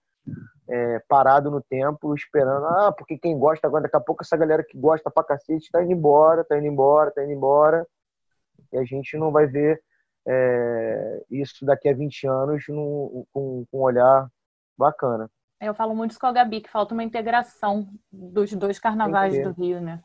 é, 0.69 0.99
parado 1.07 1.49
no 1.51 1.61
tempo 1.61 2.13
esperando, 2.15 2.65
ah, 2.65 2.91
porque 2.91 3.17
quem 3.17 3.37
gosta 3.37 3.67
agora, 3.67 3.83
daqui 3.83 3.95
a 3.95 4.01
pouco 4.01 4.23
essa 4.23 4.35
galera 4.35 4.63
que 4.63 4.77
gosta 4.77 5.09
pra 5.11 5.23
cacete 5.23 5.69
tá 5.71 5.81
indo 5.83 5.91
embora, 5.91 6.43
tá 6.43 6.57
indo 6.57 6.67
embora, 6.67 7.11
tá 7.11 7.23
indo 7.23 7.33
embora. 7.33 7.87
E 8.71 8.77
a 8.77 8.83
gente 8.83 9.17
não 9.17 9.31
vai 9.31 9.45
ver 9.45 9.81
é, 10.27 11.23
isso 11.29 11.65
daqui 11.65 11.87
a 11.87 11.93
20 11.93 12.27
anos 12.27 12.63
no, 12.67 13.25
com, 13.31 13.65
com 13.71 13.79
um 13.79 13.81
olhar 13.81 14.27
bacana. 14.77 15.29
Eu 15.61 15.73
falo 15.73 15.95
muito 15.95 16.11
isso 16.11 16.19
com 16.19 16.27
a 16.27 16.31
Gabi, 16.31 16.61
que 16.61 16.69
falta 16.69 16.93
uma 16.93 17.03
integração 17.03 17.87
dos 18.11 18.53
dois 18.53 18.79
carnavais 18.79 19.41
do 19.41 19.51
Rio, 19.51 19.79
né? 19.79 20.01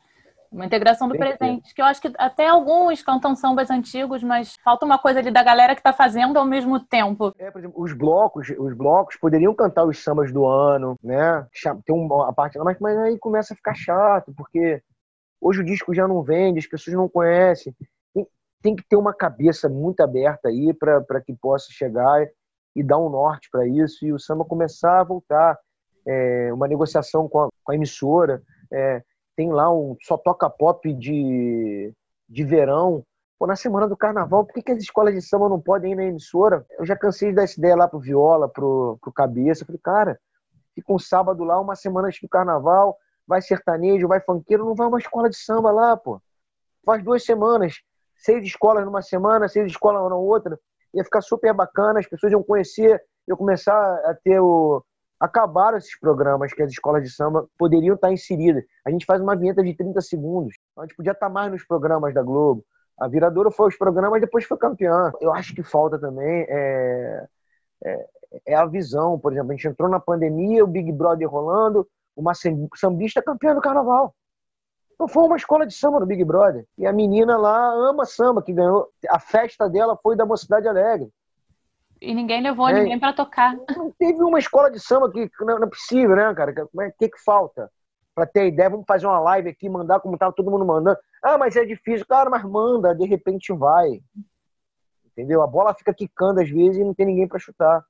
Uma 0.51 0.65
integração 0.65 1.07
do 1.07 1.13
Tem 1.13 1.21
presente, 1.21 1.69
que, 1.69 1.75
que 1.75 1.81
eu 1.81 1.85
acho 1.85 2.01
que 2.01 2.11
até 2.17 2.49
alguns 2.49 3.01
cantam 3.01 3.33
sambas 3.33 3.71
antigos, 3.71 4.21
mas 4.21 4.57
falta 4.61 4.85
uma 4.85 4.99
coisa 4.99 5.19
ali 5.19 5.31
da 5.31 5.41
galera 5.41 5.73
que 5.73 5.79
está 5.79 5.93
fazendo 5.93 6.37
ao 6.37 6.45
mesmo 6.45 6.77
tempo. 6.77 7.33
É, 7.39 7.49
por 7.49 7.59
exemplo, 7.59 7.81
os 7.81 7.93
blocos, 7.93 8.49
os 8.49 8.73
blocos 8.73 9.15
poderiam 9.15 9.55
cantar 9.55 9.85
os 9.85 10.03
sambas 10.03 10.29
do 10.29 10.45
ano, 10.45 10.97
né? 11.01 11.47
Tem 11.85 11.95
uma 11.95 12.33
parte, 12.33 12.57
mas, 12.59 12.77
mas 12.81 12.97
aí 12.97 13.17
começa 13.17 13.53
a 13.53 13.55
ficar 13.55 13.73
chato, 13.73 14.33
porque 14.35 14.83
hoje 15.39 15.61
o 15.61 15.63
disco 15.63 15.93
já 15.93 16.05
não 16.05 16.21
vende, 16.21 16.59
as 16.59 16.67
pessoas 16.67 16.97
não 16.97 17.07
conhecem. 17.07 17.73
Tem, 18.13 18.27
tem 18.61 18.75
que 18.75 18.83
ter 18.83 18.97
uma 18.97 19.13
cabeça 19.13 19.69
muito 19.69 20.01
aberta 20.01 20.49
aí 20.49 20.73
para 20.73 21.21
que 21.21 21.33
possa 21.33 21.67
chegar 21.71 22.27
e 22.75 22.83
dar 22.83 22.97
um 22.97 23.09
norte 23.09 23.49
para 23.51 23.67
isso 23.67 24.05
e 24.05 24.13
o 24.13 24.19
samba 24.19 24.45
começar 24.45 24.99
a 24.99 25.03
voltar. 25.03 25.59
É, 26.05 26.51
uma 26.51 26.67
negociação 26.67 27.27
com 27.29 27.41
a, 27.41 27.49
com 27.63 27.71
a 27.71 27.75
emissora. 27.75 28.41
É, 28.71 29.03
tem 29.35 29.51
lá 29.51 29.73
um 29.73 29.95
só 30.01 30.17
toca 30.17 30.49
pop 30.49 30.93
de, 30.93 31.93
de 32.27 32.43
verão. 32.43 33.03
Pô, 33.37 33.47
na 33.47 33.55
semana 33.55 33.87
do 33.87 33.97
carnaval, 33.97 34.45
por 34.45 34.53
que, 34.53 34.61
que 34.61 34.71
as 34.71 34.79
escolas 34.79 35.13
de 35.13 35.21
samba 35.21 35.49
não 35.49 35.59
podem 35.59 35.93
ir 35.93 35.95
na 35.95 36.03
emissora? 36.03 36.65
Eu 36.77 36.85
já 36.85 36.95
cansei 36.95 37.29
de 37.29 37.35
dar 37.35 37.43
essa 37.43 37.59
ideia 37.59 37.75
lá 37.75 37.87
pro 37.87 37.99
Viola, 37.99 38.47
pro, 38.47 38.97
pro 39.01 39.11
Cabeça. 39.11 39.63
Eu 39.63 39.65
falei, 39.67 39.81
cara, 39.83 40.19
fica 40.75 40.93
um 40.93 40.99
sábado 40.99 41.43
lá, 41.43 41.59
uma 41.59 41.75
semana 41.75 42.07
antes 42.07 42.21
do 42.21 42.29
carnaval, 42.29 42.97
vai 43.27 43.41
sertanejo, 43.41 44.07
vai 44.07 44.19
funkeiro, 44.21 44.65
não 44.65 44.75
vai 44.75 44.87
uma 44.87 44.99
escola 44.99 45.29
de 45.29 45.37
samba 45.37 45.71
lá, 45.71 45.97
pô. 45.97 46.21
Faz 46.85 47.03
duas 47.03 47.23
semanas, 47.23 47.81
seis 48.15 48.43
escolas 48.43 48.85
numa 48.85 49.01
semana, 49.01 49.47
seis 49.47 49.67
escolas 49.71 50.09
na 50.09 50.15
outra. 50.15 50.59
Ia 50.93 51.03
ficar 51.03 51.21
super 51.21 51.53
bacana, 51.53 51.99
as 51.99 52.07
pessoas 52.07 52.31
iam 52.31 52.43
conhecer, 52.43 53.01
iam 53.27 53.37
começar 53.37 53.73
a 54.05 54.15
ter 54.23 54.39
o. 54.39 54.83
Acabaram 55.19 55.77
esses 55.77 55.99
programas 55.99 56.51
que 56.51 56.63
as 56.63 56.71
escolas 56.71 57.03
de 57.03 57.11
samba 57.11 57.47
poderiam 57.57 57.93
estar 57.93 58.11
inseridas. 58.11 58.63
A 58.85 58.89
gente 58.89 59.05
faz 59.05 59.21
uma 59.21 59.35
vinheta 59.35 59.63
de 59.63 59.75
30 59.75 60.01
segundos. 60.01 60.55
A 60.77 60.81
gente 60.81 60.95
podia 60.95 61.11
estar 61.11 61.29
mais 61.29 61.51
nos 61.51 61.63
programas 61.63 62.11
da 62.13 62.23
Globo. 62.23 62.65
A 62.99 63.07
Viradouro 63.07 63.51
foi 63.51 63.67
os 63.67 63.77
programas, 63.77 64.19
depois 64.19 64.45
foi 64.45 64.57
campeã. 64.57 65.11
Eu 65.21 65.31
acho 65.31 65.53
que 65.53 65.63
falta 65.63 65.99
também 65.99 66.45
é, 66.49 67.27
é, 67.83 68.05
é, 68.47 68.55
a 68.55 68.65
visão. 68.65 69.19
Por 69.19 69.31
exemplo, 69.31 69.51
a 69.51 69.55
gente 69.55 69.67
entrou 69.67 69.89
na 69.89 69.99
pandemia, 69.99 70.63
o 70.63 70.67
Big 70.67 70.91
Brother 70.91 71.29
rolando, 71.29 71.87
uma 72.15 72.33
sambista 72.75 73.21
campeã 73.21 73.53
do 73.53 73.61
carnaval. 73.61 74.15
Não 75.01 75.07
foi 75.07 75.23
uma 75.23 75.35
escola 75.35 75.65
de 75.65 75.73
samba 75.73 75.99
no 75.99 76.05
Big 76.05 76.23
Brother. 76.23 76.63
E 76.77 76.85
a 76.85 76.93
menina 76.93 77.35
lá 77.35 77.73
ama 77.73 78.05
samba, 78.05 78.39
que 78.39 78.53
ganhou. 78.53 78.87
A 79.09 79.17
festa 79.17 79.67
dela 79.67 79.97
foi 79.97 80.15
da 80.15 80.27
Mocidade 80.27 80.67
Alegre. 80.67 81.09
E 81.99 82.13
ninguém 82.13 82.39
levou 82.39 82.69
é, 82.69 82.73
ninguém 82.73 82.99
para 82.99 83.11
tocar. 83.11 83.57
Não 83.75 83.89
teve 83.97 84.21
uma 84.21 84.37
escola 84.37 84.69
de 84.69 84.79
samba 84.79 85.11
que 85.11 85.27
não, 85.39 85.57
não 85.57 85.65
é 85.65 85.69
possível, 85.69 86.15
né, 86.15 86.31
cara? 86.35 86.53
O 86.71 86.81
é, 86.83 86.91
que, 86.91 87.09
que 87.09 87.19
falta? 87.19 87.71
Para 88.13 88.27
ter 88.27 88.45
ideia, 88.45 88.69
vamos 88.69 88.85
fazer 88.87 89.07
uma 89.07 89.19
live 89.19 89.49
aqui, 89.49 89.67
mandar 89.67 89.99
como 90.01 90.19
tava 90.19 90.35
todo 90.35 90.51
mundo 90.51 90.65
mandando. 90.65 90.99
Ah, 91.23 91.35
mas 91.35 91.55
é 91.55 91.65
difícil. 91.65 92.05
Cara, 92.05 92.29
mas 92.29 92.43
manda, 92.43 92.93
de 92.93 93.07
repente 93.07 93.51
vai. 93.51 94.03
Entendeu? 95.07 95.41
A 95.41 95.47
bola 95.47 95.73
fica 95.73 95.95
quicando 95.95 96.41
às 96.41 96.49
vezes 96.49 96.77
e 96.77 96.83
não 96.83 96.93
tem 96.93 97.07
ninguém 97.07 97.27
para 97.27 97.39
chutar. 97.39 97.83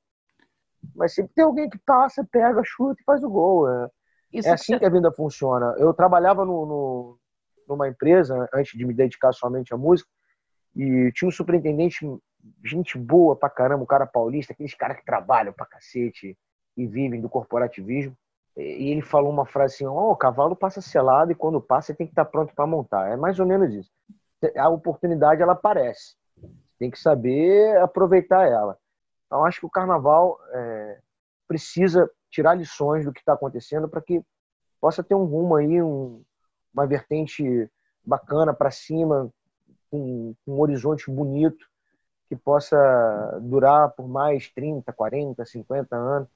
Mas 0.95 1.14
sempre 1.14 1.34
tem 1.36 1.43
alguém 1.43 1.70
que 1.70 1.78
passa, 1.80 2.26
pega, 2.32 2.62
chuta 2.64 3.01
e 3.01 3.03
faz 3.03 3.22
o 3.22 3.30
gol. 3.30 3.70
É, 3.70 3.89
é 4.34 4.51
assim 4.51 4.77
que 4.77 4.86
a 4.86 4.89
vida 4.89 5.11
funciona. 5.11 5.75
Eu 5.77 5.93
trabalhava 5.93 6.45
no, 6.45 6.65
no, 6.65 7.19
numa 7.67 7.88
empresa 7.88 8.47
antes 8.53 8.77
de 8.77 8.86
me 8.86 8.93
dedicar 8.93 9.34
somente 9.34 9.73
à 9.73 9.77
música 9.77 10.09
e 10.75 11.11
tinha 11.13 11.27
um 11.27 11.32
superintendente, 11.32 12.05
gente 12.63 12.97
boa 12.97 13.36
pra 13.36 13.49
caramba, 13.49 13.84
um 13.84 13.88
cara 13.88 14.05
paulista, 14.05 14.53
aqueles 14.53 14.73
caras 14.73 14.97
que 14.97 15.05
trabalham 15.05 15.53
pra 15.53 15.65
cacete 15.65 16.38
e 16.77 16.88
vivem 16.88 17.19
do 17.19 17.29
corporativismo. 17.29 18.15
E 18.57 18.89
ele 18.89 19.01
falou 19.01 19.32
uma 19.32 19.45
frase 19.45 19.75
assim: 19.75 19.86
Ó, 19.86 20.09
oh, 20.09 20.11
o 20.11 20.15
cavalo 20.15 20.55
passa 20.55 20.82
selado 20.82 21.32
e 21.32 21.36
quando 21.36 21.61
passa 21.61 21.93
tem 21.93 22.07
que 22.07 22.11
estar 22.11 22.25
tá 22.25 22.32
pronto 22.32 22.53
para 22.53 22.67
montar. 22.67 23.09
É 23.09 23.15
mais 23.15 23.39
ou 23.39 23.45
menos 23.45 23.73
isso. 23.73 23.91
A 24.57 24.69
oportunidade 24.69 25.41
ela 25.41 25.53
aparece. 25.53 26.15
Tem 26.77 26.89
que 26.89 26.99
saber 26.99 27.77
aproveitar 27.77 28.47
ela. 28.47 28.77
Então, 29.25 29.45
acho 29.45 29.59
que 29.59 29.65
o 29.65 29.69
carnaval 29.69 30.38
é, 30.51 30.99
precisa 31.47 32.09
tirar 32.32 32.55
lições 32.55 33.05
do 33.05 33.11
que 33.11 33.19
está 33.19 33.34
acontecendo 33.34 33.88
para 33.88 34.01
que 34.01 34.23
possa 34.79 35.03
ter 35.03 35.13
um 35.13 35.25
rumo 35.25 35.55
aí, 35.55 35.82
um, 35.82 36.23
uma 36.73 36.88
vertente 36.88 37.69
bacana 38.03 38.53
para 38.53 38.71
cima, 38.71 39.29
um, 39.91 40.34
um 40.47 40.59
horizonte 40.59 41.11
bonito 41.11 41.69
que 42.27 42.36
possa 42.36 43.39
durar 43.41 43.91
por 43.91 44.07
mais 44.07 44.49
30, 44.49 44.91
40, 44.93 45.45
50 45.45 45.95
anos. 45.95 46.29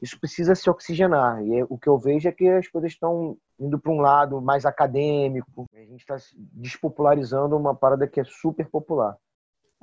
Isso 0.00 0.18
precisa 0.18 0.54
se 0.54 0.68
oxigenar. 0.68 1.44
E 1.44 1.60
é, 1.60 1.66
o 1.68 1.78
que 1.78 1.88
eu 1.88 1.98
vejo 1.98 2.28
é 2.28 2.32
que 2.32 2.48
as 2.48 2.66
coisas 2.66 2.90
estão 2.90 3.36
indo 3.60 3.78
para 3.78 3.92
um 3.92 4.00
lado 4.00 4.40
mais 4.40 4.64
acadêmico. 4.66 5.68
A 5.74 5.78
gente 5.78 6.00
está 6.00 6.16
despopularizando 6.34 7.56
uma 7.56 7.74
parada 7.74 8.08
que 8.08 8.18
é 8.18 8.24
super 8.24 8.68
popular. 8.68 9.16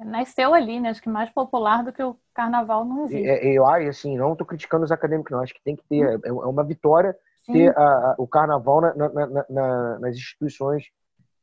Nasceu 0.05 0.53
ali, 0.53 0.79
né? 0.79 0.89
Acho 0.89 1.01
que 1.01 1.09
mais 1.09 1.29
popular 1.29 1.83
do 1.83 1.91
que 1.91 2.01
o 2.01 2.17
carnaval 2.33 2.85
não 2.85 3.05
existe. 3.05 3.27
É, 3.27 3.45
eu 3.51 3.65
acho, 3.65 3.89
assim, 3.89 4.17
não 4.17 4.31
estou 4.33 4.47
criticando 4.47 4.85
os 4.85 4.91
acadêmicos, 4.91 5.31
não. 5.31 5.41
Acho 5.41 5.53
que 5.53 5.63
tem 5.63 5.75
que 5.75 5.83
ter. 5.89 6.19
É, 6.23 6.29
é 6.29 6.31
uma 6.31 6.63
vitória 6.63 7.15
Sim. 7.45 7.53
ter 7.53 7.77
a, 7.77 7.81
a, 7.81 8.15
o 8.17 8.27
carnaval 8.27 8.81
na, 8.81 8.93
na, 8.95 9.45
na, 9.49 9.99
nas 9.99 10.15
instituições 10.15 10.85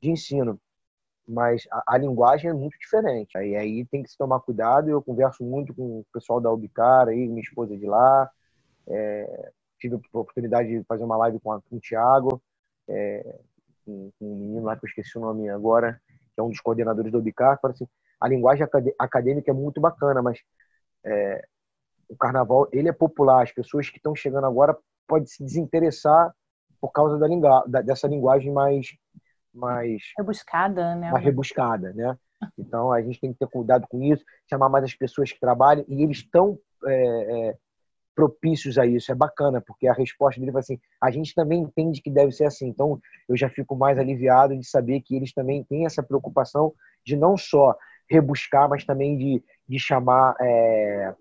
de 0.01 0.11
ensino. 0.11 0.59
Mas 1.29 1.67
a, 1.71 1.95
a, 1.95 1.99
linguagem 1.99 2.51
é 2.51 2.55
muito 2.55 2.79
diferente. 2.79 3.37
Aí, 3.37 3.57
aí 3.57 3.85
tem 3.87 4.03
que 4.03 4.11
se 4.11 4.17
tomar 4.17 4.41
cuidado. 4.41 4.89
Eu 4.89 5.03
converso 5.03 5.45
muito 5.45 5.75
com 5.75 6.01
o 6.01 6.07
pessoal 6.13 6.41
da 6.41 6.51
Ubicar, 6.51 7.09
aí, 7.09 7.29
minha 7.29 7.43
esposa 7.43 7.75
é 7.75 7.77
de 7.77 7.87
lá. 7.87 8.31
É, 8.87 9.51
tive 9.79 9.97
a 9.97 10.19
oportunidade 10.19 10.69
de 10.69 10.85
fazer 10.85 11.05
uma 11.05 11.17
live 11.17 11.41
com, 11.41 11.53
a, 11.53 11.61
com 11.61 11.77
o 11.77 11.81
Thiago, 11.81 12.41
é, 12.89 13.39
com, 13.85 14.11
com 14.19 14.33
um 14.33 14.37
menino 14.37 14.65
lá 14.65 14.77
que 14.77 14.85
eu 14.85 14.89
esqueci 14.89 15.19
o 15.19 15.21
nome 15.21 15.49
agora, 15.49 16.01
que 16.35 16.41
é 16.41 16.43
um 16.43 16.49
dos 16.49 16.61
coordenadores 16.61 17.11
do 17.11 17.19
Ubicar. 17.19 17.59
Falei 17.61 17.75
assim, 17.75 17.89
a 18.21 18.29
linguagem 18.29 18.67
acadêmica 18.99 19.51
é 19.51 19.55
muito 19.55 19.81
bacana, 19.81 20.23
mas 20.23 20.39
é, 21.05 21.45
o 22.09 22.17
carnaval 22.17 22.69
ele 22.73 22.89
é 22.89 22.93
popular. 22.93 23.43
As 23.43 23.53
pessoas 23.53 23.89
que 23.89 23.99
estão 23.99 24.15
chegando 24.15 24.47
agora 24.47 24.77
podem 25.07 25.27
se 25.27 25.43
desinteressar 25.43 26.35
por 26.81 26.91
causa 26.91 27.19
da, 27.19 27.27
lingu 27.27 27.49
da 27.67 27.81
dessa 27.83 28.07
linguagem 28.07 28.53
mais 28.53 28.89
mais 29.53 30.03
rebuscada, 30.19 30.95
né? 30.95 31.11
Mais 31.11 31.25
rebuscada, 31.25 31.93
né? 31.93 32.17
Então 32.59 32.93
a 32.93 33.01
gente 33.01 33.21
tem 33.21 33.33
que 33.33 33.39
ter 33.39 33.49
cuidado 33.49 33.87
com 33.89 34.03
isso, 34.03 34.23
chamar 34.49 34.69
mais 34.69 34.85
as 34.85 34.95
pessoas 34.95 35.33
que 35.33 35.41
trabalham 35.41 35.85
e 35.89 36.03
eles 36.03 36.19
estão 36.19 36.59
é, 36.85 37.49
é, 37.49 37.57
propícios 38.15 38.79
a 38.79 38.87
isso. 38.87 39.11
É 39.11 39.15
bacana 39.15 39.61
porque 39.61 39.89
a 39.89 39.93
resposta 39.93 40.39
dele 40.41 40.53
vai 40.53 40.61
assim: 40.61 40.79
a 41.01 41.11
gente 41.11 41.35
também 41.35 41.63
entende 41.63 42.03
que 42.03 42.11
deve 42.11 42.33
ser 42.33 42.45
assim. 42.45 42.69
Então 42.69 43.01
eu 43.29 43.37
já 43.37 43.49
fico 43.49 43.75
mais 43.75 43.99
aliviado 43.99 44.57
de 44.57 44.67
saber 44.67 45.01
que 45.01 45.17
eles 45.17 45.33
também 45.33 45.65
têm 45.65 45.87
essa 45.87 46.03
preocupação 46.03 46.75
de 47.05 47.17
não 47.17 47.37
só 47.37 47.77
rebuscar, 48.09 48.69
mas 48.69 48.85
também 48.85 49.17
de, 49.17 49.43
de 49.69 49.79
chamar 49.79 50.35
é, 50.41 51.15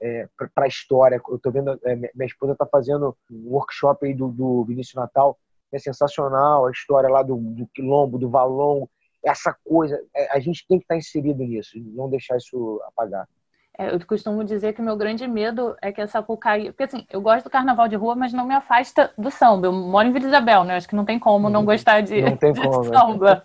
é, 0.00 0.28
para 0.54 0.64
a 0.64 0.68
história. 0.68 1.20
Eu 1.28 1.36
estou 1.36 1.52
vendo, 1.52 1.78
é, 1.84 1.96
minha 1.96 2.26
esposa 2.26 2.52
está 2.52 2.66
fazendo 2.66 3.16
um 3.30 3.50
workshop 3.50 4.06
aí 4.06 4.14
do, 4.14 4.28
do 4.28 4.64
Vinícius 4.64 4.94
Natal, 4.94 5.38
é 5.72 5.78
sensacional, 5.78 6.66
a 6.66 6.70
história 6.70 7.08
lá 7.08 7.22
do, 7.22 7.36
do 7.36 7.66
Quilombo, 7.68 8.18
do 8.18 8.30
Valongo, 8.30 8.88
essa 9.24 9.56
coisa, 9.64 10.00
é, 10.14 10.30
a 10.30 10.38
gente 10.38 10.66
tem 10.68 10.78
que 10.78 10.84
estar 10.84 10.94
tá 10.94 10.98
inserido 10.98 11.42
nisso, 11.42 11.72
não 11.76 12.08
deixar 12.08 12.36
isso 12.36 12.80
apagar. 12.86 13.28
É, 13.78 13.94
eu 13.94 14.06
costumo 14.06 14.42
dizer 14.42 14.72
que 14.72 14.80
o 14.80 14.84
meu 14.84 14.96
grande 14.96 15.28
medo 15.28 15.76
é 15.82 15.92
que 15.92 16.00
essa 16.00 16.12
Sapucaí. 16.12 16.72
Porque 16.72 16.84
assim, 16.84 17.06
eu 17.10 17.20
gosto 17.20 17.44
do 17.44 17.50
carnaval 17.50 17.86
de 17.88 17.96
rua, 17.96 18.14
mas 18.14 18.32
não 18.32 18.46
me 18.46 18.54
afasta 18.54 19.12
do 19.18 19.30
samba. 19.30 19.66
Eu 19.66 19.72
moro 19.72 20.08
em 20.08 20.12
Vila 20.12 20.26
Isabel, 20.26 20.64
né? 20.64 20.76
Acho 20.76 20.88
que 20.88 20.96
não 20.96 21.04
tem 21.04 21.18
como 21.18 21.50
não 21.50 21.60
uhum. 21.60 21.66
gostar 21.66 22.00
de, 22.00 22.22
não 22.22 22.36
tem 22.36 22.54
como, 22.54 22.82
de 22.82 22.90
né? 22.90 22.98
samba. 22.98 23.42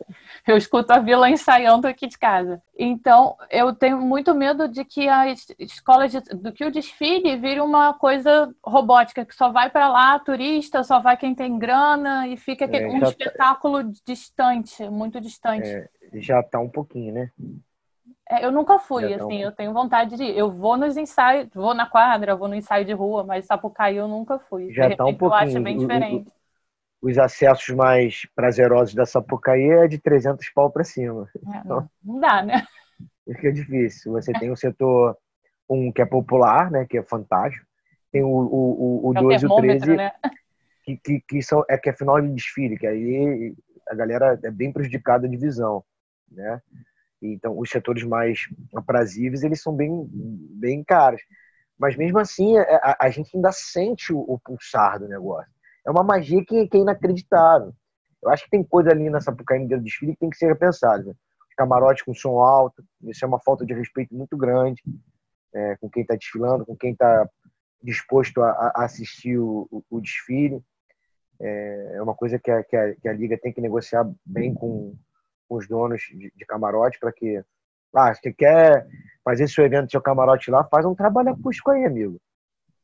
Eu 0.47 0.55
escuto 0.55 0.93
a 0.93 0.99
vila 0.99 1.29
ensaiando 1.29 1.85
aqui 1.85 2.07
de 2.07 2.17
casa. 2.17 2.61
Então, 2.77 3.35
eu 3.49 3.75
tenho 3.75 3.99
muito 3.99 4.33
medo 4.33 4.67
de 4.67 4.85
que 4.85 5.07
a 5.07 5.27
escola 5.59 6.07
de, 6.07 6.19
do 6.21 6.51
que 6.51 6.65
o 6.65 6.71
desfile 6.71 7.35
vire 7.35 7.59
uma 7.59 7.93
coisa 7.93 8.49
robótica, 8.63 9.25
que 9.25 9.35
só 9.35 9.51
vai 9.51 9.69
para 9.69 9.89
lá 9.89 10.17
turista, 10.17 10.83
só 10.83 10.99
vai 10.99 11.17
quem 11.17 11.35
tem 11.35 11.59
grana 11.59 12.27
e 12.27 12.37
fica 12.37 12.65
é, 12.65 12.87
um 12.87 12.99
tá 12.99 13.09
espetáculo 13.09 13.83
tá... 13.83 13.91
distante, 14.05 14.89
muito 14.89 15.19
distante. 15.19 15.67
É, 15.67 15.89
já 16.15 16.39
está 16.39 16.59
um 16.59 16.69
pouquinho, 16.69 17.13
né? 17.13 17.31
É, 18.31 18.45
eu 18.45 18.51
nunca 18.51 18.79
fui, 18.79 19.13
assim, 19.13 19.41
eu 19.41 19.51
tenho 19.51 19.73
vontade 19.73 20.15
de 20.15 20.23
ir. 20.23 20.37
Eu 20.37 20.49
vou 20.49 20.77
nos 20.77 20.95
ensaios, 20.95 21.49
vou 21.53 21.73
na 21.73 21.85
quadra, 21.85 22.33
vou 22.33 22.47
no 22.47 22.55
ensaio 22.55 22.85
de 22.85 22.93
rua, 22.93 23.25
mas 23.25 23.45
Sapucaí 23.45 23.97
eu 23.97 24.07
nunca 24.07 24.39
fui. 24.39 24.71
Já 24.73 24.87
está 24.87 25.03
um 25.05 25.13
pouquinho. 25.13 25.41
Eu 25.41 25.47
acho 25.47 25.59
bem 25.59 25.77
diferente. 25.77 26.31
os 27.01 27.17
acessos 27.17 27.75
mais 27.75 28.25
prazerosos 28.33 28.95
da 28.95 29.05
Sapucaí 29.05 29.69
é 29.69 29.85
de 29.85 29.99
300 29.99 30.47
pau 30.51 30.71
para 30.71 30.85
cima. 30.85 31.27
É, 31.53 31.57
então, 31.57 31.89
não 32.01 32.21
dá, 32.21 32.41
né? 32.41 32.65
Fica 33.27 33.51
difícil. 33.51 34.13
Você 34.13 34.31
tem 34.31 34.49
o 34.49 34.55
setor 34.55 35.17
um 35.69 35.91
que 35.91 36.01
é 36.01 36.05
popular, 36.05 36.71
né, 36.71 36.85
que 36.89 36.97
é 36.97 37.03
fantástico. 37.03 37.65
Tem 38.13 38.23
o, 38.23 38.29
o, 38.29 39.07
o, 39.07 39.09
o 39.09 39.17
é 39.17 39.21
12 39.21 39.43
e 39.43 39.47
o 39.47 39.55
13, 39.57 39.95
né? 39.97 40.11
que, 40.85 40.95
que, 40.95 41.21
que, 41.27 41.41
são, 41.43 41.65
é 41.69 41.77
que 41.77 41.89
é 41.89 41.93
final 41.93 42.21
de 42.21 42.29
desfile, 42.29 42.77
que 42.77 42.87
aí 42.87 43.53
a 43.89 43.95
galera 43.95 44.39
é 44.41 44.51
bem 44.51 44.71
prejudicada 44.71 45.27
de 45.27 45.35
visão, 45.35 45.83
né? 46.31 46.61
Então, 47.21 47.57
os 47.57 47.69
setores 47.69 48.03
mais 48.03 48.47
aprazíveis, 48.75 49.43
eles 49.43 49.61
são 49.61 49.75
bem, 49.75 50.07
bem 50.11 50.83
caros. 50.83 51.21
Mas, 51.77 51.95
mesmo 51.95 52.19
assim, 52.19 52.57
é, 52.57 52.75
a, 52.75 52.97
a 53.01 53.09
gente 53.09 53.35
ainda 53.35 53.51
sente 53.51 54.11
o, 54.13 54.19
o, 54.19 54.39
pulsar 54.39 54.99
do 54.99 55.07
negócio. 55.07 55.51
É 55.85 55.91
uma 55.91 56.03
magia 56.03 56.43
que, 56.45 56.67
que, 56.67 56.77
é 56.77 56.81
inacreditável. 56.81 57.73
Eu 58.23 58.29
acho 58.29 58.43
que 58.43 58.51
tem 58.51 58.63
coisa 58.63 58.91
ali 58.91 59.09
nessa 59.09 59.31
Sapucaí 59.31 59.67
do 59.67 59.79
desfile 59.79 60.13
que 60.13 60.19
tem 60.19 60.29
que 60.29 60.37
ser 60.37 60.47
repensada. 60.47 61.03
Né? 61.03 61.13
Camarote 61.57 62.05
com 62.05 62.13
som 62.13 62.39
alto, 62.39 62.83
isso 63.03 63.23
é 63.25 63.27
uma 63.27 63.39
falta 63.39 63.65
de 63.65 63.73
respeito 63.73 64.15
muito 64.15 64.35
grande 64.37 64.81
é, 65.53 65.75
com 65.77 65.89
quem 65.89 66.01
está 66.01 66.15
desfilando, 66.15 66.65
com 66.65 66.75
quem 66.75 66.91
está 66.93 67.27
disposto 67.83 68.41
a, 68.41 68.71
a 68.75 68.85
assistir 68.85 69.37
o, 69.37 69.67
o, 69.71 69.83
o, 69.89 70.01
desfile. 70.01 70.63
É, 71.39 71.93
é 71.95 72.01
uma 72.01 72.15
coisa 72.15 72.39
que 72.39 72.49
a, 72.49 72.63
que 72.63 72.75
a, 72.75 72.95
que 72.95 73.07
a 73.07 73.13
Liga 73.13 73.37
tem 73.37 73.51
que 73.51 73.61
negociar 73.61 74.09
bem 74.25 74.53
com, 74.53 74.95
com 75.51 75.57
os 75.57 75.67
donos 75.67 76.01
de, 76.03 76.31
de 76.33 76.45
camarote 76.45 76.97
para 76.97 77.11
que 77.11 77.43
Ah, 77.93 78.13
você 78.13 78.31
quer 78.31 78.87
fazer 79.21 79.49
seu 79.49 79.65
evento, 79.65 79.91
seu 79.91 80.01
camarote 80.01 80.49
lá, 80.49 80.63
faz 80.63 80.85
um 80.85 80.95
trabalho 80.95 81.31
acústico 81.31 81.71
aí, 81.71 81.83
amigo. 81.83 82.17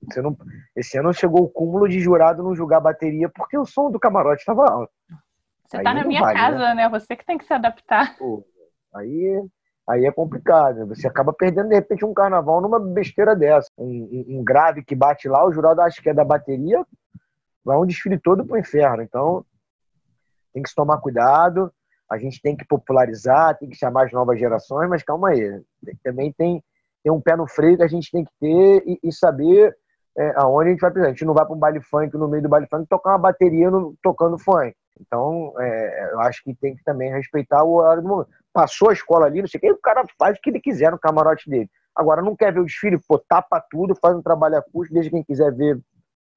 Você 0.04 0.22
não, 0.22 0.38
esse 0.76 0.98
ano 0.98 1.14
chegou 1.14 1.44
o 1.44 1.50
cúmulo 1.50 1.88
de 1.88 2.02
jurado 2.02 2.44
não 2.44 2.54
julgar 2.54 2.82
bateria 2.82 3.30
porque 3.30 3.58
o 3.58 3.66
som 3.66 3.90
do 3.90 3.98
camarote 3.98 4.42
estava 4.42 4.70
alto. 4.70 4.92
Você 5.66 5.78
está 5.78 5.94
na 5.94 6.04
minha 6.04 6.20
vale, 6.20 6.38
casa, 6.38 6.58
né? 6.58 6.74
né? 6.74 6.90
Você 6.90 7.16
que 7.16 7.26
tem 7.26 7.38
que 7.38 7.46
se 7.46 7.54
adaptar. 7.54 8.18
Pô, 8.18 8.46
aí, 8.94 9.42
aí 9.90 10.06
é 10.06 10.12
complicado. 10.12 10.86
Você 10.88 11.08
acaba 11.08 11.32
perdendo, 11.32 11.70
de 11.70 11.76
repente, 11.76 12.04
um 12.04 12.14
carnaval 12.14 12.60
numa 12.60 12.80
besteira 12.80 13.34
dessa. 13.34 13.70
Um, 13.78 14.26
um, 14.28 14.40
um 14.40 14.44
grave 14.44 14.84
que 14.84 14.96
bate 14.96 15.30
lá, 15.30 15.46
o 15.46 15.54
jurado 15.54 15.82
acha 15.82 16.02
que 16.02 16.10
é 16.10 16.14
da 16.14 16.24
bateria, 16.24 16.86
vai 17.64 17.78
um 17.78 17.86
desfile 17.86 18.20
todo 18.20 18.46
pro 18.46 18.60
inferno. 18.60 19.02
Então, 19.02 19.46
tem 20.54 20.62
que 20.62 20.70
se 20.70 20.76
tomar 20.76 21.00
cuidado. 21.00 21.74
A 22.10 22.18
gente 22.18 22.42
tem 22.42 22.56
que 22.56 22.66
popularizar, 22.66 23.58
tem 23.58 23.70
que 23.70 23.76
chamar 23.76 24.06
as 24.06 24.12
novas 24.12 24.40
gerações, 24.40 24.90
mas 24.90 25.04
calma 25.04 25.30
aí. 25.30 25.62
Também 26.04 26.32
tem, 26.32 26.64
tem 27.04 27.12
um 27.12 27.22
pé 27.22 27.36
no 27.36 27.48
freio 27.48 27.78
que 27.78 27.84
a 27.84 27.88
gente 27.88 28.12
tem 28.12 28.24
que 28.24 28.32
ter 28.40 28.84
e, 28.86 29.00
e 29.04 29.12
saber 29.12 29.76
é, 30.18 30.34
aonde 30.36 30.70
a 30.70 30.72
gente 30.72 30.82
vai 30.82 30.92
precisar. 30.92 31.10
A 31.10 31.14
gente 31.14 31.26
não 31.26 31.34
vai 31.34 31.46
para 31.46 31.56
um 31.56 31.60
baile 31.60 31.82
funk 31.82 32.16
no 32.18 32.28
meio 32.28 32.44
do 32.44 32.50
baile 32.50 32.68
funk 32.68 32.88
tocar 32.88 33.12
uma 33.12 33.20
bateria 33.20 33.70
no, 33.70 33.96
tocando 34.02 34.38
funk. 34.38 34.76
Então, 35.00 35.54
é, 35.60 36.14
eu 36.14 36.20
acho 36.22 36.44
que 36.44 36.56
tem 36.56 36.76
que 36.76 36.84
também 36.84 37.12
respeitar 37.12 37.64
o 37.64 37.74
horário 37.74 38.02
do 38.02 38.08
momento. 38.08 38.30
Passou 38.52 38.90
a 38.90 38.94
escola 38.94 39.26
ali, 39.26 39.42
não 39.42 39.48
sei 39.48 39.60
o 39.60 39.62
que, 39.62 39.72
o 39.72 39.78
cara 39.78 40.04
faz 40.18 40.38
o 40.38 40.42
que 40.42 40.50
ele 40.50 40.60
quiser 40.60 40.92
no 40.92 41.00
camarote 41.00 41.50
dele. 41.50 41.70
Agora, 41.96 42.22
não 42.22 42.36
quer 42.36 42.54
ver 42.54 42.60
o 42.60 42.66
desfile, 42.66 43.00
pô, 43.08 43.20
tapa 43.20 43.64
tudo, 43.70 43.96
faz 43.96 44.16
um 44.16 44.22
trabalho 44.22 44.58
acústico, 44.58 44.94
deixa 44.96 45.10
quem 45.10 45.24
quiser 45.24 45.52
ver 45.54 45.78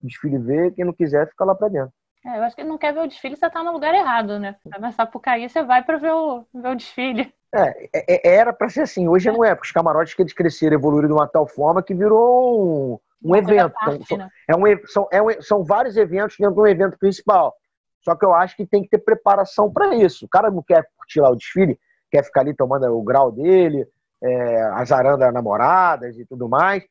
o 0.02 0.06
desfile 0.06 0.38
ver, 0.38 0.72
quem 0.72 0.84
não 0.84 0.92
quiser 0.92 1.28
fica 1.28 1.44
lá 1.44 1.54
para 1.54 1.68
dentro. 1.68 1.92
É, 2.24 2.38
eu 2.38 2.42
acho 2.42 2.54
que 2.54 2.62
ele 2.62 2.68
não 2.68 2.78
quer 2.78 2.92
ver 2.92 3.00
o 3.00 3.06
desfile, 3.06 3.36
você 3.36 3.48
tá 3.48 3.62
no 3.62 3.72
lugar 3.72 3.94
errado, 3.94 4.38
né? 4.38 4.56
Vai 4.64 4.78
na 4.78 4.92
Sapucaí, 4.92 5.48
você 5.48 5.62
vai 5.62 5.82
para 5.82 5.96
ver 5.96 6.12
o, 6.12 6.44
ver 6.54 6.68
o 6.68 6.74
desfile. 6.74 7.32
É, 7.54 7.88
é, 7.92 8.28
é 8.28 8.36
era 8.36 8.52
para 8.52 8.68
ser 8.68 8.82
assim. 8.82 9.08
Hoje 9.08 9.30
não 9.30 9.44
é, 9.44 9.54
porque 9.54 9.68
os 9.68 9.72
camarotes 9.72 10.14
que 10.14 10.22
eles 10.22 10.32
cresceram, 10.32 10.74
evoluíram 10.74 11.08
de 11.08 11.14
uma 11.14 11.26
tal 11.26 11.46
forma 11.46 11.82
que 11.82 11.94
virou 11.94 12.92
um, 12.92 13.30
um 13.30 13.36
evento. 13.36 13.72
Parte, 13.72 14.02
então, 14.02 14.18
né? 14.18 14.28
é 14.48 14.54
um, 14.54 14.86
são, 14.86 15.08
é 15.10 15.22
um, 15.22 15.42
são 15.42 15.64
vários 15.64 15.96
eventos 15.96 16.36
dentro 16.38 16.54
de 16.54 16.60
um 16.60 16.66
evento 16.66 16.98
principal. 16.98 17.54
Só 18.02 18.14
que 18.14 18.24
eu 18.24 18.34
acho 18.34 18.56
que 18.56 18.66
tem 18.66 18.82
que 18.82 18.88
ter 18.88 18.98
preparação 18.98 19.72
para 19.72 19.94
isso. 19.94 20.26
O 20.26 20.28
cara 20.28 20.50
não 20.50 20.62
quer 20.62 20.86
curtir 20.96 21.20
lá 21.20 21.30
o 21.30 21.36
desfile, 21.36 21.78
quer 22.10 22.22
ficar 22.22 22.42
ali 22.42 22.54
tomando 22.54 22.86
o 22.86 23.02
grau 23.02 23.32
dele, 23.32 23.86
é, 24.22 24.62
as 24.74 24.92
arandas 24.92 25.32
namoradas 25.32 26.18
e 26.18 26.26
tudo 26.26 26.48
mais. 26.48 26.82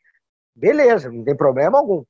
Beleza, 0.56 1.12
não 1.12 1.24
tem 1.24 1.36
problema 1.36 1.78
algum. 1.78 2.04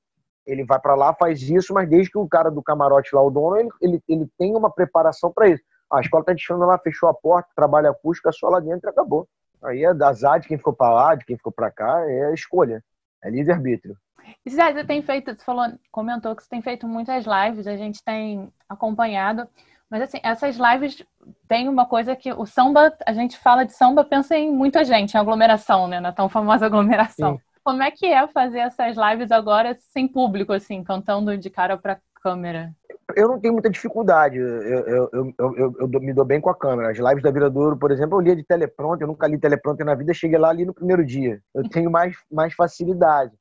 Ele 0.50 0.64
vai 0.64 0.80
para 0.80 0.95
lá, 0.95 1.14
faz 1.14 1.41
isso, 1.41 1.74
mas 1.74 1.89
desde 1.89 2.12
que 2.12 2.18
o 2.18 2.28
cara 2.28 2.50
do 2.50 2.64
camarote 2.64 3.14
lá, 3.14 3.22
o 3.22 3.30
dono, 3.30 3.58
ele, 3.58 3.70
ele, 3.82 4.04
ele 4.08 4.30
tem 4.38 4.56
uma 4.56 4.70
preparação 4.70 5.32
para 5.32 5.47
isso. 5.47 5.64
A 5.91 6.02
escola 6.02 6.24
tá 6.24 6.34
deixando 6.34 6.66
lá, 6.66 6.78
fechou 6.78 7.10
a 7.10 7.14
porta, 7.14 7.50
trabalha 7.56 7.89
acústica, 7.89 8.32
só 8.32 8.50
lá 8.50 8.60
dentro 8.60 8.89
e 8.89 8.91
acabou. 8.91 9.28
Aí 9.64 9.84
é 9.84 9.88
azar 10.04 10.39
de 10.39 10.47
quem 10.47 10.58
ficou 10.58 10.74
para 10.74 10.93
lá, 10.93 11.16
de 11.16 11.26
quem 11.26 11.36
ficou 11.36 11.52
para 11.52 11.72
cá, 11.72 12.04
é 12.08 12.26
a 12.26 12.34
escolha. 12.34 12.84
É 13.24 13.30
livre-arbítrio. 13.30 13.97
E 14.45 14.50
Zé, 14.50 14.72
você 14.72 14.84
tem 14.84 15.02
feito, 15.02 15.34
você 15.34 15.43
falou, 15.43 15.66
comentou 15.91 16.36
que 16.36 16.43
você 16.43 16.50
tem 16.50 16.62
feito 16.62 16.88
muitas 16.88 17.26
lives, 17.26 17.68
a 17.68 17.76
gente 17.76 18.04
tem 18.04 18.52
acompanhado. 18.68 19.47
Mas 19.89 20.04
assim, 20.04 20.20
essas 20.24 20.56
lives 20.56 21.04
tem 21.47 21.68
uma 21.68 21.86
coisa 21.86 22.16
que 22.16 22.32
o 22.32 22.45
samba, 22.45 22.95
a 23.06 23.12
gente 23.12 23.38
fala 23.39 23.66
de 23.66 23.74
samba, 23.74 24.04
pensa 24.04 24.38
em 24.38 24.52
muita 24.52 24.84
gente, 24.86 25.16
em 25.16 25.18
aglomeração, 25.18 25.88
né? 25.88 26.00
Na 26.00 26.12
tão 26.12 26.30
famosa 26.30 26.68
aglomeração. 26.68 27.38
Sim. 27.38 27.41
Como 27.70 27.84
é 27.84 27.92
que 27.92 28.08
é 28.08 28.28
fazer 28.28 28.58
essas 28.58 28.98
lives 28.98 29.32
agora 29.32 29.78
sem 29.80 30.08
público, 30.08 30.52
assim, 30.52 30.84
cantando 30.84 31.38
de 31.38 31.52
cara 31.52 31.78
para 31.78 32.00
câmera? 32.16 32.74
Eu 33.16 33.28
não 33.28 33.40
tenho 33.40 33.54
muita 33.54 33.70
dificuldade, 33.70 34.40
eu, 34.40 34.48
eu, 34.48 35.10
eu, 35.14 35.56
eu, 35.56 35.76
eu 35.80 36.02
me 36.02 36.12
dou 36.12 36.26
bem 36.26 36.42
com 36.42 36.50
a 36.50 36.58
câmera. 36.58 36.90
As 36.90 36.98
lives 36.98 37.22
da 37.22 37.30
Viradouro, 37.30 37.78
por 37.78 37.92
exemplo, 37.92 38.18
eu 38.18 38.22
lia 38.22 38.36
de 38.36 38.44
teleprompter, 38.44 39.04
eu 39.04 39.12
nunca 39.12 39.28
li 39.28 39.38
teleprompter 39.38 39.86
na 39.86 39.94
vida, 39.94 40.16
cheguei 40.16 40.40
lá 40.40 40.50
ali 40.50 40.66
no 40.66 40.74
primeiro 40.74 41.06
dia. 41.06 41.40
Eu 41.54 41.62
tenho 41.70 41.92
mais, 41.92 42.16
mais 42.32 42.56
facilidade 42.56 43.32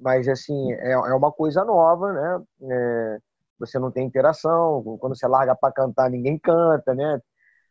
mas 0.00 0.26
assim 0.26 0.72
é, 0.72 0.92
é 0.92 1.14
uma 1.14 1.30
coisa 1.30 1.62
nova, 1.62 2.10
né? 2.10 2.42
É, 2.72 3.18
você 3.58 3.78
não 3.78 3.90
tem 3.90 4.06
interação, 4.06 4.82
quando 4.98 5.14
você 5.14 5.26
larga 5.26 5.54
para 5.54 5.70
cantar 5.70 6.08
ninguém 6.08 6.38
canta, 6.38 6.94
né? 6.94 7.20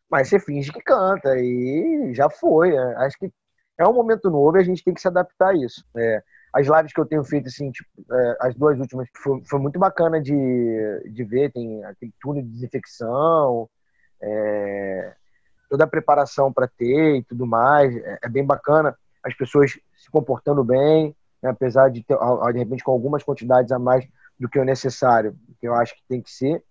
Mas 0.07 0.29
você 0.29 0.39
finge 0.39 0.71
que 0.71 0.81
canta 0.81 1.35
e 1.39 2.13
já 2.13 2.29
foi. 2.29 2.71
Né? 2.71 2.95
Acho 2.97 3.17
que 3.17 3.31
é 3.79 3.87
um 3.87 3.93
momento 3.93 4.29
novo 4.29 4.57
e 4.57 4.59
a 4.59 4.63
gente 4.63 4.83
tem 4.83 4.93
que 4.93 5.01
se 5.01 5.07
adaptar 5.07 5.49
a 5.49 5.55
isso. 5.55 5.83
É, 5.95 6.21
as 6.53 6.67
lives 6.67 6.91
que 6.91 6.99
eu 6.99 7.05
tenho 7.05 7.23
feito, 7.23 7.47
assim, 7.47 7.71
tipo, 7.71 7.89
é, 8.11 8.37
as 8.41 8.55
duas 8.55 8.77
últimas, 8.77 9.07
foi, 9.15 9.41
foi, 9.49 9.59
muito 9.59 9.79
bacana 9.79 10.21
de, 10.21 11.03
de 11.11 11.23
ver. 11.23 11.51
Tem 11.51 11.83
aquele 11.85 12.13
túnel 12.19 12.43
de 12.43 12.49
desinfecção, 12.49 13.69
é, 14.21 15.13
toda 15.69 15.85
a 15.85 15.87
preparação 15.87 16.51
para 16.51 16.67
ter 16.67 17.15
e 17.15 17.23
tudo 17.23 17.47
mais. 17.47 17.95
É, 17.95 18.19
é, 18.23 18.29
bem 18.29 18.45
bacana. 18.45 18.95
As 19.23 19.33
pessoas 19.33 19.71
se 19.71 20.11
comportando 20.11 20.63
bem 20.63 21.15
né? 21.41 21.49
apesar 21.49 21.89
de 21.89 22.03
ter, 22.03 22.17
de 22.53 22.59
repente, 22.59 22.83
com 22.83 22.91
algumas 22.91 23.23
quantidades 23.23 23.71
a 23.71 23.79
mais 23.79 24.05
do 24.39 24.49
que 24.49 24.59
o 24.59 24.65
necessário, 24.65 25.35
que 25.59 25.67
eu 25.67 25.73
acho 25.73 25.95
que 25.95 26.03
tem 26.07 26.21
que 26.21 26.31
ser. 26.31 26.63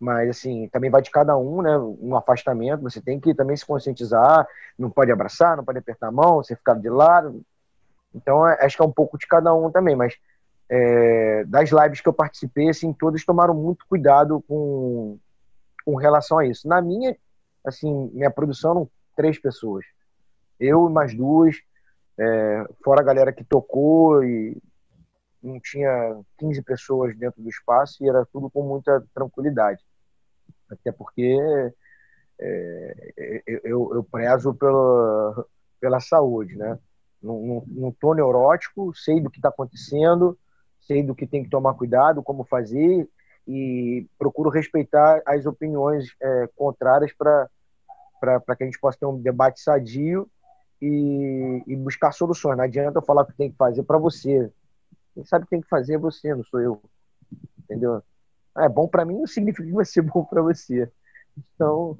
Mas, 0.00 0.30
assim, 0.30 0.66
também 0.68 0.90
vai 0.90 1.02
de 1.02 1.10
cada 1.10 1.36
um, 1.36 1.60
né? 1.60 1.76
Um 1.76 2.16
afastamento, 2.16 2.82
você 2.82 3.02
tem 3.02 3.20
que 3.20 3.34
também 3.34 3.54
se 3.54 3.66
conscientizar, 3.66 4.48
não 4.78 4.90
pode 4.90 5.12
abraçar, 5.12 5.58
não 5.58 5.64
pode 5.64 5.78
apertar 5.78 6.08
a 6.08 6.12
mão, 6.12 6.36
você 6.36 6.56
ficar 6.56 6.74
de 6.74 6.88
lado. 6.88 7.42
Então, 8.14 8.48
é, 8.48 8.64
acho 8.64 8.76
que 8.76 8.82
é 8.82 8.86
um 8.86 8.92
pouco 8.92 9.18
de 9.18 9.26
cada 9.26 9.52
um 9.54 9.70
também, 9.70 9.94
mas 9.94 10.14
é, 10.70 11.44
das 11.44 11.70
lives 11.70 12.00
que 12.00 12.08
eu 12.08 12.14
participei, 12.14 12.70
assim, 12.70 12.94
todos 12.94 13.24
tomaram 13.26 13.52
muito 13.52 13.84
cuidado 13.86 14.42
com, 14.48 15.18
com 15.84 15.96
relação 15.96 16.38
a 16.38 16.46
isso. 16.46 16.66
Na 16.66 16.80
minha, 16.80 17.14
assim, 17.62 18.10
minha 18.14 18.30
produção 18.30 18.70
eram 18.70 18.90
três 19.14 19.38
pessoas. 19.38 19.84
Eu 20.58 20.88
e 20.88 20.92
mais 20.92 21.14
duas, 21.14 21.56
é, 22.18 22.64
fora 22.82 23.02
a 23.02 23.04
galera 23.04 23.32
que 23.32 23.44
tocou 23.44 24.24
e 24.24 24.56
não 25.42 25.60
tinha 25.60 26.20
15 26.38 26.62
pessoas 26.62 27.16
dentro 27.16 27.42
do 27.42 27.48
espaço 27.48 28.02
e 28.02 28.08
era 28.08 28.26
tudo 28.32 28.50
com 28.50 28.62
muita 28.62 29.04
tranquilidade. 29.14 29.82
Até 30.70 30.92
porque 30.92 31.38
é, 32.40 33.42
eu, 33.64 33.94
eu, 33.94 34.04
prezo 34.04 34.54
pela, 34.54 35.46
pela 35.80 36.00
saúde, 36.00 36.56
né? 36.56 36.78
Não, 37.22 37.94
tô 38.00 38.14
neurótico, 38.14 38.94
sei 38.94 39.20
do 39.20 39.30
que 39.30 39.38
está 39.38 39.50
acontecendo, 39.50 40.38
sei 40.80 41.02
do 41.02 41.14
que 41.14 41.26
tem 41.26 41.44
que 41.44 41.50
tomar 41.50 41.74
cuidado, 41.74 42.22
como 42.22 42.44
fazer 42.44 43.06
e 43.46 44.06
procuro 44.18 44.48
respeitar 44.48 45.20
as 45.26 45.44
opiniões 45.44 46.14
é, 46.20 46.48
contrárias 46.56 47.12
para 47.12 47.48
que 48.56 48.62
a 48.62 48.66
gente 48.66 48.80
possa 48.80 48.98
ter 48.98 49.06
um 49.06 49.20
debate 49.20 49.60
sadio 49.60 50.30
e, 50.80 51.62
e, 51.66 51.76
buscar 51.76 52.12
soluções. 52.12 52.56
Não 52.56 52.64
adianta 52.64 52.98
eu 52.98 53.02
falar 53.02 53.22
o 53.22 53.26
que 53.26 53.36
tem 53.36 53.50
que 53.50 53.56
fazer 53.56 53.82
para 53.82 53.98
você. 53.98 54.50
Quem 55.14 55.24
sabe 55.24 55.42
o 55.42 55.46
que 55.46 55.50
tem 55.50 55.60
que 55.60 55.68
fazer 55.68 55.94
é 55.94 55.98
você, 55.98 56.34
não 56.34 56.44
sou 56.44 56.60
eu. 56.60 56.80
Entendeu? 57.58 58.02
É 58.58 58.68
bom 58.68 58.88
para 58.88 59.04
mim 59.04 59.18
não 59.18 59.26
significa 59.26 59.66
que 59.66 59.72
vai 59.72 59.84
ser 59.84 60.02
bom 60.02 60.24
para 60.24 60.42
você. 60.42 60.90
Então, 61.54 61.96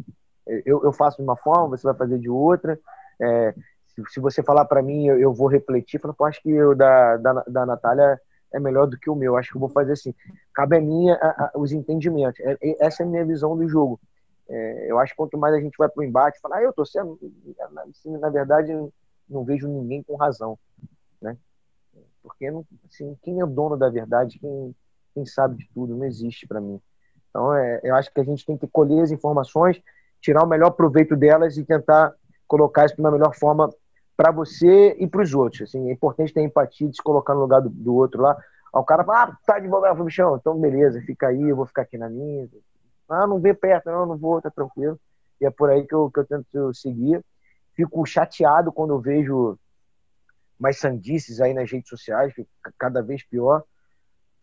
eu, 0.46 0.84
eu, 0.84 0.92
faço 0.92 1.18
de 1.18 1.22
uma 1.22 1.36
forma, 1.36 1.76
você 1.76 1.84
vai 1.84 1.94
fazer 1.94 2.18
de 2.18 2.28
outra. 2.28 2.78
É, 3.20 3.54
se, 3.86 4.02
se, 4.08 4.20
você 4.20 4.42
falar 4.42 4.64
para 4.64 4.82
mim, 4.82 5.06
eu, 5.06 5.18
eu, 5.18 5.32
vou 5.32 5.46
refletir. 5.46 6.00
Falar, 6.00 6.14
acho 6.28 6.42
que 6.42 6.62
o 6.62 6.74
da, 6.74 7.16
da, 7.16 7.32
da 7.46 7.66
Natália 7.66 8.20
é 8.52 8.58
melhor 8.58 8.86
do 8.86 8.98
que 8.98 9.08
o 9.08 9.14
meu. 9.14 9.36
Acho 9.36 9.50
que 9.50 9.56
eu 9.56 9.60
vou 9.60 9.68
fazer 9.68 9.92
assim. 9.92 10.14
Cabe 10.52 10.76
a 10.76 10.80
mim 10.80 11.06
os 11.54 11.72
entendimentos. 11.72 12.40
É, 12.40 12.58
essa 12.80 13.02
é 13.02 13.06
a 13.06 13.08
minha 13.08 13.24
visão 13.24 13.56
do 13.56 13.68
jogo. 13.68 14.00
É, 14.48 14.90
eu 14.90 14.98
acho 14.98 15.12
que 15.12 15.16
quanto 15.16 15.38
mais 15.38 15.54
a 15.54 15.60
gente 15.60 15.78
vai 15.78 15.88
para 15.88 16.00
o 16.00 16.04
embate, 16.04 16.40
falar, 16.40 16.56
ah, 16.56 16.62
eu 16.62 16.72
tô 16.72 16.84
sendo, 16.84 17.16
assim, 17.88 18.16
na 18.18 18.28
verdade, 18.28 18.72
não 19.28 19.44
vejo 19.44 19.68
ninguém 19.68 20.02
com 20.02 20.16
razão, 20.16 20.58
né? 21.22 21.36
Porque 22.20 22.46
assim, 22.88 23.16
quem 23.22 23.40
é 23.40 23.46
dono 23.46 23.76
da 23.76 23.88
verdade, 23.88 24.40
quem, 24.40 24.74
quem 25.14 25.26
sabe 25.26 25.56
de 25.56 25.68
tudo, 25.72 25.96
não 25.96 26.04
existe 26.04 26.46
para 26.46 26.60
mim. 26.60 26.80
Então, 27.28 27.54
é, 27.54 27.80
eu 27.82 27.94
acho 27.94 28.12
que 28.12 28.20
a 28.20 28.24
gente 28.24 28.44
tem 28.44 28.56
que 28.56 28.66
colher 28.66 29.02
as 29.02 29.10
informações, 29.10 29.80
tirar 30.20 30.42
o 30.42 30.48
melhor 30.48 30.70
proveito 30.70 31.16
delas 31.16 31.56
e 31.56 31.64
tentar 31.64 32.12
colocar 32.46 32.86
isso 32.86 32.96
de 32.96 33.00
uma 33.00 33.10
melhor 33.10 33.34
forma 33.34 33.70
para 34.16 34.30
você 34.30 34.96
e 34.98 35.06
para 35.06 35.22
os 35.22 35.32
outros. 35.34 35.62
Assim, 35.62 35.88
é 35.88 35.92
importante 35.92 36.34
ter 36.34 36.42
empatia, 36.42 36.88
de 36.88 36.96
se 36.96 37.02
colocar 37.02 37.34
no 37.34 37.40
lugar 37.40 37.60
do, 37.60 37.70
do 37.70 37.94
outro 37.94 38.20
lá. 38.20 38.36
O 38.72 38.84
cara 38.84 39.04
fala, 39.04 39.22
ah, 39.24 39.36
tá 39.46 39.58
de 39.58 39.68
bobeira, 39.68 39.94
bichão, 39.94 40.36
então 40.36 40.58
beleza, 40.58 41.00
fica 41.00 41.28
aí, 41.28 41.48
eu 41.48 41.56
vou 41.56 41.66
ficar 41.66 41.82
aqui 41.82 41.98
na 41.98 42.08
minha, 42.08 42.48
ah, 43.08 43.26
não 43.26 43.40
vê 43.40 43.52
perto, 43.52 43.90
não, 43.90 44.06
não 44.06 44.16
vou, 44.16 44.40
tá 44.40 44.50
tranquilo. 44.50 44.98
E 45.40 45.46
é 45.46 45.50
por 45.50 45.70
aí 45.70 45.86
que 45.86 45.94
eu, 45.94 46.10
que 46.10 46.20
eu 46.20 46.24
tento 46.24 46.72
seguir. 46.74 47.24
Fico 47.74 48.04
chateado 48.06 48.70
quando 48.70 48.94
eu 48.94 49.00
vejo 49.00 49.58
mais 50.58 50.78
sandices 50.78 51.40
aí 51.40 51.54
nas 51.54 51.70
redes 51.70 51.88
sociais, 51.88 52.32
fica 52.34 52.48
cada 52.78 53.02
vez 53.02 53.24
pior. 53.24 53.64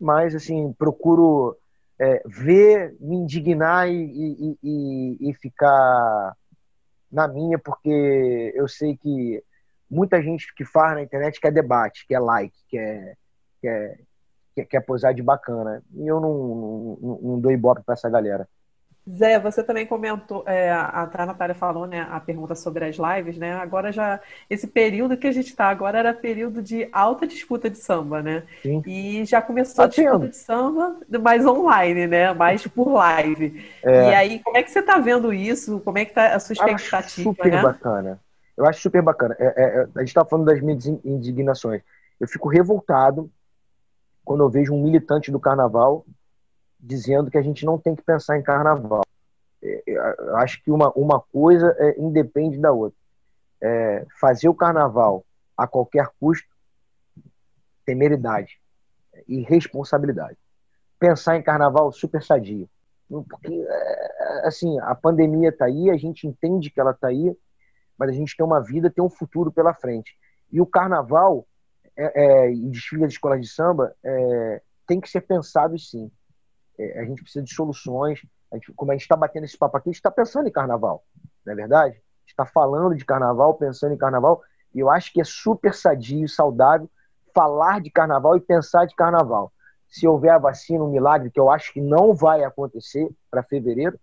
Mas, 0.00 0.34
assim, 0.34 0.72
procuro 0.72 1.56
é, 1.98 2.22
ver, 2.26 2.96
me 3.00 3.16
indignar 3.16 3.88
e, 3.88 3.94
e, 3.94 4.58
e, 4.62 5.30
e 5.30 5.34
ficar 5.34 6.36
na 7.10 7.26
minha, 7.26 7.58
porque 7.58 8.52
eu 8.54 8.68
sei 8.68 8.96
que 8.96 9.42
muita 9.90 10.22
gente 10.22 10.54
que 10.54 10.64
faz 10.64 10.94
na 10.94 11.02
internet 11.02 11.40
quer 11.40 11.52
debate, 11.52 12.06
quer 12.06 12.20
like, 12.20 12.56
quer, 12.68 13.16
quer, 13.60 14.00
quer, 14.54 14.64
quer 14.66 14.80
posar 14.82 15.14
de 15.14 15.22
bacana. 15.22 15.82
E 15.94 16.06
eu 16.06 16.20
não, 16.20 16.98
não, 17.00 17.18
não 17.22 17.40
dou 17.40 17.50
ibope 17.50 17.82
pra 17.82 17.94
essa 17.94 18.10
galera. 18.10 18.48
Zé, 19.10 19.38
você 19.38 19.62
também 19.62 19.86
comentou, 19.86 20.44
é, 20.46 20.70
a, 20.70 21.08
a 21.12 21.26
Natália 21.26 21.54
falou, 21.54 21.86
né, 21.86 22.06
a 22.10 22.20
pergunta 22.20 22.54
sobre 22.54 22.84
as 22.84 22.96
lives, 22.96 23.38
né? 23.38 23.54
Agora 23.54 23.90
já, 23.90 24.20
esse 24.50 24.66
período 24.66 25.16
que 25.16 25.26
a 25.26 25.32
gente 25.32 25.48
está 25.48 25.68
agora 25.68 25.98
era 25.98 26.12
período 26.12 26.60
de 26.60 26.88
alta 26.92 27.26
disputa 27.26 27.70
de 27.70 27.78
samba, 27.78 28.22
né? 28.22 28.42
Sim. 28.62 28.82
E 28.86 29.24
já 29.24 29.40
começou 29.40 29.76
tá 29.76 29.84
a 29.84 29.86
disputa 29.86 30.10
tendo. 30.10 30.28
de 30.28 30.36
samba, 30.36 30.96
mais 31.22 31.46
online, 31.46 32.06
né? 32.06 32.34
Mais 32.34 32.66
por 32.66 32.92
live. 32.92 33.64
É. 33.82 34.10
E 34.10 34.14
aí, 34.14 34.38
como 34.40 34.56
é 34.58 34.62
que 34.62 34.70
você 34.70 34.80
está 34.80 34.98
vendo 34.98 35.32
isso? 35.32 35.80
Como 35.80 35.96
é 35.96 36.04
que 36.04 36.10
está 36.10 36.34
a 36.34 36.40
sua 36.40 36.52
expectativa? 36.52 36.98
Acho 36.98 37.22
super 37.22 37.50
né? 37.50 37.62
bacana. 37.62 38.20
Eu 38.56 38.66
acho 38.66 38.80
super 38.80 39.00
bacana. 39.00 39.36
É, 39.38 39.46
é, 39.46 39.80
é 39.80 39.88
a 39.94 40.00
gente 40.00 40.08
está 40.08 40.24
falando 40.24 40.46
das 40.46 40.60
minhas 40.60 40.84
indignações. 40.86 41.80
Eu 42.20 42.28
fico 42.28 42.48
revoltado 42.48 43.30
quando 44.24 44.42
eu 44.42 44.50
vejo 44.50 44.74
um 44.74 44.82
militante 44.82 45.30
do 45.30 45.40
carnaval 45.40 46.04
dizendo 46.78 47.30
que 47.30 47.38
a 47.38 47.42
gente 47.42 47.64
não 47.64 47.78
tem 47.78 47.94
que 47.94 48.02
pensar 48.02 48.38
em 48.38 48.42
carnaval. 48.42 49.02
É, 49.62 49.82
eu 49.86 50.36
acho 50.36 50.62
que 50.62 50.70
uma, 50.70 50.90
uma 50.92 51.20
coisa 51.20 51.74
é, 51.78 52.00
independe 52.00 52.58
da 52.58 52.72
outra. 52.72 52.98
É, 53.60 54.06
fazer 54.20 54.48
o 54.48 54.54
carnaval 54.54 55.24
a 55.56 55.66
qualquer 55.66 56.08
custo, 56.20 56.48
temeridade 57.84 58.60
e 59.26 59.40
responsabilidade. 59.42 60.36
Pensar 60.98 61.36
em 61.36 61.42
carnaval 61.42 61.90
super 61.92 62.22
sadio. 62.22 62.68
Porque, 63.08 63.66
é, 63.68 64.46
assim, 64.46 64.78
a 64.80 64.94
pandemia 64.94 65.48
está 65.48 65.64
aí, 65.64 65.90
a 65.90 65.96
gente 65.96 66.26
entende 66.26 66.70
que 66.70 66.80
ela 66.80 66.92
está 66.92 67.08
aí, 67.08 67.36
mas 67.98 68.10
a 68.10 68.12
gente 68.12 68.36
tem 68.36 68.46
uma 68.46 68.60
vida, 68.60 68.90
tem 68.90 69.02
um 69.02 69.10
futuro 69.10 69.50
pela 69.50 69.74
frente. 69.74 70.16
E 70.52 70.60
o 70.60 70.66
carnaval 70.66 71.46
é, 71.96 72.46
é, 72.46 72.52
e 72.52 72.68
desfile 72.70 73.02
das 73.02 73.12
escolas 73.12 73.40
de 73.40 73.48
samba 73.48 73.94
é, 74.04 74.62
tem 74.86 75.00
que 75.00 75.10
ser 75.10 75.22
pensado 75.22 75.76
sim. 75.78 76.10
É, 76.78 77.00
a 77.00 77.04
gente 77.04 77.22
precisa 77.22 77.44
de 77.44 77.54
soluções. 77.54 78.20
A 78.52 78.56
gente, 78.56 78.72
como 78.72 78.90
a 78.90 78.94
gente 78.94 79.02
está 79.02 79.16
batendo 79.16 79.44
esse 79.44 79.58
papo 79.58 79.76
aqui, 79.76 79.88
a 79.88 79.92
gente 79.92 79.98
está 79.98 80.10
pensando 80.10 80.48
em 80.48 80.52
carnaval, 80.52 81.04
não 81.44 81.52
é 81.52 81.56
verdade? 81.56 82.00
está 82.38 82.46
falando 82.46 82.94
de 82.94 83.04
carnaval, 83.04 83.54
pensando 83.54 83.94
em 83.94 83.98
carnaval, 83.98 84.42
e 84.74 84.78
eu 84.78 84.88
acho 84.88 85.12
que 85.12 85.20
é 85.20 85.24
super 85.24 85.74
sadio 85.74 86.28
saudável 86.28 86.88
falar 87.34 87.80
de 87.80 87.90
carnaval 87.90 88.36
e 88.36 88.40
pensar 88.40 88.86
de 88.86 88.94
carnaval. 88.94 89.52
Se 89.88 90.06
houver 90.06 90.30
a 90.30 90.38
vacina, 90.38 90.84
um 90.84 90.90
milagre, 90.90 91.30
que 91.30 91.40
eu 91.40 91.50
acho 91.50 91.72
que 91.72 91.80
não 91.80 92.14
vai 92.14 92.44
acontecer 92.44 93.08
para 93.30 93.42
fevereiro, 93.42 93.98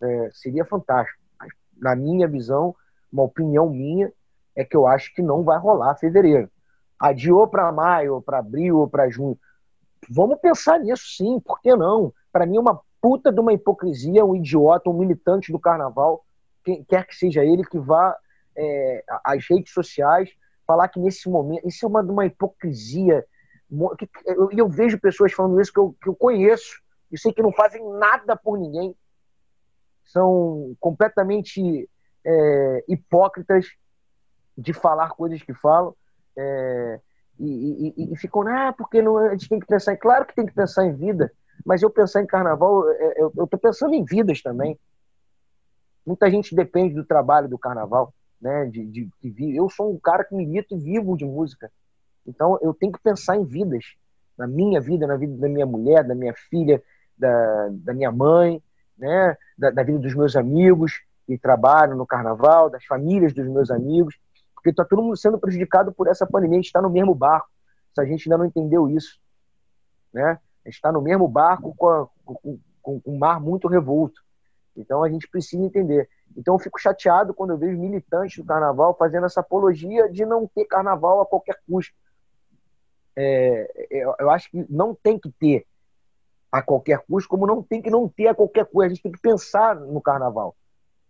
é, 0.00 0.30
seria 0.32 0.64
fantástico. 0.64 1.18
Mas, 1.38 1.50
na 1.76 1.94
minha 1.94 2.26
visão, 2.26 2.74
uma 3.12 3.24
opinião 3.24 3.68
minha, 3.68 4.12
é 4.56 4.64
que 4.64 4.76
eu 4.76 4.86
acho 4.86 5.14
que 5.14 5.22
não 5.22 5.44
vai 5.44 5.58
rolar 5.58 5.96
fevereiro. 5.96 6.50
Adiou 6.98 7.46
para 7.46 7.70
maio, 7.70 8.20
para 8.22 8.38
abril 8.38 8.78
ou 8.78 8.88
para 8.88 9.08
junho. 9.08 9.38
Vamos 10.08 10.38
pensar 10.40 10.78
nisso 10.80 11.04
sim, 11.16 11.40
por 11.40 11.60
que 11.60 11.74
não? 11.74 12.12
Para 12.32 12.46
mim 12.46 12.56
é 12.56 12.60
uma 12.60 12.80
puta 13.00 13.32
de 13.32 13.40
uma 13.40 13.52
hipocrisia, 13.52 14.24
um 14.24 14.36
idiota, 14.36 14.90
um 14.90 14.98
militante 14.98 15.52
do 15.52 15.58
carnaval, 15.58 16.24
quem 16.64 16.84
quer 16.84 17.06
que 17.06 17.14
seja 17.14 17.44
ele, 17.44 17.64
que 17.64 17.78
vá 17.78 18.16
é, 18.56 19.04
às 19.24 19.46
redes 19.48 19.72
sociais 19.72 20.30
falar 20.66 20.88
que 20.88 21.00
nesse 21.00 21.28
momento. 21.28 21.66
Isso 21.66 21.86
é 21.86 21.88
uma, 21.88 22.02
uma 22.02 22.26
hipocrisia. 22.26 23.24
E 23.70 23.76
eu, 24.26 24.50
eu, 24.52 24.68
vejo 24.68 25.00
pessoas 25.00 25.32
falando 25.32 25.60
isso 25.60 25.72
que 25.72 25.78
eu, 25.78 25.96
que 26.00 26.08
eu 26.08 26.14
conheço, 26.14 26.80
e 27.10 27.18
sei 27.18 27.32
que 27.32 27.42
não 27.42 27.52
fazem 27.52 27.82
nada 27.98 28.36
por 28.36 28.58
ninguém, 28.58 28.94
são 30.04 30.76
completamente 30.78 31.88
é, 32.24 32.84
hipócritas 32.88 33.66
de 34.56 34.72
falar 34.72 35.10
coisas 35.10 35.42
que 35.42 35.54
falam. 35.54 35.94
É, 36.36 37.00
e, 37.38 37.94
e, 37.96 38.04
e, 38.12 38.16
ah, 38.48 38.74
porque 38.76 39.00
não, 39.00 39.16
a 39.18 39.30
gente 39.30 39.48
tem 39.48 39.60
que 39.60 39.66
pensar 39.66 39.92
em. 39.92 39.96
Claro 39.96 40.26
que 40.26 40.34
tem 40.34 40.46
que 40.46 40.52
pensar 40.52 40.84
em 40.86 40.94
vida, 40.94 41.32
mas 41.64 41.82
eu 41.82 41.90
pensar 41.90 42.22
em 42.22 42.26
carnaval, 42.26 42.88
é, 42.90 43.20
eu 43.20 43.28
estou 43.28 43.58
pensando 43.58 43.94
em 43.94 44.04
vidas 44.04 44.42
também. 44.42 44.78
Muita 46.04 46.30
gente 46.30 46.54
depende 46.54 46.94
do 46.94 47.04
trabalho 47.04 47.48
do 47.48 47.58
carnaval, 47.58 48.12
né? 48.40 48.66
De, 48.66 48.84
de, 48.86 49.10
de, 49.22 49.56
eu 49.56 49.68
sou 49.70 49.92
um 49.92 49.98
cara 49.98 50.24
que 50.24 50.34
milito 50.34 50.74
e 50.74 50.78
vivo 50.78 51.16
de 51.16 51.24
música. 51.24 51.70
Então 52.26 52.58
eu 52.60 52.74
tenho 52.74 52.92
que 52.92 53.00
pensar 53.00 53.36
em 53.36 53.44
vidas. 53.44 53.84
Na 54.36 54.46
minha 54.46 54.80
vida, 54.80 55.06
na 55.06 55.16
vida 55.16 55.36
da 55.36 55.48
minha 55.48 55.66
mulher, 55.66 56.04
da 56.04 56.14
minha 56.14 56.32
filha, 56.48 56.80
da, 57.16 57.68
da 57.72 57.92
minha 57.92 58.10
mãe, 58.10 58.62
né? 58.96 59.36
Da, 59.56 59.70
da 59.70 59.82
vida 59.82 59.98
dos 59.98 60.14
meus 60.14 60.34
amigos 60.34 61.02
que 61.26 61.36
trabalham 61.36 61.96
no 61.96 62.06
carnaval, 62.06 62.70
das 62.70 62.84
famílias 62.84 63.32
dos 63.32 63.46
meus 63.46 63.70
amigos 63.70 64.18
porque 64.68 64.70
está 64.70 64.84
todo 64.84 65.02
mundo 65.02 65.16
sendo 65.16 65.38
prejudicado 65.38 65.92
por 65.92 66.08
essa 66.08 66.26
pandemia. 66.26 66.56
A 66.56 66.60
gente 66.60 66.66
está 66.66 66.82
no 66.82 66.90
mesmo 66.90 67.14
barco. 67.14 67.48
Se 67.94 68.00
a 68.00 68.04
gente 68.04 68.28
ainda 68.28 68.38
não 68.38 68.46
entendeu 68.46 68.88
isso, 68.88 69.18
né? 70.12 70.38
A 70.64 70.68
gente 70.68 70.76
está 70.76 70.92
no 70.92 71.00
mesmo 71.00 71.26
barco 71.26 71.74
com, 71.74 71.88
a, 71.88 72.06
com, 72.24 72.34
com, 72.34 72.60
com 72.82 73.02
um 73.06 73.18
mar 73.18 73.40
muito 73.40 73.66
revolto. 73.66 74.20
Então 74.76 75.02
a 75.02 75.08
gente 75.08 75.28
precisa 75.28 75.62
entender. 75.62 76.08
Então 76.36 76.54
eu 76.54 76.58
fico 76.58 76.78
chateado 76.78 77.32
quando 77.32 77.50
eu 77.50 77.58
vejo 77.58 77.78
militantes 77.78 78.36
do 78.36 78.44
carnaval 78.44 78.94
fazendo 78.96 79.26
essa 79.26 79.40
apologia 79.40 80.10
de 80.10 80.26
não 80.26 80.46
ter 80.46 80.66
carnaval 80.66 81.20
a 81.20 81.26
qualquer 81.26 81.58
custo. 81.66 81.94
É, 83.16 83.88
eu, 83.90 84.14
eu 84.20 84.30
acho 84.30 84.50
que 84.50 84.64
não 84.68 84.94
tem 84.94 85.18
que 85.18 85.30
ter 85.32 85.66
a 86.52 86.62
qualquer 86.62 86.98
custo, 87.06 87.28
como 87.28 87.46
não 87.46 87.62
tem 87.62 87.82
que 87.82 87.90
não 87.90 88.08
ter 88.08 88.28
a 88.28 88.34
qualquer 88.34 88.66
custo. 88.66 88.82
A 88.82 88.88
gente 88.88 89.02
tem 89.02 89.12
que 89.12 89.20
pensar 89.20 89.74
no 89.74 90.00
carnaval. 90.00 90.54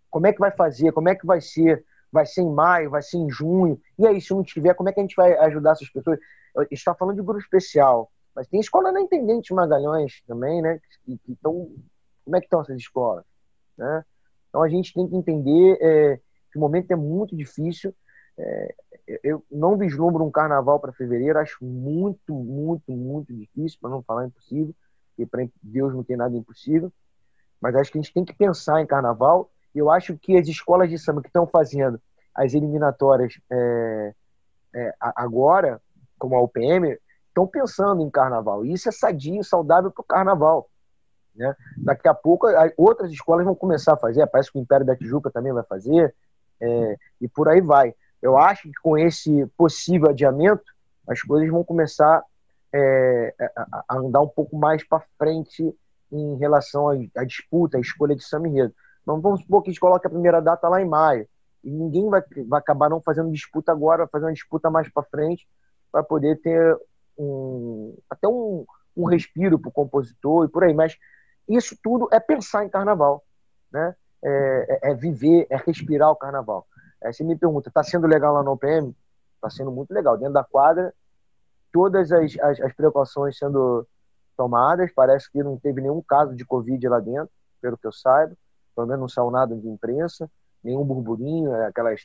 Como 0.08 0.26
é 0.26 0.32
que 0.32 0.38
vai 0.38 0.52
fazer? 0.52 0.92
Como 0.92 1.08
é 1.08 1.14
que 1.14 1.26
vai 1.26 1.40
ser? 1.40 1.84
Vai 2.12 2.26
ser 2.26 2.42
em 2.42 2.52
maio, 2.52 2.90
vai 2.90 3.02
ser 3.02 3.18
em 3.18 3.30
junho. 3.30 3.80
E 3.98 4.06
aí, 4.06 4.20
se 4.20 4.32
não 4.32 4.42
tiver, 4.42 4.74
como 4.74 4.88
é 4.88 4.92
que 4.92 5.00
a 5.00 5.02
gente 5.02 5.16
vai 5.16 5.36
ajudar 5.38 5.72
essas 5.72 5.90
pessoas? 5.90 6.18
está 6.70 6.94
falando 6.94 7.16
de 7.16 7.22
grupo 7.22 7.38
especial, 7.38 8.10
mas 8.34 8.48
tem 8.48 8.60
escola 8.60 8.90
na 8.90 9.00
Intendente 9.00 9.54
Magalhães 9.54 10.22
também, 10.26 10.62
né? 10.62 10.80
Que, 11.04 11.18
que 11.18 11.36
tão, 11.36 11.70
como 12.24 12.36
é 12.36 12.40
que 12.40 12.46
estão 12.46 12.60
essas 12.60 12.76
escolas? 12.76 13.24
Né? 13.76 14.04
Então 14.48 14.62
a 14.62 14.68
gente 14.68 14.92
tem 14.92 15.08
que 15.08 15.16
entender 15.16 15.78
é, 15.80 16.16
que 16.50 16.58
o 16.58 16.60
momento 16.60 16.90
é 16.90 16.96
muito 16.96 17.36
difícil. 17.36 17.94
É, 18.36 18.74
eu 19.22 19.44
não 19.50 19.76
vislumbro 19.76 20.24
um 20.24 20.30
carnaval 20.30 20.78
para 20.78 20.92
fevereiro, 20.92 21.38
acho 21.38 21.64
muito, 21.64 22.32
muito, 22.34 22.92
muito 22.92 23.34
difícil, 23.34 23.78
para 23.80 23.90
não 23.90 24.02
falar 24.02 24.26
impossível, 24.26 24.74
e 25.16 25.26
para 25.26 25.46
Deus 25.62 25.94
não 25.94 26.04
tem 26.04 26.16
nada 26.16 26.36
impossível. 26.36 26.92
Mas 27.60 27.74
acho 27.74 27.90
que 27.90 27.98
a 27.98 28.02
gente 28.02 28.14
tem 28.14 28.24
que 28.24 28.34
pensar 28.34 28.80
em 28.80 28.86
carnaval 28.86 29.50
eu 29.78 29.90
acho 29.90 30.16
que 30.16 30.36
as 30.36 30.46
escolas 30.48 30.88
de 30.88 30.98
samba 30.98 31.22
que 31.22 31.28
estão 31.28 31.46
fazendo 31.46 32.00
as 32.34 32.54
eliminatórias 32.54 33.40
é, 33.50 34.14
é, 34.74 34.94
agora, 35.00 35.80
como 36.18 36.36
a 36.36 36.42
UPM, 36.42 36.96
estão 37.28 37.46
pensando 37.46 38.02
em 38.02 38.10
carnaval. 38.10 38.64
E 38.64 38.72
isso 38.72 38.88
é 38.88 38.92
sadio, 38.92 39.42
saudável 39.42 39.90
para 39.90 40.02
o 40.02 40.04
carnaval. 40.04 40.68
Né? 41.34 41.54
Daqui 41.76 42.08
a 42.08 42.14
pouco, 42.14 42.46
outras 42.76 43.10
escolas 43.10 43.44
vão 43.44 43.54
começar 43.54 43.94
a 43.94 43.96
fazer. 43.96 44.26
Parece 44.26 44.50
que 44.50 44.58
o 44.58 44.62
Império 44.62 44.84
da 44.86 44.96
Tijuca 44.96 45.30
também 45.30 45.52
vai 45.52 45.62
fazer. 45.64 46.14
É, 46.60 46.96
e 47.20 47.28
por 47.28 47.48
aí 47.48 47.60
vai. 47.60 47.94
Eu 48.20 48.36
acho 48.36 48.62
que 48.62 48.74
com 48.82 48.98
esse 48.98 49.46
possível 49.56 50.10
adiamento, 50.10 50.64
as 51.08 51.22
coisas 51.22 51.48
vão 51.48 51.62
começar 51.62 52.22
é, 52.72 53.34
a, 53.56 53.96
andar 53.96 54.20
um 54.20 54.28
pouco 54.28 54.56
mais 54.56 54.86
para 54.86 55.04
frente 55.16 55.74
em 56.10 56.36
relação 56.36 56.88
à, 56.88 57.24
disputa, 57.24 57.78
à 57.78 57.80
escolha 57.80 58.16
de 58.16 58.24
samba 58.24 58.48
enredo. 58.48 58.74
Vamos 59.16 59.40
supor 59.40 59.62
que 59.62 59.70
a 59.70 59.72
gente 59.72 59.80
coloque 59.80 60.06
a 60.06 60.10
primeira 60.10 60.40
data 60.40 60.68
lá 60.68 60.82
em 60.82 60.88
maio. 60.88 61.26
E 61.64 61.70
ninguém 61.70 62.08
vai, 62.08 62.22
vai 62.46 62.60
acabar 62.60 62.90
não 62.90 63.00
fazendo 63.00 63.32
disputa 63.32 63.72
agora, 63.72 64.04
vai 64.04 64.08
fazer 64.08 64.26
uma 64.26 64.32
disputa 64.32 64.70
mais 64.70 64.88
para 64.88 65.02
frente, 65.04 65.48
para 65.90 66.02
poder 66.02 66.40
ter 66.40 66.78
um, 67.18 67.96
até 68.08 68.28
um, 68.28 68.66
um 68.96 69.04
respiro 69.04 69.58
para 69.58 69.68
o 69.68 69.72
compositor 69.72 70.44
e 70.44 70.48
por 70.48 70.62
aí. 70.62 70.74
Mas 70.74 70.96
isso 71.48 71.76
tudo 71.82 72.08
é 72.12 72.20
pensar 72.20 72.64
em 72.64 72.68
carnaval. 72.68 73.24
Né? 73.72 73.94
É, 74.22 74.80
é, 74.82 74.90
é 74.90 74.94
viver, 74.94 75.46
é 75.50 75.56
respirar 75.56 76.10
o 76.10 76.16
carnaval. 76.16 76.66
É, 77.00 77.12
você 77.12 77.24
me 77.24 77.36
pergunta, 77.36 77.68
está 77.68 77.82
sendo 77.82 78.06
legal 78.06 78.34
lá 78.34 78.42
no 78.42 78.52
OPM? 78.52 78.94
Está 79.36 79.48
sendo 79.48 79.70
muito 79.70 79.92
legal. 79.92 80.18
Dentro 80.18 80.34
da 80.34 80.44
quadra, 80.44 80.92
todas 81.72 82.12
as, 82.12 82.38
as, 82.40 82.60
as, 82.60 82.72
precauções 82.74 83.38
sendo 83.38 83.86
tomadas. 84.36 84.92
Parece 84.94 85.30
que 85.30 85.42
não 85.42 85.56
teve 85.58 85.80
nenhum 85.80 86.02
caso 86.02 86.34
de 86.34 86.44
Covid 86.44 86.88
lá 86.88 87.00
dentro, 87.00 87.30
pelo 87.60 87.78
que 87.78 87.86
eu 87.86 87.92
saiba 87.92 88.36
pelo 88.78 88.86
menos 88.86 89.00
não 89.00 89.08
saiu 89.08 89.28
nada 89.28 89.56
de 89.56 89.68
imprensa, 89.68 90.30
nenhum 90.62 90.84
burburinho, 90.84 91.52
é 91.52 91.66
aquelas 91.66 92.00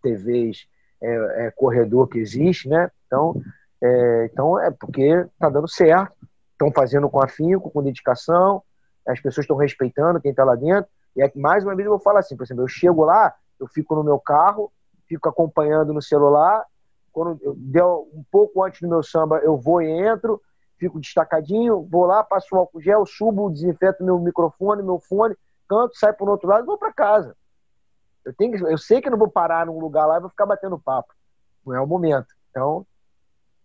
TVs 0.00 0.68
é, 1.02 1.46
é, 1.46 1.50
corredor 1.50 2.06
que 2.06 2.20
existe, 2.20 2.68
né? 2.68 2.88
Então 3.06 3.34
é, 3.82 4.28
então 4.32 4.56
é 4.60 4.70
porque 4.70 5.02
está 5.02 5.50
dando 5.50 5.68
certo, 5.68 6.14
estão 6.52 6.70
fazendo 6.70 7.10
com 7.10 7.20
afinco, 7.20 7.70
com 7.70 7.82
dedicação, 7.82 8.62
as 9.04 9.18
pessoas 9.20 9.42
estão 9.44 9.56
respeitando 9.56 10.20
quem 10.20 10.30
está 10.30 10.44
lá 10.44 10.54
dentro. 10.54 10.88
E 11.16 11.22
é, 11.22 11.32
mais 11.34 11.64
uma 11.64 11.74
vez 11.74 11.86
eu 11.86 11.90
vou 11.90 12.00
falar 12.00 12.20
assim, 12.20 12.36
por 12.36 12.44
exemplo, 12.44 12.62
eu 12.62 12.68
chego 12.68 13.04
lá, 13.04 13.34
eu 13.58 13.66
fico 13.66 13.96
no 13.96 14.04
meu 14.04 14.20
carro, 14.20 14.72
fico 15.08 15.28
acompanhando 15.28 15.92
no 15.92 16.00
celular, 16.00 16.64
quando 17.10 17.36
eu 17.42 17.56
deu 17.56 18.08
um 18.14 18.22
pouco 18.30 18.62
antes 18.62 18.80
do 18.80 18.88
meu 18.88 19.02
samba, 19.02 19.38
eu 19.38 19.56
vou 19.56 19.82
e 19.82 19.90
entro, 19.90 20.40
fico 20.78 21.00
destacadinho, 21.00 21.82
vou 21.90 22.06
lá, 22.06 22.22
passo 22.22 22.54
o 22.54 22.58
álcool 22.58 22.80
gel, 22.80 23.04
subo, 23.04 23.50
desinfeto 23.50 24.04
meu 24.04 24.20
microfone, 24.20 24.84
meu 24.84 25.00
fone, 25.00 25.34
canto, 25.72 25.96
saio 25.96 26.14
para 26.14 26.26
o 26.26 26.30
outro 26.30 26.48
lado 26.48 26.64
e 26.64 26.66
vou 26.66 26.78
para 26.78 26.92
casa. 26.92 27.36
Eu, 28.24 28.34
tenho 28.34 28.68
eu 28.68 28.78
sei 28.78 29.00
que 29.00 29.10
não 29.10 29.18
vou 29.18 29.30
parar 29.30 29.66
num 29.66 29.78
lugar 29.78 30.06
lá 30.06 30.18
e 30.18 30.20
vou 30.20 30.30
ficar 30.30 30.46
batendo 30.46 30.78
papo. 30.78 31.12
Não 31.66 31.74
é 31.74 31.80
o 31.80 31.86
momento. 31.86 32.28
Então, 32.50 32.86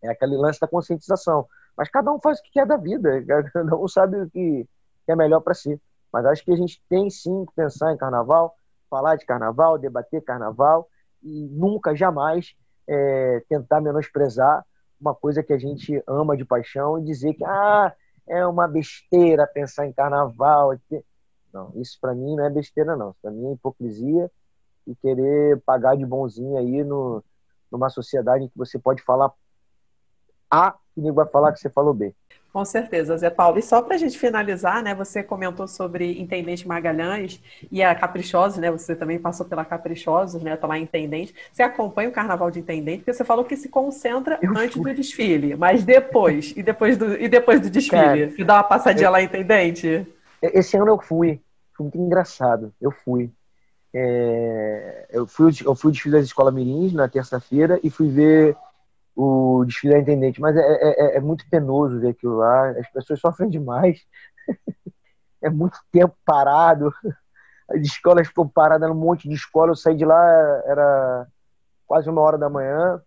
é 0.02 0.10
aquele 0.10 0.38
lance 0.38 0.60
da 0.60 0.68
conscientização. 0.68 1.48
Mas 1.76 1.90
cada 1.90 2.12
um 2.12 2.20
faz 2.20 2.40
o 2.40 2.44
que 2.44 2.52
quer 2.52 2.66
da 2.66 2.78
vida. 2.78 3.24
Cada 3.54 3.76
um 3.76 3.88
sabe 3.88 4.20
o 4.20 4.30
que 4.30 4.68
é 5.08 5.16
melhor 5.16 5.42
para 5.42 5.54
si. 5.54 5.80
Mas 6.12 6.26
acho 6.26 6.44
que 6.44 6.52
a 6.52 6.56
gente 6.56 6.82
tem 6.90 7.10
sim 7.10 7.46
que 7.46 7.54
pensar 7.54 7.94
em 7.94 7.98
carnaval, 7.98 8.56
falar 8.90 9.16
de 9.16 9.26
carnaval, 9.26 9.78
debater 9.78 10.24
carnaval 10.24 10.90
e 11.22 11.48
nunca, 11.52 11.96
jamais 11.96 12.56
é, 12.88 13.44
tentar 13.50 13.82
menosprezar 13.82 14.66
uma 15.00 15.14
coisa 15.14 15.44
que 15.44 15.54
a 15.54 15.58
gente 15.60 16.02
ama 16.08 16.36
de 16.36 16.46
paixão 16.46 16.98
e 16.98 17.04
dizer 17.04 17.34
que 17.36 17.44
ah, 17.44 17.94
é 18.28 18.46
uma 18.46 18.68
besteira 18.68 19.46
pensar 19.46 19.86
em 19.86 19.94
carnaval. 19.94 20.74
Não, 21.58 21.72
isso 21.82 21.98
para 22.00 22.14
mim 22.14 22.36
não 22.36 22.46
é 22.46 22.50
besteira, 22.52 22.96
não. 22.96 23.16
Para 23.20 23.32
mim 23.32 23.48
é 23.48 23.54
hipocrisia 23.54 24.30
e 24.86 24.96
querer 24.96 25.60
pagar 25.66 25.98
de 25.98 26.06
bonzinho 26.06 26.56
aí 26.56 26.84
no, 26.84 27.24
numa 27.72 27.90
sociedade 27.90 28.44
em 28.44 28.48
que 28.48 28.58
você 28.58 28.78
pode 28.78 29.02
falar 29.02 29.32
A 30.52 30.76
e 30.96 31.00
ninguém 31.00 31.16
vai 31.16 31.26
falar 31.26 31.52
que 31.52 31.60
você 31.60 31.70
falou 31.70 31.96
B. 31.96 32.14
Com 32.54 32.64
certeza, 32.64 33.18
Zé 33.18 33.30
Paulo. 33.30 33.58
E 33.58 33.62
só 33.62 33.82
para 33.82 33.96
a 33.96 33.98
gente 33.98 34.18
finalizar, 34.18 34.82
né? 34.84 34.94
Você 34.96 35.22
comentou 35.24 35.68
sobre 35.68 36.20
Intendente 36.20 36.68
Magalhães 36.68 37.42
e 37.72 37.84
a 37.84 37.94
Caprichosos, 37.94 38.60
né? 38.60 38.72
Você 38.72 38.96
também 38.96 39.20
passou 39.20 39.46
pela 39.46 39.66
Caprichosos, 39.66 40.42
né? 40.42 40.56
Tá 40.56 40.68
lá 40.68 40.78
em 40.78 40.84
Intendente. 40.84 41.36
Você 41.52 41.64
acompanha 41.64 42.10
o 42.10 42.12
Carnaval 42.12 42.52
de 42.52 42.60
Intendente, 42.60 43.00
porque 43.00 43.14
você 43.14 43.26
falou 43.26 43.46
que 43.46 43.58
se 43.58 43.68
concentra 43.68 44.40
eu 44.42 44.56
antes 44.58 44.78
fui. 44.78 44.92
do 44.92 44.96
desfile, 44.96 45.56
mas 45.56 45.84
depois 45.84 46.54
e 46.56 46.62
depois 46.64 46.98
do 46.98 47.16
e 47.16 47.28
depois 47.28 47.62
do 47.62 47.70
desfile, 47.70 48.28
Cara, 48.30 48.46
dá 48.46 48.56
uma 48.56 48.64
passadinha 48.64 49.08
eu, 49.08 49.12
lá 49.12 49.22
em 49.22 49.26
Intendente. 49.26 50.08
Esse 50.42 50.78
ano 50.78 50.88
eu 50.88 51.00
fui, 51.00 51.42
foi 51.78 51.86
muito 51.86 51.98
engraçado. 51.98 52.74
Eu 52.82 52.92
fui. 52.92 53.32
É, 53.94 55.08
eu 55.12 55.26
fui 55.26 55.52
eu 55.66 55.76
fui 55.76 55.92
desfile 55.92 56.18
das 56.18 56.26
escolas 56.26 56.54
Mirins 56.54 56.94
na 56.94 57.08
terça-feira 57.08 57.80
e 57.82 57.90
fui 57.90 58.10
ver 58.10 58.58
o 59.16 59.66
desfile 59.66 59.94
da 59.94 60.00
intendente, 60.00 60.40
mas 60.40 60.56
é, 60.56 60.62
é, 60.62 61.16
é, 61.16 61.18
é, 61.18 61.20
muito 61.20 61.50
penoso 61.50 62.00
ver 62.00 62.10
aquilo 62.10 62.38
lá, 62.38 62.70
as 62.72 62.88
pessoas 62.92 63.20
sofrem 63.20 63.50
demais, 63.50 64.06
é 65.42 65.50
muito 65.50 65.80
tempo 65.92 66.16
parado, 66.24 66.94
as 67.68 67.82
escolas 67.82 68.28
ficam 68.28 68.48
paradas 68.48 68.88
num 68.88 68.96
monte 68.96 69.28
de 69.28 69.34
escola, 69.34 69.72
eu 69.72 69.76
saí 69.76 69.96
de 69.96 70.06
lá, 70.06 70.22
era 70.66 71.28
quase 71.88 72.08
uma 72.08 72.22
hora 72.22 72.38
da 72.38 72.48
manhã, 72.48 73.02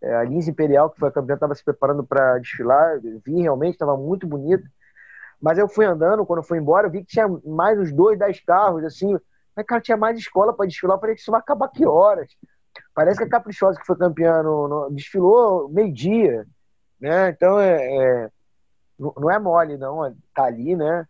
é, 0.00 0.14
a 0.14 0.22
Lins 0.22 0.46
Imperial, 0.46 0.88
que 0.88 1.00
foi 1.00 1.08
a 1.08 1.12
campeã, 1.12 1.34
estava 1.34 1.54
se 1.54 1.64
preparando 1.64 2.04
para 2.04 2.38
desfilar, 2.38 3.00
vi 3.00 3.42
realmente, 3.42 3.72
estava 3.72 3.96
muito 3.96 4.28
bonito, 4.28 4.64
mas 5.40 5.58
eu 5.58 5.68
fui 5.68 5.84
andando, 5.86 6.26
quando 6.26 6.40
eu 6.40 6.44
fui 6.44 6.58
embora, 6.58 6.86
eu 6.86 6.90
vi 6.90 7.00
que 7.00 7.12
tinha 7.12 7.26
mais 7.44 7.78
uns 7.78 7.92
dois, 7.92 8.18
dez 8.18 8.40
carros, 8.40 8.84
assim, 8.84 9.16
mas, 9.56 9.66
cara, 9.66 9.80
tinha 9.80 9.96
mais 9.96 10.18
escola 10.18 10.54
para 10.54 10.66
desfilar, 10.66 10.96
eu 10.96 11.00
falei 11.00 11.14
que 11.14 11.20
isso 11.20 11.30
vai 11.30 11.40
acabar 11.40 11.68
que 11.68 11.84
horas? 11.86 12.30
Parece 12.94 13.18
que 13.18 13.24
a 13.24 13.28
Caprichosa, 13.28 13.78
que 13.78 13.86
foi 13.86 13.96
campeã, 13.96 14.42
no, 14.42 14.68
no 14.68 14.90
desfilou 14.90 15.68
meio-dia, 15.68 16.46
né? 17.00 17.30
Então, 17.30 17.58
é, 17.58 17.76
é, 17.76 18.30
não 18.98 19.30
é 19.30 19.38
mole, 19.38 19.76
não. 19.76 20.14
Tá 20.34 20.44
ali, 20.44 20.76
né? 20.76 21.06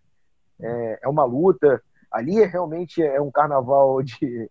É, 0.61 1.01
é 1.03 1.09
uma 1.09 1.25
luta. 1.25 1.83
Ali 2.11 2.43
é, 2.43 2.47
realmente 2.47 3.03
é 3.03 3.21
um 3.21 3.31
carnaval 3.31 4.03
de, 4.03 4.51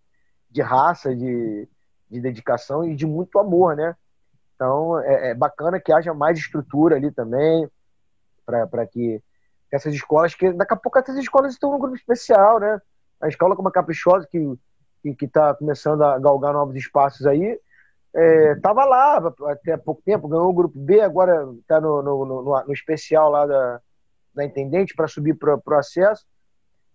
de 0.50 0.62
raça, 0.62 1.16
de, 1.16 1.68
de 2.10 2.22
dedicação 2.22 2.84
e 2.84 2.96
de 2.96 3.06
muito 3.06 3.40
amor, 3.40 3.76
né? 3.76 3.96
Então, 4.56 5.00
é, 5.00 5.32
é 5.32 5.34
bacana 5.34 5.80
que 5.80 5.92
haja 5.92 6.14
mais 6.14 6.38
estrutura 6.38 6.96
ali 6.96 7.12
também, 7.12 7.70
para 8.46 8.86
que 8.88 9.22
essas 9.72 9.94
escolas, 9.94 10.34
que 10.36 10.52
daqui 10.54 10.74
a 10.74 10.78
pouco 10.78 10.98
essas 11.00 11.18
escolas 11.18 11.54
estão 11.54 11.72
no 11.72 11.80
grupo 11.80 11.96
especial, 11.96 12.60
né? 12.60 12.82
A 13.22 13.28
escola 13.28 13.56
como 13.56 13.68
a 13.68 13.72
Caprichosa, 13.72 14.28
que 14.30 14.58
que 15.02 15.26
está 15.26 15.54
começando 15.54 16.04
a 16.04 16.20
galgar 16.20 16.54
novos 16.54 16.76
espaços 16.76 17.26
aí, 17.26 17.58
estava 18.56 18.82
é, 18.82 18.86
lá 18.86 19.34
até 19.48 19.78
pouco 19.78 20.02
tempo, 20.04 20.28
ganhou 20.28 20.50
o 20.50 20.54
grupo 20.54 20.78
B, 20.78 21.00
agora 21.02 21.48
está 21.60 21.80
no, 21.80 22.02
no, 22.02 22.26
no, 22.26 22.42
no, 22.44 22.74
especial 22.74 23.30
lá 23.30 23.46
da, 23.46 23.82
da 24.34 24.46
Intendente 24.46 24.96
para 24.96 25.08
subir 25.08 25.36
para 25.36 25.56
o 25.56 25.74
acesso. 25.76 26.26